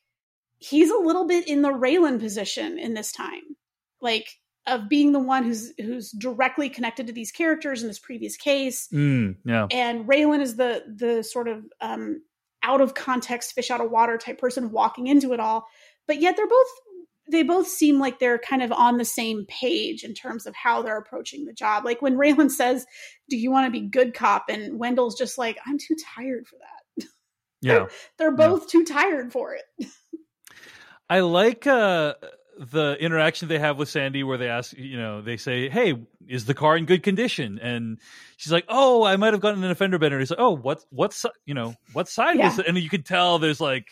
he's 0.58 0.90
a 0.90 0.98
little 0.98 1.28
bit 1.28 1.48
in 1.48 1.62
the 1.62 1.70
Raylan 1.70 2.20
position 2.20 2.78
in 2.80 2.96
this 2.96 3.12
time. 3.12 3.56
Like 4.02 4.28
of 4.66 4.90
being 4.90 5.12
the 5.12 5.20
one 5.20 5.44
who's 5.44 5.74
who's 5.78 6.12
directly 6.12 6.70
connected 6.70 7.08
to 7.08 7.14
these 7.14 7.32
characters 7.32 7.82
in 7.82 7.88
this 7.88 8.00
previous 8.00 8.36
case. 8.36 8.88
Mm, 8.92 9.38
yeah. 9.46 9.68
And 9.72 10.06
Raylan 10.06 10.42
is 10.42 10.56
the 10.56 10.84
the 10.88 11.24
sort 11.24 11.48
of 11.48 11.66
um 11.82 12.22
out 12.64 12.82
of 12.82 12.94
context 12.94 13.54
fish 13.54 13.72
out 13.72 13.82
of 13.82 13.92
water 13.92 14.18
type 14.18 14.40
person 14.40 14.72
walking 14.72 15.08
into 15.08 15.34
it 15.34 15.40
all. 15.40 15.68
But 16.08 16.20
yet 16.20 16.36
they're 16.36 16.48
both 16.48 16.68
they 17.32 17.44
both 17.44 17.68
seem 17.68 18.00
like 18.00 18.20
they're 18.20 18.40
kind 18.40 18.64
of 18.64 18.72
on 18.72 18.98
the 18.98 19.06
same 19.06 19.46
page 19.48 20.04
in 20.04 20.14
terms 20.14 20.46
of 20.46 20.56
how 20.56 20.82
they're 20.82 20.98
approaching 20.98 21.46
the 21.46 21.54
job. 21.54 21.86
Like 21.86 22.02
when 22.02 22.16
Raylan 22.16 22.52
says, 22.52 22.86
"Do 23.30 23.38
you 23.38 23.52
want 23.52 23.68
to 23.68 23.72
be 23.72 23.88
good 23.88 24.14
cop?" 24.14 24.50
and 24.50 24.80
Wendell's 24.80 25.18
just 25.18 25.38
like, 25.38 25.58
"I'm 25.66 25.78
too 25.78 25.96
tired 26.16 26.48
for 26.48 26.58
that." 26.58 27.08
Yeah, 27.62 27.74
they're, 27.74 27.90
they're 28.18 28.32
both 28.32 28.62
yeah. 28.62 28.80
too 28.80 28.86
tired 28.86 29.34
for 29.34 29.54
it. 29.54 29.66
I 31.10 31.20
like 31.20 31.68
uh, 31.68 32.14
the 32.58 32.96
interaction 32.98 33.50
they 33.50 33.60
have 33.60 33.78
with 33.78 33.90
Sandy, 33.90 34.24
where 34.24 34.38
they 34.38 34.48
ask, 34.48 34.78
you 34.78 34.98
know, 34.98 35.22
they 35.22 35.36
say, 35.36 35.68
"Hey, 35.68 35.96
is 36.26 36.46
the 36.46 36.54
car 36.54 36.78
in 36.78 36.86
good 36.86 37.04
condition?" 37.04 37.60
And 37.60 38.00
she's 38.38 38.54
like, 38.54 38.64
"Oh, 38.70 39.04
I 39.04 39.18
might 39.18 39.34
have 39.34 39.42
gotten 39.42 39.62
an 39.62 39.72
offender 39.72 40.00
bender." 40.00 40.20
He's 40.20 40.30
like, 40.30 40.40
"Oh, 40.40 40.56
what, 40.56 40.86
what's, 40.90 41.26
you 41.46 41.54
know, 41.54 41.76
what 41.92 42.08
side 42.08 42.38
yeah. 42.38 42.46
was 42.46 42.60
it?" 42.60 42.68
And 42.68 42.78
you 42.78 42.90
can 42.90 43.04
tell 43.04 43.40
there's 43.40 43.60
like, 43.60 43.88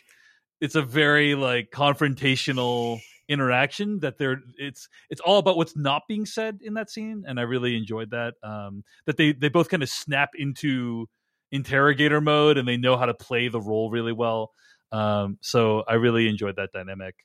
it's 0.62 0.76
a 0.76 0.82
very 0.82 1.36
like 1.36 1.72
confrontational 1.72 3.02
interaction 3.30 4.00
that 4.00 4.18
they're 4.18 4.38
it's 4.58 4.88
it's 5.10 5.22
all 5.22 5.38
about 5.38 5.58
what's 5.58 5.76
not 5.76 6.04
being 6.08 6.26
said 6.26 6.60
in 6.62 6.76
that 6.76 6.90
scene 6.90 7.24
and 7.28 7.40
i 7.40 7.44
really 7.44 7.76
enjoyed 7.76 8.12
that 8.12 8.34
um 8.42 8.84
that 9.06 9.18
they 9.18 9.34
they 9.34 9.50
both 9.50 9.70
kind 9.70 9.84
of 9.84 9.90
snap 9.90 10.30
into 10.38 11.08
interrogator 11.52 12.22
mode 12.22 12.58
and 12.58 12.68
they 12.68 12.78
know 12.78 12.98
how 12.98 13.06
to 13.06 13.14
play 13.14 13.48
the 13.48 13.62
role 13.62 13.90
really 13.90 14.14
well 14.14 14.52
um 14.92 15.38
so 15.42 15.84
i 15.88 15.94
really 15.94 16.28
enjoyed 16.28 16.56
that 16.56 16.72
dynamic. 16.74 17.16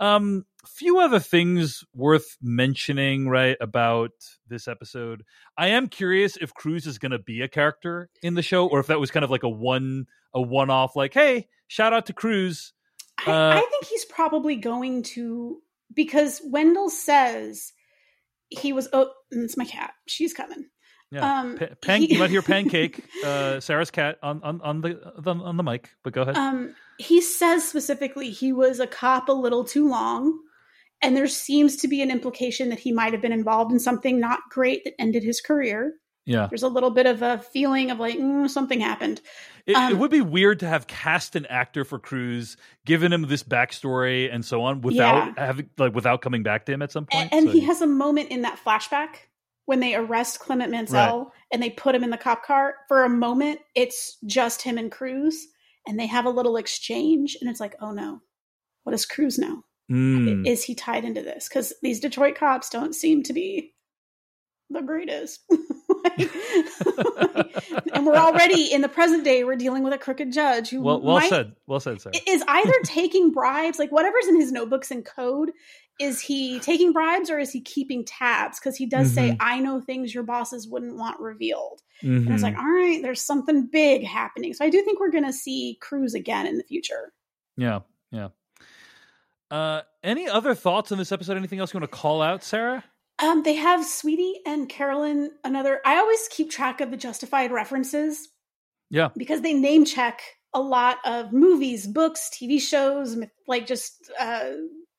Um 0.00 0.46
few 0.66 1.00
other 1.00 1.18
things 1.18 1.84
worth 1.94 2.36
mentioning 2.40 3.28
right 3.28 3.56
about 3.60 4.12
this 4.48 4.68
episode. 4.68 5.24
I 5.58 5.68
am 5.68 5.88
curious 5.88 6.36
if 6.40 6.54
cruz 6.54 6.86
is 6.86 6.98
going 6.98 7.12
to 7.12 7.18
be 7.18 7.42
a 7.42 7.48
character 7.48 8.08
in 8.22 8.34
the 8.34 8.42
show 8.42 8.68
or 8.68 8.80
if 8.80 8.86
that 8.86 9.00
was 9.00 9.10
kind 9.10 9.24
of 9.24 9.30
like 9.30 9.42
a 9.42 9.48
one 9.48 10.06
a 10.34 10.40
one 10.40 10.70
off 10.70 10.96
like 10.96 11.12
hey 11.14 11.48
shout 11.66 11.92
out 11.92 12.06
to 12.06 12.12
cruz 12.12 12.72
I, 13.26 13.30
uh, 13.30 13.50
I 13.56 13.60
think 13.70 13.86
he's 13.86 14.04
probably 14.04 14.56
going 14.56 15.02
to 15.02 15.60
because 15.94 16.40
Wendell 16.44 16.90
says 16.90 17.72
he 18.48 18.72
was. 18.72 18.88
Oh, 18.92 19.10
it's 19.30 19.56
my 19.56 19.64
cat. 19.64 19.92
She's 20.06 20.32
coming. 20.32 20.66
Yeah, 21.10 21.40
um, 21.40 21.58
Pan- 21.82 22.00
he, 22.00 22.14
you 22.14 22.18
might 22.18 22.30
hear 22.30 22.42
pancake. 22.42 23.04
Uh, 23.22 23.60
Sarah's 23.60 23.90
cat 23.90 24.18
on, 24.22 24.42
on 24.42 24.60
on 24.62 24.80
the 24.80 24.98
on 25.26 25.56
the 25.56 25.62
mic, 25.62 25.90
but 26.02 26.14
go 26.14 26.22
ahead. 26.22 26.36
Um, 26.36 26.74
he 26.98 27.20
says 27.20 27.68
specifically 27.68 28.30
he 28.30 28.52
was 28.52 28.80
a 28.80 28.86
cop 28.86 29.28
a 29.28 29.32
little 29.32 29.64
too 29.64 29.88
long, 29.88 30.38
and 31.02 31.16
there 31.16 31.26
seems 31.26 31.76
to 31.78 31.88
be 31.88 32.00
an 32.00 32.10
implication 32.10 32.70
that 32.70 32.78
he 32.78 32.92
might 32.92 33.12
have 33.12 33.20
been 33.20 33.32
involved 33.32 33.72
in 33.72 33.78
something 33.78 34.18
not 34.18 34.40
great 34.50 34.84
that 34.84 34.94
ended 34.98 35.22
his 35.22 35.40
career. 35.40 35.92
Yeah. 36.24 36.46
There's 36.48 36.62
a 36.62 36.68
little 36.68 36.90
bit 36.90 37.06
of 37.06 37.22
a 37.22 37.38
feeling 37.38 37.90
of 37.90 37.98
like 37.98 38.16
mm, 38.16 38.48
something 38.48 38.80
happened. 38.80 39.20
It, 39.66 39.74
um, 39.74 39.92
it, 39.92 39.98
would 39.98 40.10
be 40.10 40.20
weird 40.20 40.60
to 40.60 40.68
have 40.68 40.86
cast 40.86 41.34
an 41.36 41.46
actor 41.46 41.84
for 41.84 41.98
Cruz, 41.98 42.56
given 42.84 43.12
him 43.12 43.22
this 43.22 43.42
backstory 43.42 44.32
and 44.32 44.44
so 44.44 44.62
on, 44.62 44.82
without 44.82 45.32
yeah. 45.36 45.46
having 45.46 45.70
like 45.78 45.94
without 45.94 46.22
coming 46.22 46.42
back 46.42 46.66
to 46.66 46.72
him 46.72 46.82
at 46.82 46.92
some 46.92 47.06
point. 47.06 47.28
And, 47.32 47.32
and 47.32 47.46
so, 47.48 47.52
he 47.52 47.60
has 47.60 47.80
a 47.80 47.86
moment 47.86 48.30
in 48.30 48.42
that 48.42 48.58
flashback 48.64 49.16
when 49.66 49.80
they 49.80 49.94
arrest 49.94 50.40
Clement 50.40 50.70
Mansell 50.70 51.18
right. 51.18 51.32
and 51.52 51.62
they 51.62 51.70
put 51.70 51.94
him 51.94 52.04
in 52.04 52.10
the 52.10 52.16
cop 52.16 52.44
car. 52.44 52.74
For 52.88 53.04
a 53.04 53.08
moment, 53.08 53.60
it's 53.74 54.16
just 54.24 54.62
him 54.62 54.78
and 54.78 54.92
Cruz, 54.92 55.46
and 55.86 55.98
they 55.98 56.06
have 56.06 56.24
a 56.24 56.30
little 56.30 56.56
exchange, 56.56 57.36
and 57.40 57.50
it's 57.50 57.60
like, 57.60 57.74
oh 57.80 57.92
no, 57.92 58.20
what 58.84 58.92
does 58.92 59.06
Cruz 59.06 59.38
know? 59.38 59.64
Mm. 59.90 60.46
Is 60.46 60.62
he 60.62 60.74
tied 60.74 61.04
into 61.04 61.22
this? 61.22 61.48
Because 61.48 61.72
these 61.82 62.00
Detroit 62.00 62.36
cops 62.36 62.70
don't 62.70 62.94
seem 62.94 63.22
to 63.24 63.32
be 63.32 63.74
the 64.72 64.82
greatest. 64.82 65.40
and 67.94 68.06
we're 68.06 68.16
already 68.16 68.72
in 68.72 68.80
the 68.80 68.88
present 68.88 69.24
day. 69.24 69.44
We're 69.44 69.56
dealing 69.56 69.82
with 69.82 69.92
a 69.92 69.98
crooked 69.98 70.32
judge 70.32 70.70
who 70.70 70.80
well, 70.80 71.00
well 71.00 71.18
might, 71.18 71.30
said, 71.30 71.54
well 71.66 71.80
said, 71.80 72.00
Sarah. 72.00 72.14
is 72.26 72.42
either 72.46 72.74
taking 72.84 73.32
bribes, 73.32 73.78
like 73.78 73.90
whatever's 73.90 74.26
in 74.28 74.40
his 74.40 74.52
notebooks 74.52 74.90
and 74.90 75.04
code. 75.04 75.52
Is 76.00 76.20
he 76.20 76.58
taking 76.60 76.92
bribes 76.92 77.30
or 77.30 77.38
is 77.38 77.52
he 77.52 77.60
keeping 77.60 78.04
tabs? 78.04 78.58
Because 78.58 78.76
he 78.76 78.86
does 78.86 79.08
mm-hmm. 79.08 79.30
say, 79.30 79.36
"I 79.40 79.60
know 79.60 79.80
things 79.80 80.14
your 80.14 80.24
bosses 80.24 80.66
wouldn't 80.66 80.96
want 80.96 81.20
revealed." 81.20 81.82
Mm-hmm. 82.02 82.26
And 82.26 82.34
it's 82.34 82.42
like, 82.42 82.56
all 82.56 82.64
right, 82.64 83.00
there's 83.02 83.22
something 83.22 83.66
big 83.66 84.04
happening. 84.04 84.54
So 84.54 84.64
I 84.64 84.70
do 84.70 84.82
think 84.82 84.98
we're 84.98 85.10
going 85.10 85.26
to 85.26 85.32
see 85.32 85.78
Cruz 85.80 86.14
again 86.14 86.46
in 86.46 86.56
the 86.56 86.64
future. 86.64 87.12
Yeah, 87.56 87.80
yeah. 88.10 88.28
Uh, 89.50 89.82
any 90.02 90.28
other 90.28 90.54
thoughts 90.54 90.90
on 90.92 90.98
this 90.98 91.12
episode? 91.12 91.36
Anything 91.36 91.60
else 91.60 91.72
you 91.72 91.80
want 91.80 91.90
to 91.90 91.96
call 91.96 92.22
out, 92.22 92.42
Sarah? 92.42 92.82
Um, 93.22 93.44
they 93.44 93.54
have 93.54 93.84
Sweetie 93.84 94.40
and 94.44 94.68
Carolyn. 94.68 95.30
Another. 95.44 95.80
I 95.86 95.96
always 95.96 96.28
keep 96.30 96.50
track 96.50 96.80
of 96.80 96.90
the 96.90 96.96
justified 96.96 97.52
references. 97.52 98.28
Yeah, 98.90 99.10
because 99.16 99.40
they 99.40 99.54
name 99.54 99.84
check 99.84 100.20
a 100.52 100.60
lot 100.60 100.98
of 101.04 101.32
movies, 101.32 101.86
books, 101.86 102.30
TV 102.34 102.60
shows, 102.60 103.16
like 103.46 103.66
just 103.66 104.10
uh, 104.18 104.50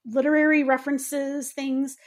literary 0.06 0.64
references, 0.64 1.52
things. 1.52 1.98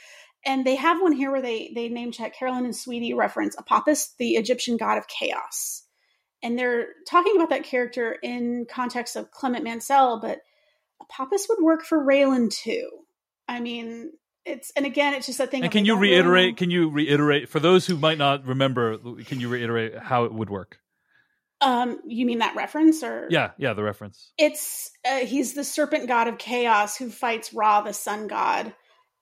And 0.45 0.65
they 0.65 0.75
have 0.75 1.01
one 1.01 1.13
here 1.13 1.31
where 1.31 1.41
they 1.41 1.71
they 1.75 1.87
name 1.87 2.11
check 2.11 2.35
Carolyn 2.35 2.65
and 2.65 2.75
Sweetie 2.75 3.13
reference 3.13 3.55
Apophis, 3.57 4.15
the 4.17 4.31
Egyptian 4.31 4.75
god 4.75 4.97
of 4.97 5.07
chaos. 5.07 5.83
And 6.43 6.57
they're 6.57 6.89
talking 7.07 7.35
about 7.35 7.49
that 7.49 7.63
character 7.63 8.17
in 8.23 8.65
context 8.69 9.15
of 9.15 9.31
Clement 9.31 9.63
Mansell, 9.63 10.19
but 10.19 10.39
Apophis 11.01 11.47
would 11.49 11.63
work 11.63 11.83
for 11.83 12.03
Raylan 12.03 12.51
too. 12.51 12.89
I 13.47 13.59
mean, 13.59 14.11
it's 14.47 14.71
and 14.75 14.85
again 14.85 15.13
it's 15.13 15.25
just 15.25 15.39
a 15.39 15.47
thing 15.47 15.63
and 15.63 15.71
can 15.71 15.85
you 15.85 15.97
reiterate 15.97 16.57
can 16.57 16.71
you 16.71 16.89
reiterate 16.89 17.49
for 17.49 17.59
those 17.59 17.85
who 17.85 17.97
might 17.97 18.17
not 18.17 18.45
remember 18.45 18.97
can 19.25 19.39
you 19.39 19.49
reiterate 19.49 19.97
how 19.97 20.23
it 20.23 20.33
would 20.33 20.49
work 20.49 20.79
um 21.61 21.99
you 22.05 22.25
mean 22.25 22.39
that 22.39 22.55
reference 22.55 23.03
or 23.03 23.27
yeah 23.29 23.51
yeah 23.57 23.73
the 23.73 23.83
reference 23.83 24.31
it's 24.37 24.91
uh, 25.05 25.17
he's 25.17 25.53
the 25.53 25.63
serpent 25.63 26.07
god 26.07 26.27
of 26.27 26.37
chaos 26.37 26.95
who 26.97 27.09
fights 27.09 27.53
ra 27.53 27.81
the 27.81 27.93
sun 27.93 28.27
god 28.27 28.73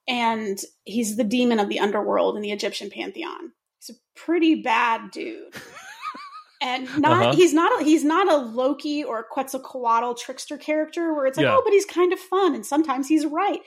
and 0.07 0.59
he's 0.83 1.17
the 1.17 1.23
demon 1.23 1.59
of 1.59 1.69
the 1.69 1.79
underworld 1.79 2.35
in 2.35 2.41
the 2.41 2.51
egyptian 2.51 2.89
pantheon 2.89 3.51
he's 3.79 3.95
a 3.95 3.99
pretty 4.19 4.61
bad 4.61 5.11
dude 5.11 5.53
and 6.61 6.85
not 6.99 7.21
uh-huh. 7.21 7.35
he's 7.35 7.53
not 7.53 7.81
a, 7.81 7.83
he's 7.83 8.03
not 8.03 8.31
a 8.31 8.37
Loki 8.37 9.03
or 9.03 9.23
Quetzalcoatl 9.23 10.15
trickster 10.15 10.57
character 10.57 11.13
where 11.13 11.25
it's 11.25 11.37
like 11.37 11.45
yeah. 11.45 11.55
oh 11.55 11.61
but 11.63 11.73
he's 11.73 11.85
kind 11.85 12.13
of 12.13 12.19
fun 12.19 12.55
and 12.55 12.65
sometimes 12.65 13.07
he's 13.07 13.25
right. 13.25 13.59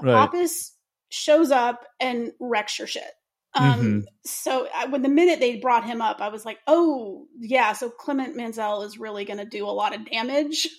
right. 0.00 0.14
Apis 0.14 0.72
shows 1.08 1.50
up 1.50 1.84
and 2.00 2.32
wrecks 2.40 2.78
your 2.78 2.88
shit. 2.88 3.10
Um, 3.54 3.80
Mhm. 3.80 4.04
So 4.24 4.68
I, 4.74 4.86
when 4.86 5.02
the 5.02 5.08
minute 5.08 5.40
they 5.40 5.56
brought 5.56 5.84
him 5.84 6.02
up, 6.02 6.20
I 6.20 6.28
was 6.28 6.44
like, 6.44 6.58
oh 6.66 7.26
yeah, 7.40 7.72
so 7.72 7.88
Clement 7.88 8.36
Mansell 8.36 8.82
is 8.82 8.98
really 8.98 9.24
going 9.24 9.38
to 9.38 9.46
do 9.46 9.64
a 9.66 9.70
lot 9.72 9.94
of 9.94 10.08
damage. 10.10 10.68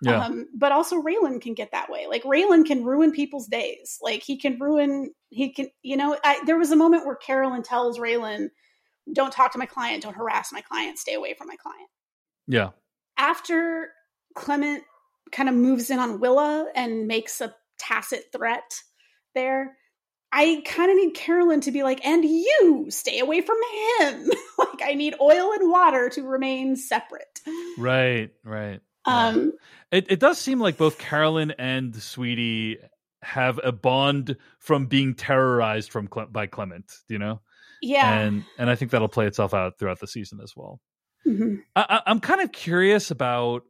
Yeah. 0.00 0.26
Um, 0.26 0.46
but 0.54 0.70
also 0.70 1.02
Raylan 1.02 1.40
can 1.40 1.54
get 1.54 1.72
that 1.72 1.90
way. 1.90 2.06
Like 2.06 2.22
Raylan 2.22 2.64
can 2.64 2.84
ruin 2.84 3.10
people's 3.10 3.48
days. 3.48 3.98
Like 4.00 4.22
he 4.22 4.38
can 4.38 4.56
ruin. 4.60 5.12
He 5.30 5.52
can. 5.52 5.70
You 5.82 5.96
know, 5.96 6.16
I, 6.22 6.40
there 6.46 6.56
was 6.56 6.70
a 6.70 6.76
moment 6.76 7.04
where 7.04 7.16
Carolyn 7.16 7.64
tells 7.64 7.98
Raylan, 7.98 8.50
"Don't 9.12 9.32
talk 9.32 9.52
to 9.52 9.58
my 9.58 9.66
client. 9.66 10.04
Don't 10.04 10.14
harass 10.14 10.52
my 10.52 10.60
client. 10.60 10.98
Stay 10.98 11.14
away 11.14 11.34
from 11.34 11.48
my 11.48 11.56
client." 11.56 11.88
yeah. 12.46 12.70
After 13.16 13.90
Clement 14.36 14.84
kind 15.32 15.48
of 15.48 15.56
moves 15.56 15.90
in 15.90 15.98
on 15.98 16.20
Willa 16.20 16.70
and 16.76 17.08
makes 17.08 17.40
a 17.40 17.52
tacit 17.80 18.26
threat 18.32 18.80
there. 19.38 19.76
I 20.30 20.62
kind 20.66 20.90
of 20.90 20.96
need 20.98 21.14
Carolyn 21.14 21.62
to 21.62 21.70
be 21.70 21.82
like, 21.82 22.04
and 22.04 22.22
you 22.24 22.86
stay 22.90 23.18
away 23.20 23.40
from 23.40 23.56
him. 24.00 24.30
like, 24.58 24.82
I 24.84 24.94
need 24.94 25.14
oil 25.20 25.52
and 25.52 25.70
water 25.70 26.10
to 26.10 26.22
remain 26.22 26.76
separate. 26.76 27.40
Right. 27.78 28.30
Right. 28.44 28.80
Um, 29.06 29.52
It 29.90 30.10
it 30.10 30.20
does 30.20 30.36
seem 30.38 30.60
like 30.60 30.76
both 30.76 30.98
Carolyn 30.98 31.52
and 31.52 31.94
Sweetie 31.96 32.76
have 33.22 33.58
a 33.64 33.72
bond 33.72 34.36
from 34.58 34.86
being 34.86 35.14
terrorized 35.14 35.90
from 35.90 36.08
Cle- 36.08 36.26
by 36.30 36.46
Clement, 36.46 36.92
you 37.08 37.18
know, 37.18 37.40
yeah. 37.80 38.18
and 38.20 38.44
and 38.58 38.68
I 38.68 38.74
think 38.74 38.90
that'll 38.90 39.08
play 39.08 39.26
itself 39.26 39.54
out 39.54 39.78
throughout 39.78 39.98
the 40.00 40.06
season 40.06 40.40
as 40.42 40.52
well. 40.54 40.78
Mhm. 41.26 41.62
I, 41.74 41.86
I- 41.88 42.02
I'm 42.10 42.20
kind 42.20 42.42
of 42.42 42.52
curious 42.52 43.10
about 43.10 43.62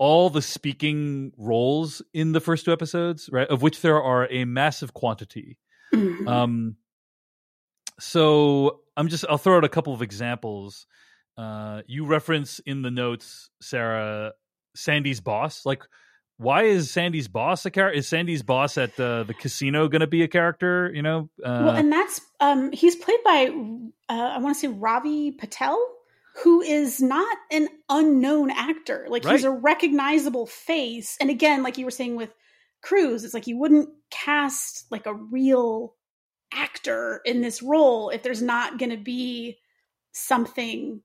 all 0.00 0.30
the 0.30 0.40
speaking 0.40 1.30
roles 1.36 2.00
in 2.14 2.32
the 2.32 2.40
first 2.40 2.64
two 2.64 2.72
episodes, 2.72 3.28
right? 3.30 3.46
Of 3.48 3.60
which 3.60 3.82
there 3.82 4.02
are 4.02 4.26
a 4.30 4.46
massive 4.46 4.94
quantity. 4.94 5.58
Mhm. 5.92 6.26
Um, 6.26 6.76
so 8.00 8.80
I'm 8.96 9.08
just 9.08 9.26
I'll 9.28 9.36
throw 9.36 9.58
out 9.58 9.64
a 9.64 9.68
couple 9.68 9.92
of 9.92 10.00
examples. 10.00 10.86
Uh, 11.36 11.82
you 11.86 12.06
reference 12.06 12.60
in 12.60 12.80
the 12.80 12.90
notes, 12.90 13.50
Sarah, 13.60 14.32
Sandy's 14.74 15.20
boss. 15.20 15.66
Like, 15.66 15.82
why 16.38 16.62
is 16.62 16.90
Sandy's 16.90 17.28
boss 17.28 17.66
a 17.66 17.70
character? 17.70 17.98
Is 17.98 18.08
Sandy's 18.08 18.42
boss 18.42 18.78
at 18.78 18.96
the 18.96 19.24
the 19.26 19.34
casino 19.34 19.86
going 19.88 20.00
to 20.00 20.06
be 20.06 20.22
a 20.22 20.28
character? 20.28 20.90
You 20.94 21.02
know, 21.02 21.28
uh, 21.44 21.62
well, 21.64 21.76
and 21.76 21.92
that's 21.92 22.22
um, 22.40 22.72
he's 22.72 22.96
played 22.96 23.20
by 23.22 23.50
uh, 24.08 24.12
I 24.12 24.38
want 24.38 24.56
to 24.56 24.60
say 24.60 24.68
Ravi 24.68 25.32
Patel, 25.32 25.78
who 26.36 26.62
is 26.62 27.00
not 27.02 27.36
an 27.50 27.68
unknown 27.88 28.50
actor. 28.50 29.06
Like 29.08 29.24
he's 29.24 29.44
a 29.44 29.50
recognizable 29.50 30.46
face. 30.46 31.16
And 31.20 31.30
again, 31.30 31.62
like 31.62 31.76
you 31.76 31.84
were 31.84 31.90
saying 31.90 32.16
with 32.16 32.32
Cruz, 32.82 33.24
it's 33.24 33.34
like 33.34 33.46
you 33.46 33.58
wouldn't 33.58 33.90
cast 34.10 34.86
like 34.90 35.06
a 35.06 35.14
real 35.14 35.94
actor 36.52 37.20
in 37.24 37.40
this 37.40 37.62
role 37.62 38.10
if 38.10 38.22
there's 38.22 38.42
not 38.42 38.78
going 38.78 38.90
to 38.90 38.96
be 38.96 39.58
something 40.12 41.02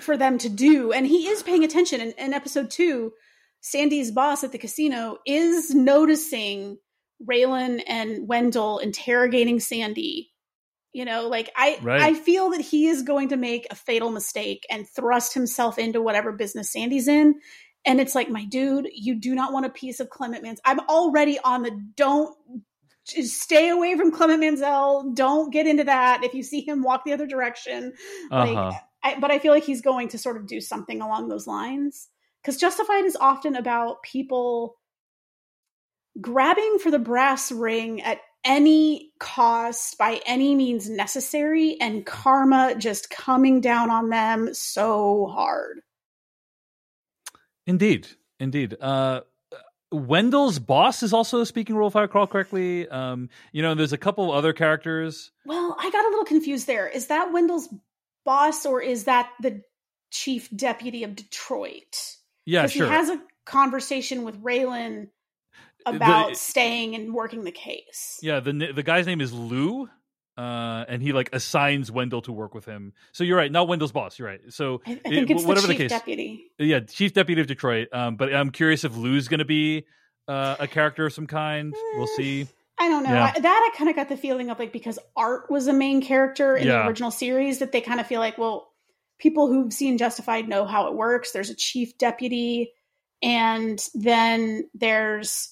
for 0.00 0.16
them 0.16 0.38
to 0.38 0.48
do. 0.48 0.92
And 0.92 1.06
he 1.06 1.28
is 1.28 1.42
paying 1.42 1.64
attention. 1.64 2.00
In, 2.00 2.12
in 2.12 2.32
episode 2.32 2.70
two, 2.70 3.12
Sandy's 3.60 4.10
boss 4.10 4.42
at 4.44 4.52
the 4.52 4.58
casino 4.58 5.18
is 5.26 5.74
noticing 5.74 6.78
Raylan 7.24 7.82
and 7.86 8.26
Wendell 8.26 8.78
interrogating 8.78 9.60
Sandy. 9.60 10.31
You 10.92 11.04
know, 11.04 11.28
like 11.28 11.50
I 11.56 11.78
Right. 11.82 12.02
I 12.02 12.14
feel 12.14 12.50
that 12.50 12.60
he 12.60 12.86
is 12.88 13.02
going 13.02 13.28
to 13.28 13.36
make 13.36 13.66
a 13.70 13.74
fatal 13.74 14.10
mistake 14.10 14.66
and 14.70 14.88
thrust 14.88 15.34
himself 15.34 15.78
into 15.78 16.02
whatever 16.02 16.32
business 16.32 16.70
Sandy's 16.70 17.08
in. 17.08 17.36
And 17.84 18.00
it's 18.00 18.14
like, 18.14 18.30
my 18.30 18.44
dude, 18.44 18.88
you 18.92 19.14
do 19.16 19.34
not 19.34 19.52
want 19.52 19.66
a 19.66 19.70
piece 19.70 19.98
of 20.00 20.10
Clement 20.10 20.42
Mansell. 20.42 20.62
I'm 20.64 20.80
already 20.80 21.38
on 21.40 21.62
the 21.62 21.72
don't 21.96 22.36
stay 23.04 23.68
away 23.68 23.96
from 23.96 24.12
Clement 24.12 24.40
Mansell. 24.40 25.10
Don't 25.14 25.52
get 25.52 25.66
into 25.66 25.84
that. 25.84 26.22
If 26.22 26.34
you 26.34 26.42
see 26.42 26.60
him 26.60 26.82
walk 26.82 27.04
the 27.04 27.12
other 27.12 27.26
direction, 27.26 27.94
like 28.30 28.56
Uh-huh. 28.56 28.78
I, 29.02 29.18
but 29.18 29.32
I 29.32 29.38
feel 29.38 29.52
like 29.52 29.64
he's 29.64 29.82
going 29.82 30.08
to 30.08 30.18
sort 30.18 30.36
of 30.36 30.46
do 30.46 30.60
something 30.60 31.00
along 31.00 31.28
those 31.28 31.46
lines 31.46 32.08
because 32.40 32.56
Justified 32.56 33.04
is 33.04 33.16
often 33.16 33.56
about 33.56 34.02
people 34.02 34.76
grabbing 36.20 36.78
for 36.78 36.90
the 36.90 36.98
brass 36.98 37.50
ring 37.50 38.02
at 38.02 38.18
any 38.44 39.12
cost 39.18 39.98
by 39.98 40.20
any 40.26 40.54
means 40.54 40.88
necessary 40.88 41.76
and 41.80 42.04
karma 42.04 42.74
just 42.76 43.10
coming 43.10 43.60
down 43.60 43.90
on 43.90 44.10
them 44.10 44.52
so 44.52 45.26
hard. 45.26 45.80
Indeed, 47.66 48.08
indeed. 48.40 48.76
Uh, 48.80 49.20
Wendell's 49.92 50.58
boss 50.58 51.02
is 51.02 51.12
also 51.12 51.44
speaking 51.44 51.76
role, 51.76 51.88
if 51.88 51.96
I 51.96 52.02
recall 52.02 52.26
correctly. 52.26 52.88
Um, 52.88 53.28
you 53.52 53.62
know, 53.62 53.74
there's 53.74 53.92
a 53.92 53.98
couple 53.98 54.32
other 54.32 54.52
characters. 54.52 55.30
Well, 55.44 55.76
I 55.78 55.90
got 55.90 56.04
a 56.04 56.08
little 56.08 56.24
confused 56.24 56.66
there. 56.66 56.88
Is 56.88 57.08
that 57.08 57.32
Wendell's 57.32 57.68
boss 58.24 58.66
or 58.66 58.80
is 58.80 59.04
that 59.04 59.30
the 59.40 59.62
chief 60.10 60.48
deputy 60.54 61.04
of 61.04 61.14
Detroit? 61.14 62.16
Yeah, 62.46 62.66
sure. 62.66 62.86
he 62.86 62.92
has 62.92 63.08
a 63.10 63.20
conversation 63.44 64.24
with 64.24 64.42
Raylan 64.42 65.08
about 65.86 66.30
The- 66.30 66.34
staying 66.36 66.94
and 66.94 67.12
working 67.14 67.44
the 67.44 67.52
case. 67.52 68.18
yeah, 68.22 68.40
the 68.40 68.72
the 68.74 68.82
guy's 68.82 69.06
name 69.06 69.20
is 69.20 69.32
Lou, 69.32 69.88
uh, 70.38 70.84
and 70.88 71.02
he 71.02 71.12
like 71.12 71.30
assigns 71.34 71.90
Wendell 71.90 72.22
to 72.22 72.32
work 72.32 72.54
with 72.54 72.64
him. 72.64 72.92
So 73.12 73.24
you're 73.24 73.36
right, 73.36 73.50
not 73.52 73.68
Wendell's 73.68 73.92
boss. 73.92 74.18
You're 74.18 74.28
right. 74.28 74.40
So 74.50 74.80
I, 74.86 74.92
I 74.92 74.94
think 74.96 75.14
it- 75.14 75.30
it's 75.32 75.42
the 75.42 75.48
whatever 75.48 75.66
chief 75.68 75.76
the 75.78 75.82
case, 75.84 75.90
deputy. 75.90 76.50
yeah, 76.58 76.80
chief 76.80 77.12
deputy 77.12 77.40
of 77.40 77.46
Detroit. 77.46 77.88
Um, 77.92 78.16
but 78.16 78.34
I'm 78.34 78.50
curious 78.50 78.84
if 78.84 78.96
Lou's 78.96 79.28
going 79.28 79.38
to 79.40 79.44
be 79.44 79.84
uh, 80.28 80.56
a 80.60 80.66
character 80.68 81.06
of 81.06 81.12
some 81.12 81.26
kind. 81.26 81.74
We'll 81.96 82.06
see. 82.06 82.46
I 82.78 82.88
don't 82.88 83.02
know. 83.04 83.12
Yeah. 83.12 83.32
I, 83.36 83.40
that 83.40 83.70
I 83.72 83.76
kind 83.76 83.90
of 83.90 83.96
got 83.96 84.08
the 84.08 84.16
feeling 84.16 84.50
of 84.50 84.58
like 84.58 84.72
because 84.72 84.98
Art 85.16 85.50
was 85.50 85.66
a 85.68 85.72
main 85.72 86.00
character 86.00 86.56
in 86.56 86.66
Yeah. 86.66 86.82
the 86.82 86.88
original 86.88 87.10
series 87.10 87.58
that 87.58 87.70
they 87.72 87.80
kind 87.80 88.00
of 88.00 88.06
feel 88.06 88.18
like, 88.20 88.38
well, 88.38 88.72
people 89.18 89.46
who've 89.48 89.72
seen 89.72 89.98
Justified 89.98 90.48
know 90.48 90.64
how 90.64 90.88
it 90.88 90.94
works. 90.94 91.32
There's 91.32 91.50
a 91.50 91.54
chief 91.54 91.96
deputy, 91.98 92.72
and 93.22 93.78
then 93.94 94.68
there's 94.74 95.51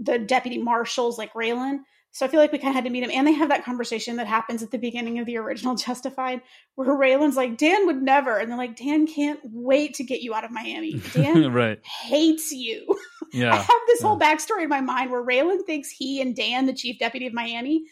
the 0.00 0.18
deputy 0.18 0.58
marshals 0.58 1.18
like 1.18 1.32
Raylan. 1.34 1.80
So 2.12 2.26
I 2.26 2.28
feel 2.28 2.40
like 2.40 2.50
we 2.50 2.58
kind 2.58 2.70
of 2.70 2.74
had 2.74 2.84
to 2.84 2.90
meet 2.90 3.04
him, 3.04 3.10
and 3.12 3.24
they 3.24 3.32
have 3.32 3.50
that 3.50 3.64
conversation 3.64 4.16
that 4.16 4.26
happens 4.26 4.64
at 4.64 4.72
the 4.72 4.78
beginning 4.78 5.20
of 5.20 5.26
the 5.26 5.36
original 5.36 5.74
Justified, 5.76 6.40
where 6.74 6.88
Raylan's 6.88 7.36
like, 7.36 7.56
"Dan 7.56 7.86
would 7.86 8.02
never," 8.02 8.36
and 8.36 8.50
they're 8.50 8.58
like, 8.58 8.76
"Dan 8.76 9.06
can't 9.06 9.38
wait 9.44 9.94
to 9.94 10.04
get 10.04 10.20
you 10.20 10.34
out 10.34 10.44
of 10.44 10.50
Miami. 10.50 10.94
Dan 11.12 11.52
right. 11.52 11.78
hates 11.86 12.50
you." 12.50 12.86
I 13.32 13.54
have 13.54 13.80
this 13.86 14.02
whole 14.02 14.18
backstory 14.18 14.64
in 14.64 14.68
my 14.68 14.80
mind 14.80 15.12
where 15.12 15.24
Raylan 15.24 15.64
thinks 15.64 15.88
he 15.88 16.20
and 16.20 16.34
Dan, 16.34 16.66
the 16.66 16.72
chief 16.72 16.98
deputy 16.98 17.28
of 17.28 17.32
Miami, 17.32 17.84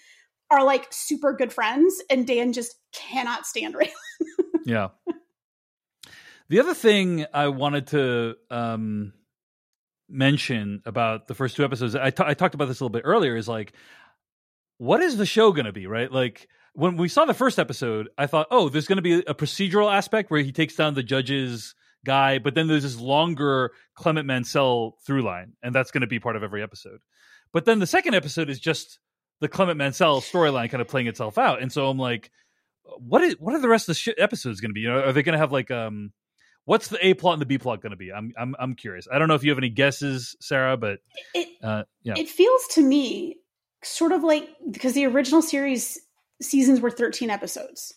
are 0.51 0.65
like 0.65 0.89
super 0.91 1.33
good 1.33 1.53
friends, 1.53 1.95
and 2.11 2.27
Dan 2.27 2.53
just 2.53 2.75
cannot 2.93 3.47
stand 3.47 3.77
Raylan. 3.77 3.93
Yeah. 4.65 4.89
The 6.49 6.61
other 6.61 6.75
thing 6.75 7.27
I 7.33 7.49
wanted 7.49 7.89
to 7.89 8.37
um, 8.51 9.13
mention 10.09 10.83
about 10.85 11.27
the 11.29 11.35
first 11.35 11.57
two 11.57 11.65
episodes, 11.65 11.95
I 11.95 12.07
I 12.07 12.35
talked 12.35 12.55
about 12.55 12.67
this 12.67 12.81
a 12.81 12.85
little 12.85 12.93
bit 12.93 13.03
earlier, 13.05 13.37
is 13.37 13.49
like, 13.49 13.73
what 14.79 15.03
is 15.03 15.17
the 15.17 15.27
show 15.27 15.53
going 15.53 15.67
to 15.67 15.73
be, 15.73 15.87
right? 15.87 16.11
Like, 16.11 16.49
when 16.73 16.97
we 16.97 17.09
saw 17.09 17.25
the 17.25 17.35
first 17.35 17.59
episode, 17.59 18.09
I 18.17 18.27
thought, 18.27 18.47
oh, 18.51 18.69
there's 18.69 18.87
going 18.87 18.97
to 18.97 19.03
be 19.03 19.15
a 19.15 19.35
procedural 19.35 19.93
aspect 19.93 20.31
where 20.31 20.41
he 20.41 20.53
takes 20.53 20.77
down 20.77 20.95
the 20.95 21.03
judge's 21.03 21.75
guy, 22.05 22.39
but 22.39 22.55
then 22.55 22.69
there's 22.69 22.85
this 22.85 22.99
longer 22.99 23.73
Clement 23.95 24.27
Mansell 24.27 24.97
through 25.05 25.23
line, 25.23 25.55
and 25.63 25.75
that's 25.75 25.91
going 25.91 26.03
to 26.03 26.07
be 26.07 26.21
part 26.21 26.37
of 26.37 26.43
every 26.43 26.63
episode. 26.63 27.01
But 27.53 27.65
then 27.65 27.81
the 27.81 27.87
second 27.87 28.15
episode 28.15 28.49
is 28.49 28.61
just 28.61 29.01
the 29.41 29.49
Clement 29.49 29.79
Mansell 29.79 30.21
storyline 30.21 30.71
kind 30.71 30.81
of 30.81 30.89
playing 30.89 31.09
itself 31.09 31.39
out, 31.39 31.61
and 31.61 31.73
so 31.73 31.89
I'm 31.89 31.99
like, 31.99 32.31
what 32.99 33.23
is 33.23 33.35
what 33.39 33.55
are 33.55 33.61
the 33.61 33.69
rest 33.69 33.89
of 33.89 33.95
the 33.95 33.99
sh- 33.99 34.09
episodes 34.17 34.61
going 34.61 34.71
to 34.71 34.75
be? 34.75 34.81
You 34.81 34.91
know, 34.91 35.01
are 35.01 35.13
they 35.13 35.23
going 35.23 35.35
to 35.35 35.39
have 35.39 35.53
like 35.53 35.71
um, 35.71 36.13
what's 36.69 36.89
the 36.89 37.05
A 37.05 37.15
plot 37.15 37.33
and 37.33 37.43
the 37.43 37.47
B 37.47 37.57
plot 37.57 37.81
going 37.81 37.91
to 37.93 37.97
be? 37.97 38.13
I'm 38.13 38.33
I'm 38.39 38.55
I'm 38.59 38.75
curious. 38.75 39.09
I 39.11 39.19
don't 39.19 39.29
know 39.29 39.35
if 39.35 39.43
you 39.43 39.51
have 39.51 39.59
any 39.59 39.71
guesses, 39.71 40.37
Sarah, 40.41 40.77
but 40.77 41.01
It 41.35 41.49
uh, 41.63 41.85
yeah, 42.03 42.15
it 42.17 42.29
feels 42.29 42.67
to 42.73 42.83
me 42.83 43.39
sort 43.83 44.13
of 44.13 44.23
like 44.23 44.49
because 44.71 44.93
the 44.93 45.07
original 45.07 45.41
series 45.41 45.99
seasons 46.43 46.81
were 46.81 46.91
13 46.91 47.31
episodes. 47.31 47.95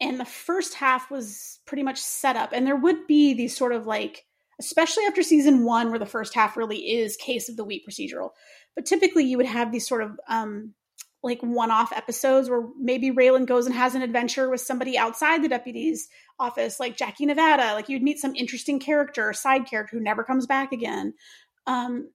And 0.00 0.20
the 0.20 0.24
first 0.24 0.74
half 0.74 1.10
was 1.10 1.58
pretty 1.66 1.82
much 1.82 1.98
set 1.98 2.36
up. 2.36 2.50
And 2.52 2.64
there 2.64 2.76
would 2.76 3.08
be 3.08 3.34
these 3.34 3.56
sort 3.56 3.72
of 3.72 3.84
like, 3.84 4.24
especially 4.60 5.04
after 5.06 5.24
season 5.24 5.64
one, 5.64 5.90
where 5.90 5.98
the 5.98 6.06
first 6.06 6.34
half 6.34 6.56
really 6.56 6.78
is 6.78 7.16
case 7.16 7.48
of 7.48 7.56
the 7.56 7.64
week 7.64 7.82
procedural. 7.84 8.30
But 8.76 8.86
typically 8.86 9.24
you 9.24 9.36
would 9.38 9.46
have 9.46 9.72
these 9.72 9.88
sort 9.88 10.02
of 10.04 10.20
um, 10.28 10.74
like 11.22 11.40
one 11.42 11.70
off 11.70 11.92
episodes 11.92 12.48
where 12.48 12.68
maybe 12.78 13.10
Raylan 13.10 13.46
goes 13.46 13.66
and 13.66 13.74
has 13.74 13.94
an 13.94 14.02
adventure 14.02 14.48
with 14.48 14.60
somebody 14.60 14.96
outside 14.96 15.42
the 15.42 15.48
deputy's 15.48 16.08
office, 16.38 16.78
like 16.78 16.96
Jackie 16.96 17.26
Nevada. 17.26 17.74
Like 17.74 17.88
you'd 17.88 18.02
meet 18.02 18.18
some 18.18 18.36
interesting 18.36 18.78
character, 18.78 19.32
side 19.32 19.66
character 19.66 19.96
who 19.96 20.02
never 20.02 20.22
comes 20.22 20.46
back 20.46 20.72
again. 20.72 21.14
Um, 21.66 22.10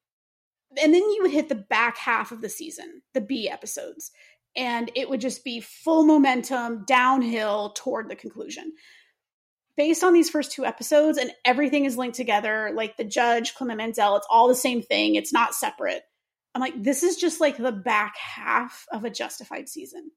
and 0.81 0.93
then 0.93 1.01
you 1.01 1.19
would 1.21 1.31
hit 1.31 1.49
the 1.49 1.55
back 1.55 1.97
half 1.97 2.31
of 2.31 2.41
the 2.41 2.49
season, 2.49 3.01
the 3.13 3.21
B 3.21 3.49
episodes, 3.49 4.11
and 4.55 4.89
it 4.95 5.09
would 5.09 5.21
just 5.21 5.43
be 5.43 5.59
full 5.59 6.05
momentum 6.05 6.83
downhill 6.85 7.73
toward 7.75 8.09
the 8.09 8.15
conclusion. 8.15 8.73
Based 9.75 10.03
on 10.03 10.13
these 10.13 10.29
first 10.29 10.51
two 10.51 10.65
episodes, 10.65 11.17
and 11.17 11.31
everything 11.45 11.85
is 11.85 11.97
linked 11.97 12.15
together, 12.15 12.71
like 12.73 12.95
the 12.95 13.03
judge, 13.03 13.55
Clement 13.55 13.79
Mansell, 13.79 14.15
it's 14.15 14.27
all 14.29 14.47
the 14.47 14.55
same 14.55 14.81
thing, 14.81 15.15
it's 15.15 15.33
not 15.33 15.55
separate. 15.55 16.03
I'm 16.55 16.61
like, 16.61 16.81
this 16.81 17.03
is 17.03 17.15
just 17.17 17.41
like 17.41 17.57
the 17.57 17.71
back 17.71 18.15
half 18.17 18.85
of 18.91 19.03
a 19.05 19.09
justified 19.09 19.67
season. 19.69 20.11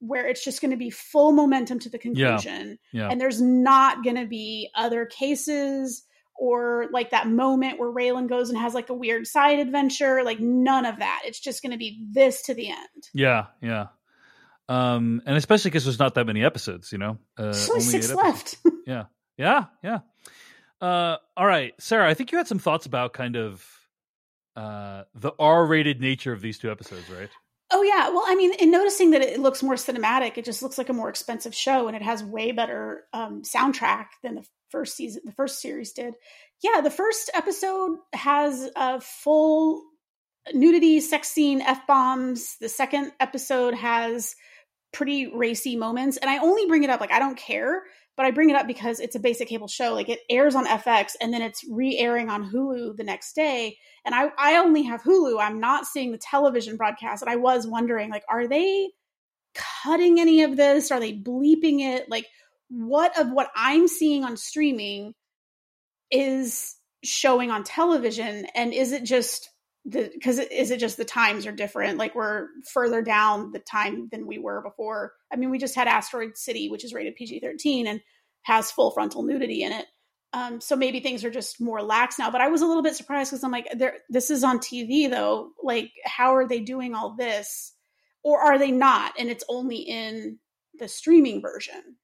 where 0.00 0.26
it's 0.26 0.42
just 0.42 0.62
going 0.62 0.70
to 0.70 0.76
be 0.78 0.88
full 0.90 1.32
momentum 1.32 1.78
to 1.80 1.90
the 1.90 1.98
conclusion 1.98 2.78
Yeah. 2.92 3.08
and 3.10 3.20
there's 3.20 3.40
not 3.42 4.02
going 4.02 4.16
to 4.16 4.24
be 4.26 4.70
other 4.74 5.04
cases 5.04 6.04
or 6.38 6.86
like 6.90 7.10
that 7.10 7.28
moment 7.28 7.78
where 7.78 7.90
Raylan 7.92 8.26
goes 8.26 8.48
and 8.48 8.58
has 8.58 8.72
like 8.72 8.88
a 8.88 8.94
weird 8.94 9.26
side 9.26 9.58
adventure 9.58 10.22
like 10.24 10.40
none 10.40 10.86
of 10.86 11.00
that 11.00 11.20
it's 11.26 11.38
just 11.38 11.60
going 11.62 11.72
to 11.72 11.76
be 11.76 12.06
this 12.12 12.40
to 12.44 12.54
the 12.54 12.70
end 12.70 13.08
Yeah, 13.12 13.46
yeah. 13.60 13.88
Um, 14.70 15.20
and 15.26 15.36
especially 15.36 15.70
because 15.70 15.84
there's 15.84 15.98
not 15.98 16.14
that 16.14 16.26
many 16.26 16.44
episodes, 16.44 16.92
you 16.92 16.98
know. 16.98 17.18
Uh, 17.36 17.52
only 17.68 17.80
six 17.80 18.10
left 18.14 18.56
Yeah, 18.86 19.04
yeah, 19.36 19.64
yeah. 19.82 19.98
Uh, 20.80 21.16
all 21.36 21.44
right, 21.46 21.74
Sarah. 21.78 22.08
I 22.08 22.14
think 22.14 22.32
you 22.32 22.38
had 22.38 22.46
some 22.48 22.58
thoughts 22.60 22.86
about 22.86 23.12
kind 23.12 23.36
of 23.36 23.66
uh, 24.56 25.04
the 25.14 25.32
R-rated 25.38 26.00
nature 26.00 26.32
of 26.32 26.40
these 26.40 26.58
two 26.58 26.70
episodes, 26.70 27.08
right? 27.10 27.30
Oh 27.72 27.82
yeah, 27.82 28.08
well, 28.08 28.24
I 28.26 28.34
mean, 28.34 28.52
in 28.54 28.70
noticing 28.70 29.12
that 29.12 29.22
it 29.22 29.38
looks 29.38 29.62
more 29.62 29.76
cinematic, 29.76 30.36
it 30.36 30.44
just 30.44 30.62
looks 30.62 30.76
like 30.76 30.88
a 30.88 30.92
more 30.92 31.08
expensive 31.08 31.54
show, 31.54 31.86
and 31.86 31.96
it 31.96 32.02
has 32.02 32.24
way 32.24 32.50
better 32.50 33.04
um, 33.12 33.42
soundtrack 33.42 34.06
than 34.22 34.34
the 34.34 34.46
first 34.70 34.96
season, 34.96 35.22
the 35.24 35.32
first 35.32 35.60
series 35.60 35.92
did. 35.92 36.14
Yeah, 36.62 36.80
the 36.80 36.90
first 36.90 37.30
episode 37.32 37.98
has 38.12 38.68
a 38.74 39.00
full 39.00 39.84
nudity, 40.52 41.00
sex 41.00 41.28
scene, 41.28 41.60
f 41.60 41.86
bombs. 41.86 42.56
The 42.60 42.68
second 42.68 43.12
episode 43.20 43.74
has 43.74 44.34
pretty 44.92 45.28
racy 45.28 45.76
moments, 45.76 46.16
and 46.16 46.28
I 46.28 46.38
only 46.38 46.66
bring 46.66 46.82
it 46.82 46.90
up 46.90 47.00
like 47.00 47.12
I 47.12 47.20
don't 47.20 47.38
care, 47.38 47.82
but 48.16 48.26
I 48.26 48.30
bring 48.30 48.50
it 48.50 48.56
up 48.56 48.66
because 48.66 49.00
it's 49.00 49.16
a 49.16 49.20
basic 49.20 49.48
cable 49.48 49.68
show. 49.68 49.94
Like 49.94 50.08
it 50.08 50.20
airs 50.28 50.54
on 50.54 50.66
FX, 50.66 51.12
and 51.20 51.32
then 51.32 51.42
it's 51.42 51.64
re-airing 51.70 52.28
on 52.28 52.50
Hulu 52.50 52.96
the 52.96 53.04
next 53.04 53.34
day 53.34 53.76
and 54.04 54.14
I, 54.14 54.30
I 54.38 54.56
only 54.56 54.82
have 54.84 55.02
Hulu. 55.02 55.40
I'm 55.40 55.60
not 55.60 55.86
seeing 55.86 56.12
the 56.12 56.18
television 56.18 56.76
broadcast. 56.76 57.22
And 57.22 57.30
I 57.30 57.36
was 57.36 57.66
wondering, 57.66 58.10
like, 58.10 58.24
are 58.28 58.46
they 58.46 58.90
cutting 59.54 60.20
any 60.20 60.42
of 60.42 60.56
this? 60.56 60.90
Are 60.90 61.00
they 61.00 61.12
bleeping 61.12 61.80
it? 61.80 62.08
Like, 62.08 62.26
what 62.68 63.18
of 63.18 63.30
what 63.30 63.50
I'm 63.54 63.88
seeing 63.88 64.24
on 64.24 64.36
streaming 64.36 65.14
is 66.10 66.76
showing 67.04 67.50
on 67.50 67.64
television? 67.64 68.46
And 68.54 68.72
is 68.72 68.92
it 68.92 69.04
just 69.04 69.50
because 69.88 70.38
is 70.38 70.70
it 70.70 70.78
just 70.78 70.96
the 70.96 71.04
times 71.04 71.46
are 71.46 71.52
different? 71.52 71.98
Like 71.98 72.14
we're 72.14 72.48
further 72.72 73.02
down 73.02 73.52
the 73.52 73.58
time 73.58 74.08
than 74.10 74.26
we 74.26 74.38
were 74.38 74.60
before. 74.62 75.14
I 75.32 75.36
mean, 75.36 75.50
we 75.50 75.58
just 75.58 75.74
had 75.74 75.88
Asteroid 75.88 76.36
City, 76.36 76.68
which 76.68 76.84
is 76.84 76.92
rated 76.92 77.16
PG-13 77.16 77.86
and 77.86 78.00
has 78.42 78.70
full 78.70 78.90
frontal 78.90 79.22
nudity 79.22 79.62
in 79.62 79.72
it. 79.72 79.86
Um, 80.32 80.60
so 80.60 80.76
maybe 80.76 81.00
things 81.00 81.24
are 81.24 81.30
just 81.30 81.60
more 81.60 81.82
lax 81.82 82.18
now. 82.18 82.30
But 82.30 82.40
I 82.40 82.48
was 82.48 82.62
a 82.62 82.66
little 82.66 82.82
bit 82.82 82.94
surprised 82.94 83.30
because 83.30 83.42
I'm 83.42 83.50
like, 83.50 83.72
this 84.08 84.30
is 84.30 84.44
on 84.44 84.58
TV 84.58 85.10
though. 85.10 85.50
Like, 85.62 85.90
how 86.04 86.34
are 86.36 86.46
they 86.46 86.60
doing 86.60 86.94
all 86.94 87.16
this, 87.16 87.72
or 88.22 88.40
are 88.40 88.58
they 88.58 88.70
not? 88.70 89.14
And 89.18 89.28
it's 89.28 89.44
only 89.48 89.78
in 89.78 90.38
the 90.78 90.88
streaming 90.88 91.42
version. 91.42 91.96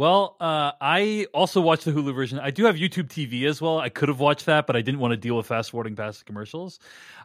Well, 0.00 0.38
uh, 0.40 0.72
I 0.80 1.26
also 1.34 1.60
watched 1.60 1.84
the 1.84 1.92
Hulu 1.92 2.14
version. 2.14 2.38
I 2.38 2.50
do 2.52 2.64
have 2.64 2.76
YouTube 2.76 3.08
TV 3.08 3.46
as 3.46 3.60
well. 3.60 3.78
I 3.78 3.90
could 3.90 4.08
have 4.08 4.18
watched 4.18 4.46
that, 4.46 4.66
but 4.66 4.74
I 4.74 4.80
didn't 4.80 4.98
want 4.98 5.12
to 5.12 5.18
deal 5.18 5.36
with 5.36 5.44
fast 5.44 5.72
forwarding 5.72 5.94
past 5.94 6.20
the 6.20 6.24
commercials. 6.24 6.78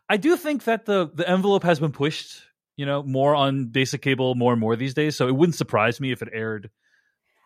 I 0.10 0.18
do 0.18 0.36
think 0.36 0.66
that 0.66 0.86
the 0.86 1.10
the 1.14 1.26
envelope 1.26 1.64
has 1.64 1.80
been 1.80 1.94
pushed, 1.94 2.42
you 2.76 2.86
know, 2.86 3.02
more 3.02 3.34
on 3.34 3.68
basic 3.68 4.02
cable 4.02 4.36
more 4.36 4.52
and 4.52 4.60
more 4.60 4.76
these 4.76 4.94
days. 4.94 5.16
So 5.16 5.30
it 5.30 5.36
wouldn't 5.38 5.56
surprise 5.56 6.02
me 6.02 6.12
if 6.12 6.22
it 6.22 6.28
aired 6.34 6.70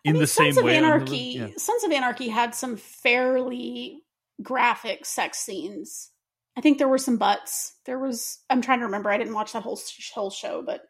in 0.04 0.10
I 0.10 0.12
mean, 0.14 0.20
the 0.20 0.26
Sons 0.26 0.56
same 0.56 0.64
of 0.64 0.64
way. 0.64 0.76
Anarchy, 0.76 1.16
Yeah. 1.16 1.48
Sons 1.56 1.84
of 1.84 1.92
Anarchy 1.92 2.26
had 2.26 2.52
some 2.56 2.76
fairly 2.76 4.02
graphic 4.42 5.06
sex 5.06 5.38
scenes. 5.38 6.10
I 6.58 6.60
think 6.60 6.78
there 6.78 6.88
were 6.88 6.98
some 6.98 7.18
butts. 7.18 7.76
There 7.86 8.00
was. 8.00 8.40
I'm 8.50 8.62
trying 8.62 8.80
to 8.80 8.86
remember. 8.86 9.10
I 9.10 9.18
didn't 9.18 9.34
watch 9.34 9.52
that 9.52 9.62
whole 9.62 9.78
whole 10.12 10.30
show, 10.30 10.64
but 10.66 10.82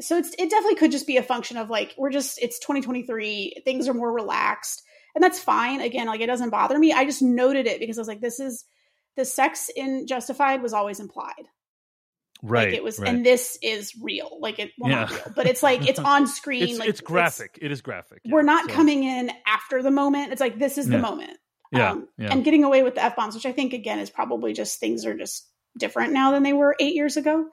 so 0.00 0.16
it's 0.18 0.30
it 0.38 0.50
definitely 0.50 0.76
could 0.76 0.90
just 0.92 1.06
be 1.06 1.16
a 1.16 1.22
function 1.22 1.56
of 1.56 1.70
like 1.70 1.94
we're 1.96 2.10
just 2.10 2.38
it's 2.42 2.58
2023. 2.60 3.62
Things 3.64 3.88
are 3.88 3.94
more 3.94 4.12
relaxed, 4.12 4.82
and 5.14 5.22
that's 5.22 5.38
fine. 5.38 5.80
Again, 5.80 6.06
like 6.06 6.20
it 6.20 6.26
doesn't 6.26 6.50
bother 6.50 6.78
me. 6.78 6.92
I 6.92 7.04
just 7.04 7.22
noted 7.22 7.66
it 7.66 7.78
because 7.80 7.98
I 7.98 8.00
was 8.00 8.08
like, 8.08 8.20
this 8.20 8.40
is 8.40 8.64
the 9.16 9.24
sex 9.24 9.70
in 9.74 10.06
Justified 10.06 10.62
was 10.62 10.72
always 10.72 11.00
implied. 11.00 11.46
Right. 12.42 12.68
like 12.68 12.74
it 12.74 12.84
was, 12.84 12.98
right. 12.98 13.08
and 13.08 13.24
this 13.24 13.58
is 13.62 13.94
real. 14.02 14.38
Like 14.40 14.58
it, 14.58 14.70
well, 14.78 14.90
not 14.90 15.10
Yeah. 15.10 15.16
real, 15.16 15.32
but 15.34 15.46
it's 15.46 15.62
like 15.62 15.88
it's 15.88 15.98
on 16.14 16.26
screen. 16.26 16.64
it's, 16.64 16.78
like 16.78 16.88
it's 16.90 17.00
graphic. 17.00 17.58
it 17.62 17.72
is 17.72 17.80
graphic. 17.80 18.20
yeah. 18.24 18.34
we're 18.34 18.42
not 18.42 18.68
So- 18.68 18.74
coming 18.76 19.04
in 19.04 19.30
after 19.46 19.82
the 19.82 19.90
moment. 19.90 20.32
It's 20.32 20.40
like 20.40 20.58
this 20.58 20.76
is 20.76 20.86
the 20.86 20.96
Yeah. 20.96 21.00
moment. 21.00 21.38
Yeah, 21.72 21.92
Um, 21.92 22.08
yeah. 22.18 22.28
And 22.30 22.44
getting 22.44 22.62
away 22.62 22.82
with 22.82 22.94
the 22.94 23.02
F 23.02 23.16
bombs, 23.16 23.34
which 23.34 23.46
I 23.46 23.52
think 23.52 23.72
again 23.72 23.98
is 24.00 24.10
probably 24.10 24.52
just 24.52 24.78
things 24.78 25.06
are 25.06 25.16
just 25.16 25.48
different 25.78 26.12
now 26.12 26.30
than 26.30 26.42
they 26.42 26.52
were 26.52 26.76
eight 26.78 26.94
years 26.94 27.16
ago. 27.16 27.46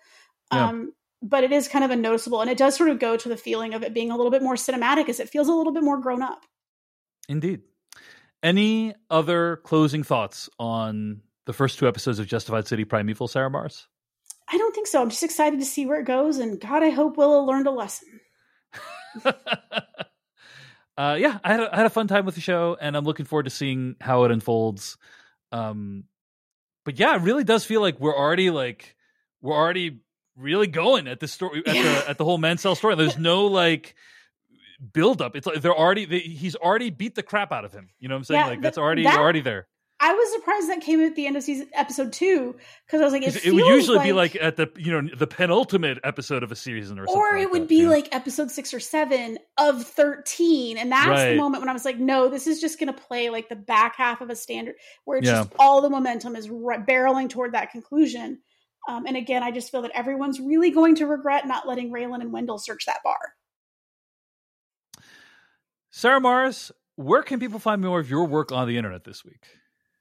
Yeah. 0.51 0.67
Um, 0.67 0.93
but 1.23 1.45
it 1.45 1.53
is 1.53 1.69
kind 1.69 1.85
of 1.85 1.91
a 1.91 1.95
noticeable, 1.95 2.41
and 2.41 2.51
it 2.51 2.57
does 2.57 2.75
sort 2.75 2.89
of 2.89 2.99
go 2.99 3.15
to 3.15 3.29
the 3.29 3.37
feeling 3.37 3.73
of 3.73 3.81
it 3.81 3.93
being 3.93 4.11
a 4.11 4.17
little 4.17 4.31
bit 4.31 4.43
more 4.43 4.55
cinematic, 4.55 5.07
as 5.07 5.21
it 5.21 5.29
feels 5.29 5.47
a 5.47 5.53
little 5.53 5.71
bit 5.71 5.83
more 5.83 5.97
grown 5.97 6.21
up. 6.21 6.45
Indeed. 7.29 7.61
Any 8.43 8.93
other 9.09 9.55
closing 9.63 10.03
thoughts 10.03 10.49
on 10.59 11.21
the 11.45 11.53
first 11.53 11.79
two 11.79 11.87
episodes 11.87 12.19
of 12.19 12.27
Justified 12.27 12.67
City 12.67 12.83
Primeval, 12.83 13.29
Sarah 13.29 13.49
Marrs? 13.49 13.85
I 14.51 14.57
don't 14.57 14.75
think 14.75 14.87
so. 14.87 15.01
I'm 15.01 15.09
just 15.09 15.23
excited 15.23 15.61
to 15.61 15.65
see 15.65 15.85
where 15.85 16.01
it 16.01 16.05
goes, 16.05 16.37
and 16.37 16.59
God, 16.59 16.83
I 16.83 16.89
hope 16.89 17.15
Willa 17.15 17.39
learned 17.39 17.67
a 17.67 17.71
lesson. 17.71 18.19
uh, 19.25 19.31
yeah, 20.97 21.39
I 21.41 21.51
had, 21.51 21.59
a, 21.61 21.73
I 21.73 21.77
had 21.77 21.85
a 21.85 21.89
fun 21.89 22.09
time 22.09 22.25
with 22.25 22.35
the 22.35 22.41
show, 22.41 22.75
and 22.79 22.97
I'm 22.97 23.05
looking 23.05 23.25
forward 23.25 23.43
to 23.43 23.49
seeing 23.49 23.95
how 24.01 24.25
it 24.25 24.31
unfolds. 24.31 24.97
Um, 25.53 26.03
but 26.83 26.99
yeah, 26.99 27.15
it 27.15 27.21
really 27.21 27.45
does 27.45 27.63
feel 27.63 27.79
like 27.79 27.97
we're 28.01 28.17
already 28.17 28.49
like 28.49 28.97
we're 29.41 29.55
already 29.55 30.01
really 30.35 30.67
going 30.67 31.07
at 31.07 31.19
the 31.19 31.27
story 31.27 31.63
at 31.65 31.75
Yeah. 31.75 31.83
the 31.83 32.09
at 32.09 32.17
the 32.17 32.25
whole 32.25 32.37
Mansell 32.37 32.75
story. 32.75 32.95
There's 32.95 33.17
no 33.17 33.45
like 33.61 33.95
build 34.93 35.21
up. 35.21 35.35
It's 35.35 35.47
like 35.47 35.61
they're 35.61 35.75
already 35.77 36.05
they, 36.05 36.19
he's 36.19 36.55
already 36.55 36.89
beat 36.89 37.15
the 37.15 37.23
crap 37.23 37.51
out 37.51 37.65
of 37.65 37.71
him. 37.73 37.89
You 37.99 38.09
know 38.09 38.15
what 38.15 38.19
I'm 38.19 38.23
saying? 38.25 38.39
Yeah, 38.41 38.47
like 38.47 38.61
that's 38.61 38.77
already 38.77 39.03
that- 39.03 39.17
already 39.19 39.41
there. 39.41 39.67
I 39.99 40.11
was 40.11 40.33
surprised 40.33 40.67
that 40.69 40.81
came 40.81 40.99
at 40.99 41.15
the 41.15 41.27
end 41.27 41.37
of 41.37 41.43
season 41.43 41.69
episode 41.73 42.11
two 42.11 42.57
because 42.85 42.99
I 42.99 43.05
was 43.05 43.13
like, 43.13 43.21
it, 43.23 43.45
It, 43.45 43.53
would 43.53 43.63
usually 43.67 43.99
be 43.99 44.11
like 44.11 44.35
at 44.35 44.57
the 44.57 44.69
you 44.75 44.91
know 44.91 45.07
the 45.15 45.27
penultimate 45.27 45.99
episode 46.03 46.43
of 46.43 46.51
a 46.51 46.57
season 46.57 46.99
or 46.99 47.05
something. 47.07 47.21
or 47.21 47.37
it 47.37 47.43
like 47.45 47.51
would 47.53 47.61
that, 47.63 47.69
be 47.69 47.83
yeah. 47.83 47.87
like 47.89 48.13
episode 48.13 48.51
six 48.51 48.73
or 48.73 48.81
seven 48.81 49.37
of 49.57 49.81
13 49.87 50.77
and 50.77 50.91
that's 50.91 51.07
Right. 51.07 51.29
the 51.29 51.35
moment 51.37 51.61
when 51.61 51.69
i 51.69 51.73
was 51.73 51.85
like 51.85 51.99
no 51.99 52.27
this 52.27 52.47
is 52.47 52.59
just 52.59 52.79
going 52.81 52.93
to 52.93 53.01
play 53.01 53.29
like 53.29 53.47
the 53.47 53.55
back 53.55 53.95
half 53.95 54.19
of 54.19 54.29
a 54.29 54.35
standard 54.35 54.75
where 55.05 55.19
it's 55.19 55.27
Yeah. 55.27 55.43
just 55.43 55.51
all 55.57 55.81
the 55.81 55.89
momentum 55.89 56.35
is 56.35 56.47
r- 56.49 56.83
barreling 56.85 57.29
toward 57.29 57.53
that 57.53 57.71
conclusion 57.71 58.39
um, 58.87 59.05
and 59.05 59.17
again 59.17 59.43
i 59.43 59.51
just 59.51 59.71
feel 59.71 59.81
that 59.81 59.91
everyone's 59.93 60.39
really 60.39 60.71
going 60.71 60.95
to 60.95 61.05
regret 61.05 61.47
not 61.47 61.67
letting 61.67 61.91
raylan 61.91 62.21
and 62.21 62.31
wendell 62.31 62.57
search 62.57 62.85
that 62.85 62.99
bar. 63.03 63.35
Sarah 65.91 66.19
Marrs. 66.19 66.71
Where 66.95 67.23
can 67.23 67.39
people 67.39 67.57
find 67.59 67.81
more 67.81 67.99
of 67.99 68.09
your 68.09 68.25
work 68.25 68.51
on 68.51 68.67
the 68.67 68.77
internet 68.77 69.03
this 69.03 69.23
week? 69.25 69.45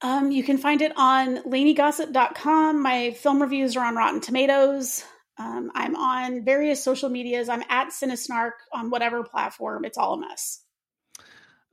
um, 0.02 0.30
you 0.30 0.42
can 0.42 0.58
find 0.58 0.82
it 0.82 0.92
on 0.96 1.38
laineygossip.com 1.44 2.82
my 2.82 3.12
film 3.12 3.40
reviews 3.40 3.76
are 3.76 3.84
on 3.86 3.96
rotten 3.96 4.20
tomatoes. 4.20 5.04
Um, 5.38 5.70
i'm 5.74 5.96
on 5.96 6.44
various 6.44 6.84
social 6.84 7.08
medias. 7.08 7.48
I'm 7.48 7.62
at 7.68 7.88
cinesnark 7.88 8.52
on 8.72 8.90
whatever 8.90 9.22
platform. 9.22 9.84
It's 9.84 9.96
all 9.96 10.14
a 10.14 10.20
mess 10.20 10.62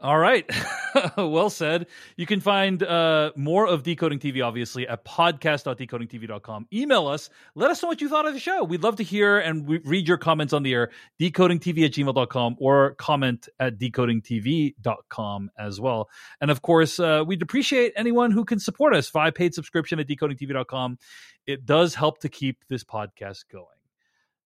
All 0.01 0.17
right. 0.17 0.49
well 1.17 1.49
said. 1.49 1.87
You 2.15 2.25
can 2.25 2.39
find 2.39 2.81
uh, 2.81 3.31
more 3.35 3.67
of 3.67 3.83
Decoding 3.83 4.17
TV, 4.19 4.45
obviously, 4.45 4.87
at 4.87 5.03
podcast.decodingtv.com. 5.03 6.67
Email 6.71 7.07
us. 7.07 7.29
Let 7.53 7.69
us 7.69 7.81
know 7.83 7.89
what 7.89 7.99
you 7.99 8.07
thought 8.07 8.25
of 8.25 8.33
the 8.33 8.39
show. 8.39 8.63
We'd 8.63 8.81
love 8.81 8.95
to 8.97 9.03
hear 9.03 9.39
and 9.39 9.67
we 9.67 9.79
read 9.79 10.07
your 10.07 10.17
comments 10.17 10.53
on 10.53 10.63
the 10.63 10.73
air, 10.73 10.91
decodingtv 11.19 11.85
at 11.85 11.91
gmail.com 11.91 12.55
or 12.59 12.95
comment 12.95 13.49
at 13.59 13.77
decodingtv.com 13.77 15.51
as 15.57 15.81
well. 15.81 16.09
And 16.39 16.49
of 16.49 16.61
course, 16.61 16.97
uh, 16.99 17.23
we'd 17.27 17.41
appreciate 17.41 17.91
anyone 17.97 18.31
who 18.31 18.45
can 18.45 18.59
support 18.59 18.95
us 18.95 19.09
via 19.09 19.33
paid 19.33 19.53
subscription 19.53 19.99
at 19.99 20.07
decodingtv.com. 20.07 20.97
It 21.45 21.65
does 21.65 21.93
help 21.93 22.19
to 22.19 22.29
keep 22.29 22.63
this 22.69 22.85
podcast 22.85 23.45
going. 23.51 23.78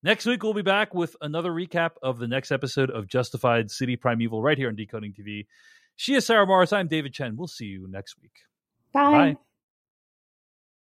Next 0.05 0.25
week, 0.25 0.43
we'll 0.43 0.53
be 0.53 0.61
back 0.61 0.93
with 0.93 1.15
another 1.21 1.49
recap 1.49 1.91
of 2.01 2.19
the 2.19 2.27
next 2.27 2.51
episode 2.51 2.91
of 2.91 3.07
Justified 3.07 3.71
City 3.71 3.95
Primeval 3.95 4.41
right 4.41 4.57
here 4.57 4.67
on 4.67 4.75
Decoding 4.75 5.13
TV. 5.13 5.47
She 5.95 6.13
is 6.15 6.25
Sarah 6.25 6.45
Marrs. 6.45 6.73
I'm 6.73 6.89
David 6.89 7.13
Chen. 7.13 7.37
We'll 7.37 7.47
see 7.47 7.67
you 7.67 7.87
next 7.89 8.17
week. 8.21 8.33
bye. 8.91 9.11
Bye. 9.11 9.37